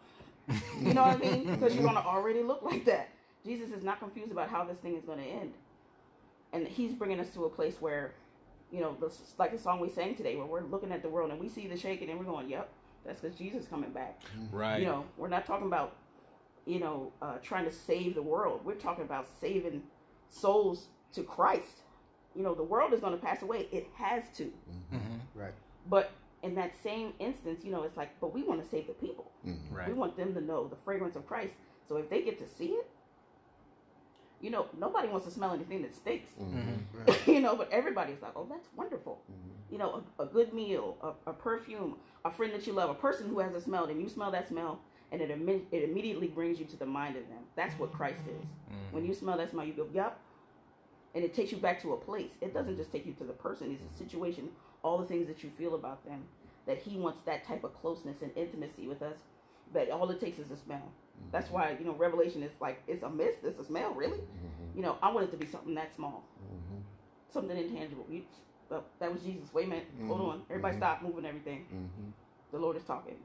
You 0.80 0.94
know 0.94 1.02
what 1.02 1.16
I 1.16 1.30
mean? 1.30 1.46
Because 1.50 1.74
you're 1.74 1.84
gonna 1.84 2.00
already 2.00 2.42
look 2.42 2.62
like 2.62 2.84
that. 2.86 3.10
Jesus 3.44 3.70
is 3.70 3.82
not 3.82 3.98
confused 4.00 4.32
about 4.32 4.48
how 4.50 4.64
this 4.64 4.78
thing 4.78 4.96
is 4.96 5.04
gonna 5.04 5.22
end, 5.22 5.54
and 6.52 6.66
He's 6.66 6.92
bringing 6.92 7.20
us 7.20 7.30
to 7.34 7.44
a 7.44 7.48
place 7.48 7.76
where, 7.80 8.12
you 8.72 8.80
know, 8.80 8.96
this 9.00 9.14
is 9.14 9.34
like 9.38 9.52
the 9.52 9.58
song 9.58 9.80
we 9.80 9.88
sang 9.88 10.14
today, 10.14 10.36
where 10.36 10.46
we're 10.46 10.62
looking 10.62 10.92
at 10.92 11.02
the 11.02 11.08
world 11.08 11.30
and 11.30 11.40
we 11.40 11.48
see 11.48 11.66
the 11.66 11.76
shaking 11.76 12.10
and 12.10 12.18
we're 12.18 12.24
going, 12.24 12.48
yep, 12.48 12.68
that's 13.04 13.20
because 13.20 13.36
Jesus 13.36 13.66
coming 13.66 13.90
back. 13.90 14.20
Mm-hmm. 14.22 14.56
Right. 14.56 14.80
You 14.80 14.86
know, 14.86 15.04
we're 15.16 15.28
not 15.28 15.46
talking 15.46 15.66
about, 15.66 15.96
you 16.66 16.80
know, 16.80 17.12
uh, 17.20 17.38
trying 17.42 17.64
to 17.64 17.72
save 17.72 18.14
the 18.14 18.22
world. 18.22 18.60
We're 18.64 18.74
talking 18.74 19.04
about 19.04 19.28
saving 19.40 19.82
souls 20.28 20.88
to 21.14 21.22
Christ. 21.22 21.82
You 22.34 22.42
know, 22.42 22.54
the 22.54 22.62
world 22.62 22.92
is 22.92 23.00
going 23.00 23.18
to 23.18 23.24
pass 23.24 23.42
away. 23.42 23.68
It 23.72 23.88
has 23.96 24.24
to. 24.36 24.44
Mm-hmm. 24.44 24.96
Mm-hmm. 24.96 25.40
Right. 25.40 25.54
But 25.88 26.12
in 26.42 26.54
that 26.54 26.72
same 26.82 27.12
instance, 27.18 27.64
you 27.64 27.72
know, 27.72 27.82
it's 27.82 27.96
like, 27.96 28.18
but 28.20 28.32
we 28.32 28.42
want 28.42 28.62
to 28.62 28.68
save 28.68 28.86
the 28.86 28.92
people. 28.92 29.30
Right. 29.70 29.88
We 29.88 29.94
want 29.94 30.16
them 30.16 30.34
to 30.34 30.40
know 30.40 30.68
the 30.68 30.76
fragrance 30.76 31.16
of 31.16 31.26
Christ. 31.26 31.54
So 31.88 31.96
if 31.96 32.08
they 32.08 32.22
get 32.22 32.38
to 32.38 32.46
see 32.46 32.66
it, 32.66 32.88
you 34.40 34.50
know, 34.50 34.66
nobody 34.78 35.08
wants 35.08 35.26
to 35.26 35.32
smell 35.32 35.52
anything 35.52 35.82
that 35.82 35.94
stinks. 35.94 36.30
Mm-hmm. 36.40 36.70
Mm-hmm. 37.10 37.30
you 37.32 37.40
know, 37.40 37.56
but 37.56 37.70
everybody's 37.70 38.22
like, 38.22 38.32
oh, 38.36 38.46
that's 38.48 38.68
wonderful. 38.76 39.22
Mm-hmm. 39.30 39.72
You 39.72 39.78
know, 39.78 40.02
a, 40.18 40.22
a 40.22 40.26
good 40.26 40.52
meal, 40.54 40.96
a, 41.02 41.30
a 41.30 41.32
perfume, 41.32 41.96
a 42.24 42.30
friend 42.30 42.52
that 42.54 42.66
you 42.66 42.72
love, 42.72 42.90
a 42.90 42.94
person 42.94 43.28
who 43.28 43.38
has 43.40 43.54
a 43.54 43.60
smell, 43.60 43.84
and 43.86 44.00
you 44.00 44.08
smell 44.08 44.30
that 44.32 44.48
smell, 44.48 44.80
and 45.12 45.20
it, 45.20 45.30
imme- 45.30 45.64
it 45.70 45.84
immediately 45.84 46.26
brings 46.28 46.58
you 46.58 46.64
to 46.66 46.76
the 46.76 46.86
mind 46.86 47.16
of 47.16 47.28
them. 47.28 47.38
That's 47.56 47.78
what 47.78 47.92
Christ 47.92 48.22
is. 48.26 48.46
When 48.92 49.04
you 49.04 49.14
smell 49.14 49.36
that 49.38 49.50
smell, 49.50 49.64
you 49.64 49.72
go, 49.72 49.86
yep. 49.92 50.18
And 51.14 51.24
it 51.24 51.34
takes 51.34 51.52
you 51.52 51.58
back 51.58 51.82
to 51.82 51.92
a 51.92 51.96
place. 51.96 52.32
It 52.40 52.54
doesn't 52.54 52.76
just 52.76 52.92
take 52.92 53.06
you 53.06 53.12
to 53.14 53.24
the 53.24 53.32
person, 53.32 53.72
it's 53.72 53.94
a 53.94 53.98
situation, 53.98 54.48
all 54.82 54.98
the 54.98 55.06
things 55.06 55.26
that 55.26 55.42
you 55.42 55.50
feel 55.50 55.74
about 55.74 56.04
them, 56.04 56.24
that 56.66 56.78
He 56.78 56.96
wants 56.96 57.20
that 57.26 57.44
type 57.44 57.64
of 57.64 57.74
closeness 57.74 58.22
and 58.22 58.30
intimacy 58.36 58.86
with 58.88 59.02
us. 59.02 59.18
But 59.72 59.90
all 59.90 60.10
it 60.10 60.20
takes 60.20 60.38
is 60.38 60.50
a 60.50 60.56
smell. 60.56 60.92
That's 61.32 61.50
why, 61.50 61.76
you 61.78 61.84
know, 61.84 61.94
Revelation 61.94 62.42
is 62.42 62.52
like, 62.60 62.82
it's 62.88 63.02
a 63.02 63.08
mist, 63.10 63.38
it's 63.44 63.58
a 63.58 63.64
smell, 63.64 63.92
really? 63.94 64.18
Mm-hmm. 64.18 64.76
You 64.76 64.82
know, 64.82 64.98
I 65.02 65.12
want 65.12 65.28
it 65.28 65.30
to 65.30 65.36
be 65.36 65.46
something 65.46 65.74
that 65.74 65.94
small, 65.94 66.24
mm-hmm. 66.42 66.80
something 67.32 67.56
intangible. 67.56 68.04
You, 68.10 68.22
well, 68.68 68.84
that 68.98 69.12
was 69.12 69.22
Jesus. 69.22 69.52
Wait 69.52 69.66
a 69.66 69.68
minute. 69.68 69.86
Hold 70.06 70.20
on. 70.20 70.38
Mm-hmm. 70.38 70.52
Everybody 70.52 70.76
stop 70.76 71.02
moving 71.02 71.24
everything. 71.24 71.66
The 72.52 72.58
Lord 72.58 72.76
is 72.76 72.82
talking. 72.84 73.16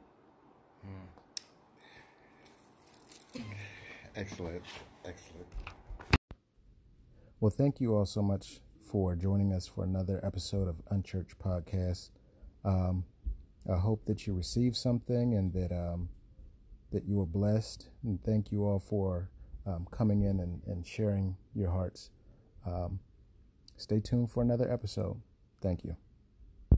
Hmm. 3.34 3.42
Excellent. 4.16 4.62
Excellent. 5.04 5.48
Well, 7.40 7.52
thank 7.52 7.82
you 7.82 7.96
all 7.96 8.06
so 8.06 8.22
much 8.22 8.62
for 8.90 9.16
joining 9.16 9.52
us 9.52 9.68
for 9.68 9.84
another 9.84 10.20
episode 10.24 10.68
of 10.68 10.82
Unchurched 10.90 11.38
Podcast. 11.38 12.12
Um, 12.64 13.06
I 13.72 13.78
hope 13.78 14.06
that 14.06 14.26
you 14.26 14.34
received 14.34 14.78
something 14.78 15.34
and 15.34 15.54
that 15.54 15.72
um, 15.72 16.10
that 16.92 17.06
you 17.06 17.16
were 17.16 17.26
blessed. 17.26 17.90
And 18.04 18.24
thank 18.24 18.52
you 18.52 18.64
all 18.64 18.80
for 18.80 19.30
um, 19.66 19.88
coming 19.92 20.22
in 20.22 20.40
and, 20.40 20.62
and 20.66 20.86
sharing 20.86 21.38
your 21.54 21.72
hearts. 21.72 22.10
Um, 22.66 23.00
stay 23.78 24.00
tuned 24.00 24.32
for 24.32 24.44
another 24.44 24.72
episode. 24.72 25.22
Thank 25.62 25.84
you. 25.84 25.98